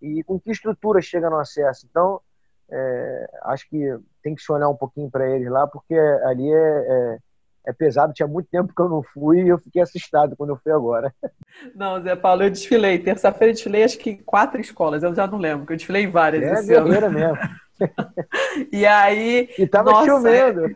E 0.01 0.23
com 0.23 0.39
que 0.39 0.51
estrutura 0.51 1.01
chega 1.01 1.29
no 1.29 1.39
acesso? 1.39 1.87
Então, 1.89 2.21
é, 2.69 3.29
acho 3.43 3.67
que 3.69 3.97
tem 4.21 4.35
que 4.35 4.41
se 4.41 4.51
olhar 4.51 4.69
um 4.69 4.75
pouquinho 4.75 5.09
para 5.09 5.27
eles 5.27 5.49
lá, 5.49 5.65
porque 5.65 5.95
ali 5.95 6.53
é, 6.53 7.17
é, 7.65 7.69
é, 7.69 7.73
pesado. 7.73 8.13
Tinha 8.13 8.27
muito 8.27 8.47
tempo 8.49 8.73
que 8.75 8.81
eu 8.81 8.89
não 8.89 9.01
fui 9.01 9.41
e 9.41 9.49
eu 9.49 9.57
fiquei 9.57 9.81
assustado 9.81 10.35
quando 10.35 10.51
eu 10.51 10.59
fui 10.61 10.71
agora. 10.71 11.13
Não, 11.75 12.01
Zé 12.01 12.15
Paulo, 12.15 12.43
eu 12.43 12.49
desfilei. 12.49 12.99
Terça-feira 12.99 13.51
eu 13.51 13.53
desfilei 13.53 13.83
acho 13.83 13.97
que 13.97 14.17
quatro 14.17 14.59
escolas, 14.59 15.03
eu 15.03 15.15
já 15.15 15.25
não 15.25 15.37
lembro, 15.37 15.59
porque 15.59 15.73
eu 15.73 15.77
desfilei 15.77 16.03
em 16.03 16.11
várias 16.11 16.43
é, 16.43 16.53
esse 16.53 16.73
ano. 16.73 16.89
mesmo. 17.11 17.37
e 18.71 18.85
aí. 18.85 19.49
E 19.57 19.67
tava 19.67 19.91
nossa, 19.91 20.05
chovendo. 20.05 20.75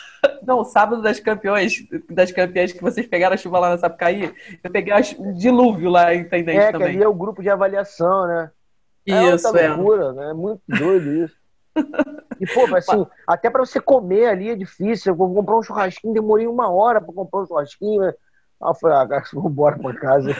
Não, 0.45 0.63
sábado 0.63 1.01
das 1.01 1.19
campeões, 1.19 1.85
das 2.09 2.31
campeãs 2.31 2.71
que 2.71 2.81
vocês 2.81 3.05
pegaram 3.05 3.35
a 3.35 3.37
chuva 3.37 3.59
lá 3.59 3.69
na 3.69 3.77
Sapucaí, 3.77 4.33
eu 4.63 4.71
peguei 4.71 4.93
um 5.19 5.33
dilúvio 5.33 5.89
lá 5.89 6.13
em 6.13 6.21
Intendente 6.21 6.59
é, 6.59 6.71
também. 6.71 6.87
É, 6.87 6.91
que 6.91 6.95
ali 6.97 7.03
é 7.03 7.07
o 7.07 7.13
grupo 7.13 7.41
de 7.41 7.49
avaliação, 7.49 8.27
né? 8.27 8.51
Isso, 9.05 9.55
é. 9.55 9.69
Loucura, 9.69 10.13
né? 10.13 10.31
É 10.31 10.33
muito 10.33 10.61
doido 10.67 11.11
isso. 11.25 11.35
E, 12.39 12.45
pô, 12.45 12.75
assim, 12.75 13.07
até 13.25 13.49
para 13.49 13.65
você 13.65 13.79
comer 13.79 14.27
ali 14.27 14.49
é 14.49 14.55
difícil. 14.55 15.13
Eu 15.13 15.15
vou 15.15 15.33
comprar 15.33 15.57
um 15.57 15.63
churrasquinho, 15.63 16.13
demorei 16.13 16.47
uma 16.47 16.69
hora 16.69 16.99
para 16.99 17.13
comprar 17.13 17.39
um 17.39 17.45
churrasquinho. 17.45 18.03
Aí 18.03 18.11
eu 18.61 18.75
falei, 18.75 18.97
ah, 18.97 19.23
vamos 19.33 19.51
embora 19.51 19.79
pra 19.79 19.93
casa. 19.93 20.35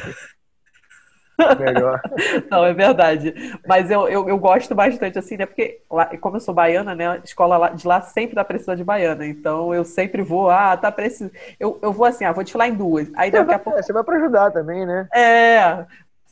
Melhor. 1.60 2.02
Não, 2.50 2.64
é 2.64 2.74
verdade. 2.74 3.34
Mas 3.68 3.92
eu, 3.92 4.08
eu, 4.08 4.28
eu, 4.30 4.38
gosto 4.38 4.74
bastante, 4.74 5.20
assim, 5.20 5.36
né? 5.36 5.46
Porque, 5.46 5.82
lá, 5.92 6.06
como 6.18 6.38
eu 6.38 6.40
sou 6.40 6.54
baiana, 6.54 6.96
né? 6.96 7.10
A 7.10 7.18
escola 7.18 7.58
lá, 7.58 7.70
de 7.70 7.86
lá 7.86 8.02
sempre 8.02 8.36
tá 8.36 8.44
precisando 8.44 8.78
de 8.78 8.84
baiana. 8.84 9.26
Então 9.26 9.74
eu 9.74 9.84
sempre 9.84 10.22
vou, 10.22 10.50
ah, 10.50 10.78
tá 10.78 10.92
precisando. 10.92 11.34
Eu, 11.60 11.78
eu 11.82 11.92
vou 11.92 12.06
assim, 12.06 12.24
ah, 12.24 12.32
vou 12.32 12.44
desfilar 12.44 12.70
em 12.70 12.74
duas. 12.74 13.12
Aí 13.16 13.32
daqui 13.32 13.48
vai, 13.48 13.56
a 13.56 13.60
pouco. 13.60 13.82
Você 13.82 13.92
vai 13.92 14.04
pra 14.04 14.16
ajudar 14.16 14.52
também, 14.52 14.86
né? 14.86 15.08
É. 15.14 15.86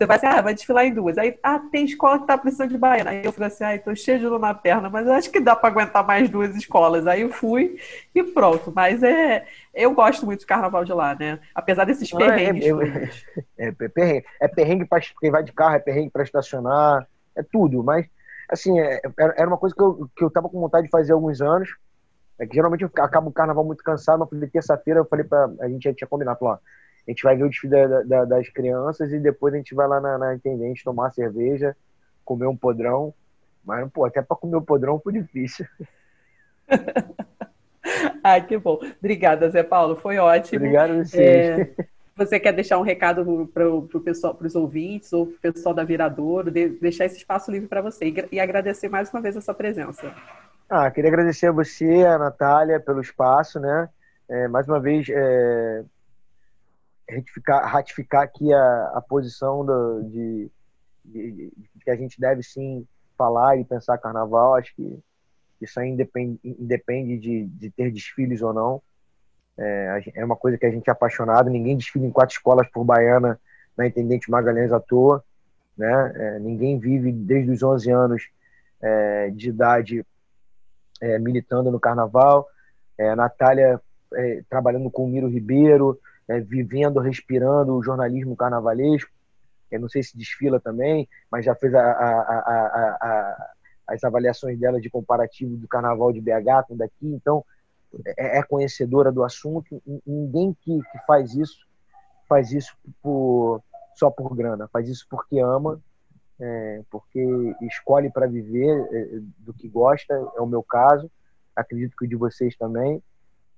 Você 0.03 0.07
vai 0.07 0.17
assim, 0.17 0.25
ah, 0.27 0.41
vai 0.41 0.53
desfilar 0.53 0.85
em 0.85 0.93
duas. 0.93 1.17
Aí, 1.17 1.39
ah, 1.41 1.59
tem 1.59 1.85
escola 1.85 2.19
que 2.19 2.27
tá 2.27 2.37
precisando 2.37 2.71
de 2.71 2.77
baiana. 2.77 3.11
Aí 3.11 3.23
eu 3.23 3.31
fico 3.31 3.43
assim, 3.43 3.63
ah, 3.63 3.79
tô 3.79 3.95
cheio 3.95 4.19
de 4.19 4.25
dor 4.25 4.39
na 4.39 4.53
perna, 4.53 4.89
mas 4.89 5.07
eu 5.07 5.13
acho 5.13 5.31
que 5.31 5.39
dá 5.39 5.55
para 5.55 5.69
aguentar 5.69 6.05
mais 6.05 6.29
duas 6.29 6.55
escolas. 6.55 7.07
Aí 7.07 7.21
eu 7.21 7.29
fui 7.29 7.77
e 8.13 8.21
pronto. 8.23 8.71
Mas 8.75 9.01
é, 9.01 9.45
eu 9.73 9.93
gosto 9.93 10.25
muito 10.25 10.41
do 10.41 10.45
carnaval 10.47 10.83
de 10.83 10.91
lá, 10.91 11.15
né? 11.15 11.39
Apesar 11.55 11.85
desses 11.85 12.11
Não, 12.11 12.19
é, 12.21 12.35
perrengues. 12.35 13.25
É, 13.57 13.65
é, 13.65 13.67
é, 13.67 13.71
perrengue, 13.87 14.25
é 14.41 14.47
perrengue 14.47 14.85
para 14.85 15.01
quem 15.19 15.31
vai 15.31 15.43
de 15.43 15.53
carro, 15.53 15.75
é 15.75 15.79
perrengue 15.79 16.09
para 16.09 16.23
estacionar, 16.23 17.07
é 17.35 17.43
tudo. 17.43 17.81
Mas, 17.81 18.05
assim, 18.49 18.79
é, 18.79 19.01
era 19.17 19.47
uma 19.47 19.57
coisa 19.57 19.73
que 19.73 19.81
eu, 19.81 20.09
que 20.15 20.23
eu 20.23 20.29
tava 20.29 20.49
com 20.49 20.59
vontade 20.59 20.87
de 20.87 20.91
fazer 20.91 21.13
há 21.13 21.15
alguns 21.15 21.41
anos. 21.41 21.69
É 22.37 22.45
que 22.45 22.55
geralmente 22.55 22.83
eu 22.83 22.91
acabo 22.97 23.29
o 23.29 23.33
carnaval 23.33 23.63
muito 23.63 23.83
cansado, 23.83 24.19
mas 24.19 24.29
falei, 24.29 24.49
terça-feira 24.49 24.99
eu 24.99 25.05
falei 25.05 25.23
para 25.23 25.49
A 25.61 25.69
gente 25.69 25.83
já 25.83 25.93
tinha 25.93 26.07
combinado, 26.07 26.39
falou, 26.39 26.55
ó, 26.55 26.57
a 27.07 27.11
gente 27.11 27.23
vai 27.23 27.35
ver 27.35 27.43
o 27.43 27.49
desfile 27.49 27.87
da, 27.87 28.01
da, 28.03 28.25
das 28.25 28.49
crianças 28.49 29.11
e 29.11 29.19
depois 29.19 29.53
a 29.53 29.57
gente 29.57 29.75
vai 29.75 29.87
lá 29.87 29.99
na, 29.99 30.17
na 30.17 30.35
Intendente 30.35 30.83
tomar 30.83 31.11
cerveja, 31.11 31.75
comer 32.23 32.47
um 32.47 32.55
podrão. 32.55 33.13
Mas, 33.63 33.89
pô, 33.91 34.05
até 34.05 34.21
para 34.21 34.37
comer 34.37 34.55
o 34.57 34.61
podrão 34.61 34.99
foi 34.99 35.13
difícil. 35.13 35.65
Ai, 38.23 38.45
que 38.45 38.57
bom. 38.57 38.79
Obrigada, 38.99 39.49
Zé 39.49 39.63
Paulo. 39.63 39.95
Foi 39.97 40.17
ótimo. 40.17 40.57
Obrigado 40.57 40.91
a 40.91 41.03
vocês. 41.03 41.75
É, 41.77 41.85
você 42.15 42.39
quer 42.39 42.53
deixar 42.53 42.77
um 42.77 42.83
recado 42.83 43.49
para 43.53 43.69
o 43.69 44.01
pessoal, 44.01 44.33
para 44.35 44.47
os 44.47 44.55
ouvintes 44.55 45.11
ou 45.11 45.27
para 45.27 45.49
o 45.49 45.53
pessoal 45.53 45.75
da 45.75 45.83
Viradouro, 45.83 46.51
de, 46.51 46.69
deixar 46.69 47.05
esse 47.05 47.17
espaço 47.17 47.51
livre 47.51 47.67
para 47.67 47.81
você 47.81 48.05
e, 48.05 48.27
e, 48.31 48.39
agradecer 48.39 48.87
mais 48.87 49.11
uma 49.11 49.21
vez 49.21 49.35
a 49.35 49.41
sua 49.41 49.53
presença. 49.53 50.13
Ah, 50.69 50.89
queria 50.89 51.09
agradecer 51.09 51.47
a 51.47 51.51
você, 51.51 52.05
a 52.05 52.17
Natália, 52.17 52.79
pelo 52.79 53.01
espaço, 53.01 53.59
né? 53.59 53.89
É, 54.29 54.47
mais 54.47 54.67
uma 54.67 54.79
vez, 54.79 55.07
é, 55.09 55.83
ratificar, 57.09 57.65
ratificar 57.65 58.23
aqui 58.23 58.53
a, 58.53 58.91
a 58.95 59.01
posição 59.01 59.65
do, 59.65 60.03
de, 60.03 60.51
de, 61.03 61.31
de, 61.31 61.79
que 61.83 61.89
a 61.89 61.95
gente 61.95 62.19
deve 62.19 62.43
sim 62.43 62.87
falar 63.17 63.57
e 63.57 63.65
pensar 63.65 63.97
carnaval. 63.97 64.55
Acho 64.55 64.73
que 64.75 64.99
isso 65.61 65.79
aí 65.79 65.89
independe, 65.89 66.39
independe 66.43 67.17
de, 67.17 67.45
de 67.45 67.69
ter 67.69 67.91
desfiles 67.91 68.41
ou 68.41 68.53
não. 68.53 68.81
É, 69.57 70.03
é 70.15 70.25
uma 70.25 70.35
coisa 70.35 70.57
que 70.57 70.65
a 70.65 70.71
gente 70.71 70.87
é 70.87 70.91
apaixonado. 70.91 71.49
Ninguém 71.49 71.77
desfila 71.77 72.05
em 72.05 72.11
quatro 72.11 72.35
escolas 72.35 72.67
por 72.69 72.83
baiana 72.83 73.39
na 73.77 73.87
Intendente 73.87 74.29
Magalhães 74.29 74.71
à 74.71 74.79
toa. 74.79 75.23
Né? 75.77 76.13
É, 76.15 76.39
ninguém 76.39 76.79
vive 76.79 77.11
desde 77.11 77.51
os 77.51 77.63
11 77.63 77.91
anos 77.91 78.29
é, 78.81 79.29
de 79.29 79.49
idade 79.49 80.05
é, 81.01 81.19
militando 81.19 81.71
no 81.71 81.79
carnaval. 81.79 82.47
É, 82.97 83.15
Natália 83.15 83.81
é, 84.13 84.43
trabalhando 84.49 84.89
com 84.89 85.05
o 85.05 85.07
Miro 85.07 85.27
Ribeiro, 85.27 85.99
é, 86.27 86.39
vivendo, 86.39 86.99
respirando 86.99 87.75
o 87.75 87.83
jornalismo 87.83 88.35
carnavalesco. 88.35 89.11
Eu 89.71 89.79
não 89.79 89.89
sei 89.89 90.03
se 90.03 90.17
desfila 90.17 90.59
também, 90.59 91.07
mas 91.31 91.45
já 91.45 91.55
fez 91.55 91.73
a, 91.73 91.81
a, 91.81 92.19
a, 93.01 93.53
as 93.87 94.03
avaliações 94.03 94.59
dela 94.59 94.79
de 94.79 94.89
comparativo 94.89 95.57
do 95.57 95.67
carnaval 95.67 96.11
de 96.11 96.21
BH 96.21 96.67
com 96.67 96.77
daqui, 96.77 97.07
então 97.07 97.43
é, 98.17 98.39
é 98.39 98.43
conhecedora 98.43 99.11
do 99.11 99.23
assunto. 99.23 99.81
Ninguém 100.05 100.55
que, 100.61 100.79
que 100.91 101.05
faz 101.05 101.33
isso 101.33 101.65
faz 102.27 102.51
isso 102.51 102.75
por, 103.01 103.61
só 103.95 104.09
por 104.09 104.35
grana, 104.35 104.67
faz 104.67 104.89
isso 104.89 105.05
porque 105.09 105.39
ama, 105.39 105.79
é, 106.39 106.81
porque 106.89 107.55
escolhe 107.61 108.09
para 108.09 108.25
viver 108.25 108.87
é, 108.91 109.19
do 109.37 109.53
que 109.53 109.67
gosta, 109.67 110.13
é 110.13 110.41
o 110.41 110.47
meu 110.47 110.63
caso, 110.63 111.11
acredito 111.55 111.95
que 111.95 112.05
o 112.05 112.07
de 112.07 112.15
vocês 112.15 112.55
também. 112.55 113.01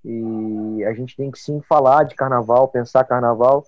E 0.05 0.85
a 0.85 0.93
gente 0.93 1.17
tem 1.17 1.31
que 1.31 1.39
sim 1.39 1.59
falar 1.61 2.03
de 2.03 2.15
carnaval, 2.15 2.67
pensar 2.67 3.03
carnaval. 3.03 3.65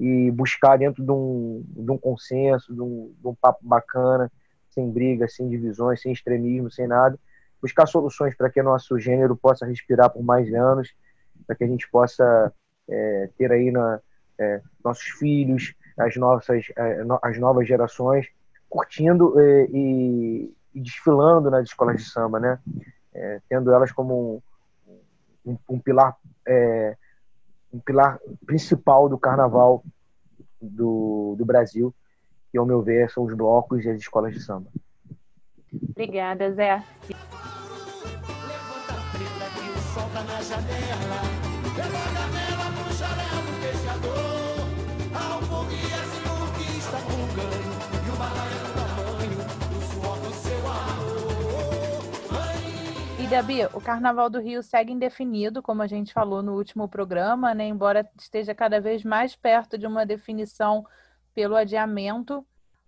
e 0.00 0.30
buscar 0.32 0.76
dentro 0.76 1.04
de 1.04 1.12
um, 1.12 1.62
de 1.68 1.90
um 1.90 1.98
consenso, 1.98 2.74
de 2.74 2.80
um, 2.80 3.14
de 3.16 3.28
um 3.28 3.34
papo 3.34 3.60
bacana, 3.62 4.30
sem 4.70 4.90
brigas, 4.90 5.36
sem 5.36 5.48
divisões, 5.48 6.02
sem 6.02 6.12
extremismo, 6.12 6.68
sem 6.68 6.86
nada, 6.88 7.16
buscar 7.62 7.86
soluções 7.86 8.34
para 8.34 8.50
que 8.50 8.60
nosso 8.60 8.98
gênero 8.98 9.36
possa 9.36 9.64
respirar 9.64 10.10
por 10.10 10.22
mais 10.22 10.52
anos, 10.52 10.92
para 11.46 11.54
que 11.54 11.64
a 11.64 11.66
gente 11.66 11.88
possa 11.88 12.52
é, 12.88 13.30
ter 13.38 13.52
aí 13.52 13.70
na, 13.70 14.00
é, 14.38 14.60
nossos 14.84 15.04
filhos, 15.04 15.74
as 15.96 16.16
nossas 16.16 16.66
é, 16.76 17.04
as 17.22 17.38
novas 17.38 17.68
gerações 17.68 18.26
curtindo 18.68 19.38
é, 19.38 19.66
e, 19.70 20.52
e, 20.74 20.80
desfilando 20.80 21.50
nas 21.50 21.68
escolas 21.68 21.96
de 21.96 22.10
samba, 22.10 22.40
né? 22.40 22.58
É, 23.14 23.40
tendo 23.48 23.72
elas 23.72 23.92
como 23.92 24.34
um, 24.36 24.42
um, 25.44 25.56
um 25.68 25.78
pilar 25.78 26.16
é, 26.46 26.96
um 27.72 27.80
pilar 27.80 28.18
principal 28.46 29.08
do 29.08 29.18
carnaval 29.18 29.84
do, 30.60 31.34
do 31.36 31.44
Brasil, 31.44 31.92
que, 32.50 32.56
ao 32.56 32.64
meu 32.64 32.80
ver, 32.82 33.10
são 33.10 33.24
os 33.24 33.34
blocos 33.34 33.84
e 33.84 33.90
as 33.90 33.98
escolas 33.98 34.32
de 34.32 34.40
samba. 34.40 34.70
Obrigada, 35.90 36.52
Zé. 36.52 36.84
E 37.10 37.14
Gabi, 53.34 53.64
o 53.74 53.80
Carnaval 53.80 54.30
do 54.30 54.38
Rio 54.38 54.62
segue 54.62 54.92
indefinido, 54.92 55.60
como 55.60 55.82
a 55.82 55.88
gente 55.88 56.12
falou 56.12 56.40
no 56.40 56.54
último 56.54 56.88
programa, 56.88 57.52
né? 57.52 57.66
Embora 57.66 58.08
esteja 58.16 58.54
cada 58.54 58.80
vez 58.80 59.02
mais 59.02 59.34
perto 59.34 59.76
de 59.76 59.88
uma 59.88 60.06
definição 60.06 60.86
pelo 61.34 61.56
adiamento, 61.56 62.46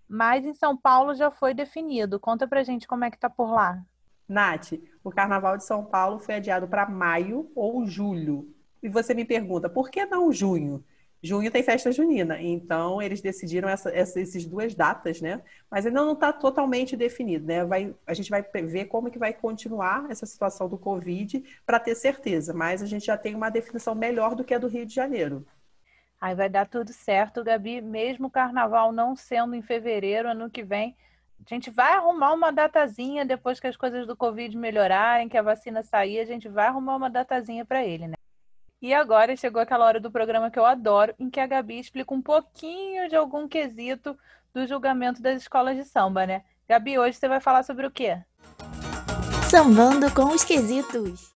mas 0.09 0.44
em 0.44 0.55
São 0.55 0.76
Paulo 0.76 1.16
já 1.16 1.32
foi 1.32 1.53
definido. 1.53 2.20
Conta 2.20 2.47
pra 2.47 2.62
gente 2.62 2.86
como 2.86 3.05
é 3.05 3.11
que 3.11 3.18
tá 3.18 3.28
por 3.28 3.51
lá. 3.51 3.82
Nath, 4.28 4.74
o 5.03 5.11
Carnaval 5.11 5.57
de 5.57 5.64
São 5.64 5.84
Paulo 5.84 6.20
foi 6.20 6.36
adiado 6.36 6.68
para 6.68 6.88
maio 6.88 7.51
ou 7.53 7.84
julho. 7.84 8.49
E 8.80 8.88
você 8.88 9.14
me 9.14 9.24
pergunta, 9.24 9.68
por 9.68 9.90
que 9.90 10.07
não 10.07 10.30
junho? 10.30 10.84
Junho 11.27 11.51
tem 11.51 11.62
festa 11.62 11.91
junina, 11.91 12.41
então 12.41 13.03
eles 13.03 13.20
decidiram 13.20 13.68
essa, 13.68 13.91
essas 13.91 14.45
duas 14.45 14.74
datas, 14.74 15.20
né? 15.20 15.43
Mas 15.68 15.85
ainda 15.85 16.05
não 16.05 16.12
está 16.12 16.33
totalmente 16.33 16.97
definido, 16.97 17.47
né? 17.47 17.64
Vai, 17.64 17.93
a 18.07 18.14
gente 18.14 18.31
vai 18.31 18.43
ver 18.43 18.85
como 18.85 19.11
que 19.11 19.18
vai 19.18 19.33
continuar 19.33 20.07
essa 20.09 20.24
situação 20.24 20.68
do 20.68 20.79
Covid 20.79 21.43
para 21.66 21.81
ter 21.81 21.97
certeza, 21.97 22.55
mas 22.55 22.81
a 22.81 22.87
gente 22.87 23.07
já 23.07 23.18
tem 23.18 23.35
uma 23.35 23.51
definição 23.51 23.95
melhor 23.95 24.37
do 24.37 24.45
que 24.45 24.55
a 24.55 24.59
do 24.59 24.68
Rio 24.68 24.87
de 24.87 24.95
Janeiro. 24.95 25.45
Aí 26.20 26.35
vai 26.35 26.49
dar 26.49 26.66
tudo 26.66 26.93
certo, 26.93 27.43
Gabi, 27.43 27.81
mesmo 27.81 28.29
o 28.29 28.31
carnaval 28.31 28.93
não 28.93 29.16
sendo 29.16 29.55
em 29.55 29.62
fevereiro, 29.62 30.31
ano 30.31 30.49
que 30.49 30.62
vem, 30.62 30.97
a 31.45 31.55
gente 31.55 31.70
vai 31.70 31.93
arrumar 31.93 32.33
uma 32.33 32.53
datazinha 32.53 33.24
depois 33.24 33.61
que 33.61 33.66
as 33.66 33.77
coisas 33.77 34.07
do 34.07 34.16
Covid 34.16 34.57
melhorarem, 34.57 35.29
que 35.29 35.37
a 35.37 35.43
vacina 35.43 35.83
sair, 35.83 36.20
a 36.20 36.24
gente 36.24 36.49
vai 36.49 36.66
arrumar 36.66 36.97
uma 36.97 37.11
datazinha 37.11 37.64
para 37.64 37.85
ele, 37.85 38.09
né? 38.09 38.16
E 38.81 38.93
agora 38.93 39.37
chegou 39.37 39.61
aquela 39.61 39.87
hora 39.87 39.99
do 39.99 40.11
programa 40.11 40.51
que 40.51 40.59
eu 40.59 40.66
adoro, 40.66 41.14
em 41.18 41.31
que 41.31 41.41
a 41.41 41.47
Gabi 41.47 41.79
explica 41.79 42.12
um 42.12 42.20
pouquinho 42.20 43.09
de 43.09 43.16
algum 43.16 43.49
quesito 43.49 44.16
do 44.53 44.66
julgamento 44.66 45.22
das 45.22 45.43
escolas 45.43 45.77
de 45.77 45.85
samba, 45.85 46.27
né? 46.27 46.43
Gabi, 46.68 46.99
hoje 46.99 47.16
você 47.16 47.27
vai 47.27 47.41
falar 47.41 47.62
sobre 47.62 47.87
o 47.87 47.91
quê? 47.91 48.18
Sambando 49.49 50.12
com 50.12 50.24
os 50.27 50.45
quesitos. 50.45 51.36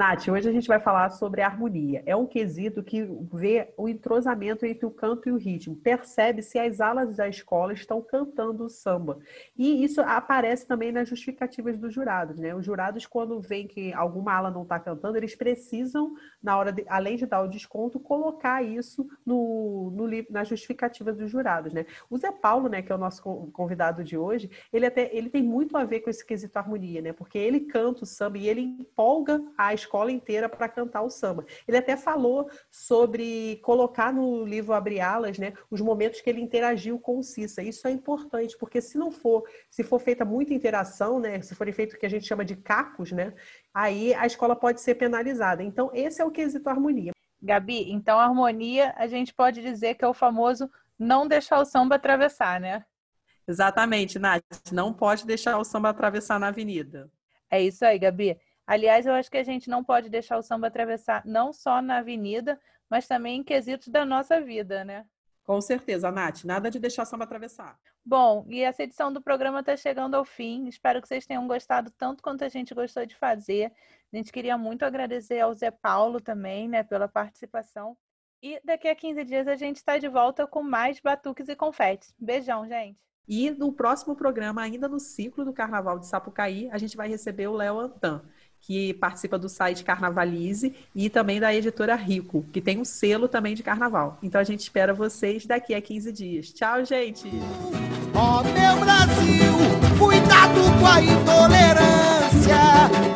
Nath, 0.00 0.28
hoje 0.28 0.48
a 0.48 0.52
gente 0.52 0.66
vai 0.66 0.80
falar 0.80 1.10
sobre 1.10 1.42
harmonia. 1.42 2.02
É 2.06 2.16
um 2.16 2.26
quesito 2.26 2.82
que 2.82 3.06
vê 3.30 3.74
o 3.76 3.86
entrosamento 3.86 4.64
entre 4.64 4.86
o 4.86 4.90
canto 4.90 5.28
e 5.28 5.32
o 5.32 5.36
ritmo. 5.36 5.76
Percebe 5.76 6.40
se 6.40 6.58
as 6.58 6.80
alas 6.80 7.18
da 7.18 7.28
escola 7.28 7.74
estão 7.74 8.00
cantando 8.00 8.64
o 8.64 8.70
samba. 8.70 9.18
E 9.54 9.84
isso 9.84 10.00
aparece 10.00 10.66
também 10.66 10.90
nas 10.90 11.06
justificativas 11.06 11.76
dos 11.76 11.92
jurados, 11.92 12.38
né? 12.38 12.54
Os 12.54 12.64
jurados, 12.64 13.04
quando 13.04 13.42
veem 13.42 13.68
que 13.68 13.92
alguma 13.92 14.32
ala 14.32 14.50
não 14.50 14.62
está 14.62 14.80
cantando, 14.80 15.18
eles 15.18 15.36
precisam, 15.36 16.14
na 16.42 16.56
hora 16.56 16.72
de, 16.72 16.82
além 16.88 17.18
de 17.18 17.26
dar 17.26 17.42
o 17.42 17.48
desconto, 17.48 18.00
colocar 18.00 18.62
isso 18.62 19.06
no, 19.26 19.90
no, 19.90 20.08
nas 20.30 20.48
justificativas 20.48 21.18
dos 21.18 21.30
jurados, 21.30 21.74
né? 21.74 21.84
O 22.08 22.16
Zé 22.16 22.32
Paulo, 22.32 22.70
né, 22.70 22.80
que 22.80 22.90
é 22.90 22.94
o 22.94 22.98
nosso 22.98 23.22
convidado 23.52 24.02
de 24.02 24.16
hoje, 24.16 24.50
ele 24.72 24.86
até 24.86 25.14
ele 25.14 25.28
tem 25.28 25.42
muito 25.42 25.76
a 25.76 25.84
ver 25.84 26.00
com 26.00 26.08
esse 26.08 26.24
quesito 26.24 26.56
harmonia, 26.56 27.02
né? 27.02 27.12
Porque 27.12 27.36
ele 27.36 27.60
canta 27.60 28.04
o 28.04 28.06
samba 28.06 28.38
e 28.38 28.48
ele 28.48 28.62
empolga 28.62 29.42
a 29.58 29.74
escola 29.90 30.12
inteira 30.12 30.48
para 30.48 30.68
cantar 30.68 31.02
o 31.02 31.10
samba. 31.10 31.44
Ele 31.66 31.76
até 31.76 31.96
falou 31.96 32.48
sobre 32.70 33.56
colocar 33.64 34.12
no 34.12 34.44
livro 34.44 34.72
Abre 34.72 35.00
Alas, 35.00 35.36
né, 35.36 35.52
os 35.68 35.80
momentos 35.80 36.20
que 36.20 36.30
ele 36.30 36.40
interagiu 36.40 36.98
com 36.98 37.18
o 37.18 37.22
Cissa. 37.24 37.60
Isso 37.60 37.88
é 37.88 37.90
importante, 37.90 38.56
porque 38.56 38.80
se 38.80 38.96
não 38.96 39.10
for, 39.10 39.42
se 39.68 39.82
for 39.82 39.98
feita 39.98 40.24
muita 40.24 40.54
interação, 40.54 41.18
né, 41.18 41.40
se 41.42 41.56
forem 41.56 41.72
feito 41.72 41.94
o 41.94 41.98
que 41.98 42.06
a 42.06 42.08
gente 42.08 42.26
chama 42.26 42.44
de 42.44 42.54
cacos, 42.54 43.10
né, 43.10 43.34
aí 43.74 44.14
a 44.14 44.26
escola 44.26 44.54
pode 44.54 44.80
ser 44.80 44.94
penalizada. 44.94 45.62
Então, 45.62 45.90
esse 45.92 46.22
é 46.22 46.24
o 46.24 46.30
quesito 46.30 46.70
harmonia. 46.70 47.10
Gabi, 47.42 47.90
então 47.90 48.18
a 48.18 48.24
harmonia 48.24 48.94
a 48.96 49.06
gente 49.08 49.34
pode 49.34 49.60
dizer 49.60 49.94
que 49.94 50.04
é 50.04 50.08
o 50.08 50.14
famoso 50.14 50.70
não 50.98 51.26
deixar 51.26 51.58
o 51.58 51.64
samba 51.64 51.96
atravessar, 51.96 52.60
né? 52.60 52.84
Exatamente, 53.48 54.18
Nath. 54.18 54.44
Não 54.70 54.92
pode 54.92 55.26
deixar 55.26 55.58
o 55.58 55.64
samba 55.64 55.88
atravessar 55.88 56.38
na 56.38 56.48
avenida. 56.48 57.10
É 57.50 57.60
isso 57.60 57.84
aí, 57.84 57.98
Gabi. 57.98 58.38
Aliás, 58.70 59.04
eu 59.04 59.14
acho 59.14 59.28
que 59.28 59.36
a 59.36 59.42
gente 59.42 59.68
não 59.68 59.82
pode 59.82 60.08
deixar 60.08 60.38
o 60.38 60.42
samba 60.44 60.68
atravessar 60.68 61.26
não 61.26 61.52
só 61.52 61.82
na 61.82 61.96
avenida, 61.96 62.56
mas 62.88 63.04
também 63.04 63.40
em 63.40 63.42
quesitos 63.42 63.88
da 63.88 64.04
nossa 64.04 64.40
vida, 64.40 64.84
né? 64.84 65.04
Com 65.42 65.60
certeza, 65.60 66.08
Nath. 66.12 66.44
Nada 66.44 66.70
de 66.70 66.78
deixar 66.78 67.02
o 67.02 67.04
samba 67.04 67.24
atravessar. 67.24 67.76
Bom, 68.06 68.46
e 68.48 68.60
essa 68.62 68.84
edição 68.84 69.12
do 69.12 69.20
programa 69.20 69.58
está 69.58 69.76
chegando 69.76 70.14
ao 70.14 70.24
fim. 70.24 70.68
Espero 70.68 71.02
que 71.02 71.08
vocês 71.08 71.26
tenham 71.26 71.48
gostado 71.48 71.90
tanto 71.98 72.22
quanto 72.22 72.44
a 72.44 72.48
gente 72.48 72.72
gostou 72.72 73.04
de 73.04 73.16
fazer. 73.16 73.72
A 74.12 74.16
gente 74.16 74.30
queria 74.30 74.56
muito 74.56 74.84
agradecer 74.84 75.40
ao 75.40 75.52
Zé 75.52 75.72
Paulo 75.72 76.20
também, 76.20 76.68
né, 76.68 76.84
pela 76.84 77.08
participação. 77.08 77.96
E 78.40 78.60
daqui 78.64 78.86
a 78.86 78.94
15 78.94 79.24
dias 79.24 79.48
a 79.48 79.56
gente 79.56 79.78
está 79.78 79.98
de 79.98 80.06
volta 80.06 80.46
com 80.46 80.62
mais 80.62 81.00
batuques 81.00 81.48
e 81.48 81.56
confetes. 81.56 82.14
Beijão, 82.16 82.68
gente! 82.68 83.00
E 83.26 83.50
no 83.50 83.72
próximo 83.72 84.16
programa, 84.16 84.62
ainda 84.62 84.88
no 84.88 84.98
ciclo 84.98 85.44
do 85.44 85.52
Carnaval 85.52 85.98
de 85.98 86.06
Sapucaí, 86.06 86.68
a 86.70 86.78
gente 86.78 86.96
vai 86.96 87.08
receber 87.08 87.46
o 87.46 87.52
Léo 87.52 87.78
Antan 87.78 88.24
que 88.60 88.94
participa 88.94 89.38
do 89.38 89.48
site 89.48 89.84
Carnavalize 89.84 90.74
e 90.94 91.08
também 91.08 91.40
da 91.40 91.54
editora 91.54 91.94
Rico, 91.94 92.44
que 92.52 92.60
tem 92.60 92.78
um 92.78 92.84
selo 92.84 93.28
também 93.28 93.54
de 93.54 93.62
carnaval. 93.62 94.18
Então 94.22 94.40
a 94.40 94.44
gente 94.44 94.60
espera 94.60 94.92
vocês 94.92 95.46
daqui 95.46 95.74
a 95.74 95.80
15 95.80 96.12
dias. 96.12 96.52
Tchau, 96.52 96.84
gente! 96.84 97.28
Ó 98.14 98.40
oh, 98.40 98.44
meu 98.44 98.76
Brasil, 98.84 99.54
cuidado 99.98 100.60
com 100.78 100.86
a 100.86 101.00
intolerância. 101.00 102.58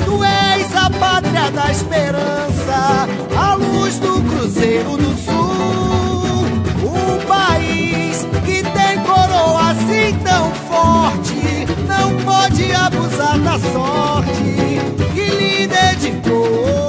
Tu 0.05 0.24
és 0.24 0.76
a 0.76 0.90
pátria 0.90 1.51
da 1.51 1.70
esperança, 1.70 3.07
a 3.36 3.55
luz 3.55 3.99
do 3.99 4.22
Cruzeiro 4.22 4.97
do 4.97 5.16
Sul. 5.16 6.45
Um 6.82 7.26
país 7.26 8.24
que 8.45 8.62
tem 8.62 8.98
coroa 9.05 9.70
assim 9.73 10.16
tão 10.24 10.51
forte, 10.55 11.66
não 11.86 12.16
pode 12.24 12.73
abusar 12.73 13.39
da 13.40 13.59
sorte 13.59 15.03
de 16.05 16.20
cor. 16.20 16.84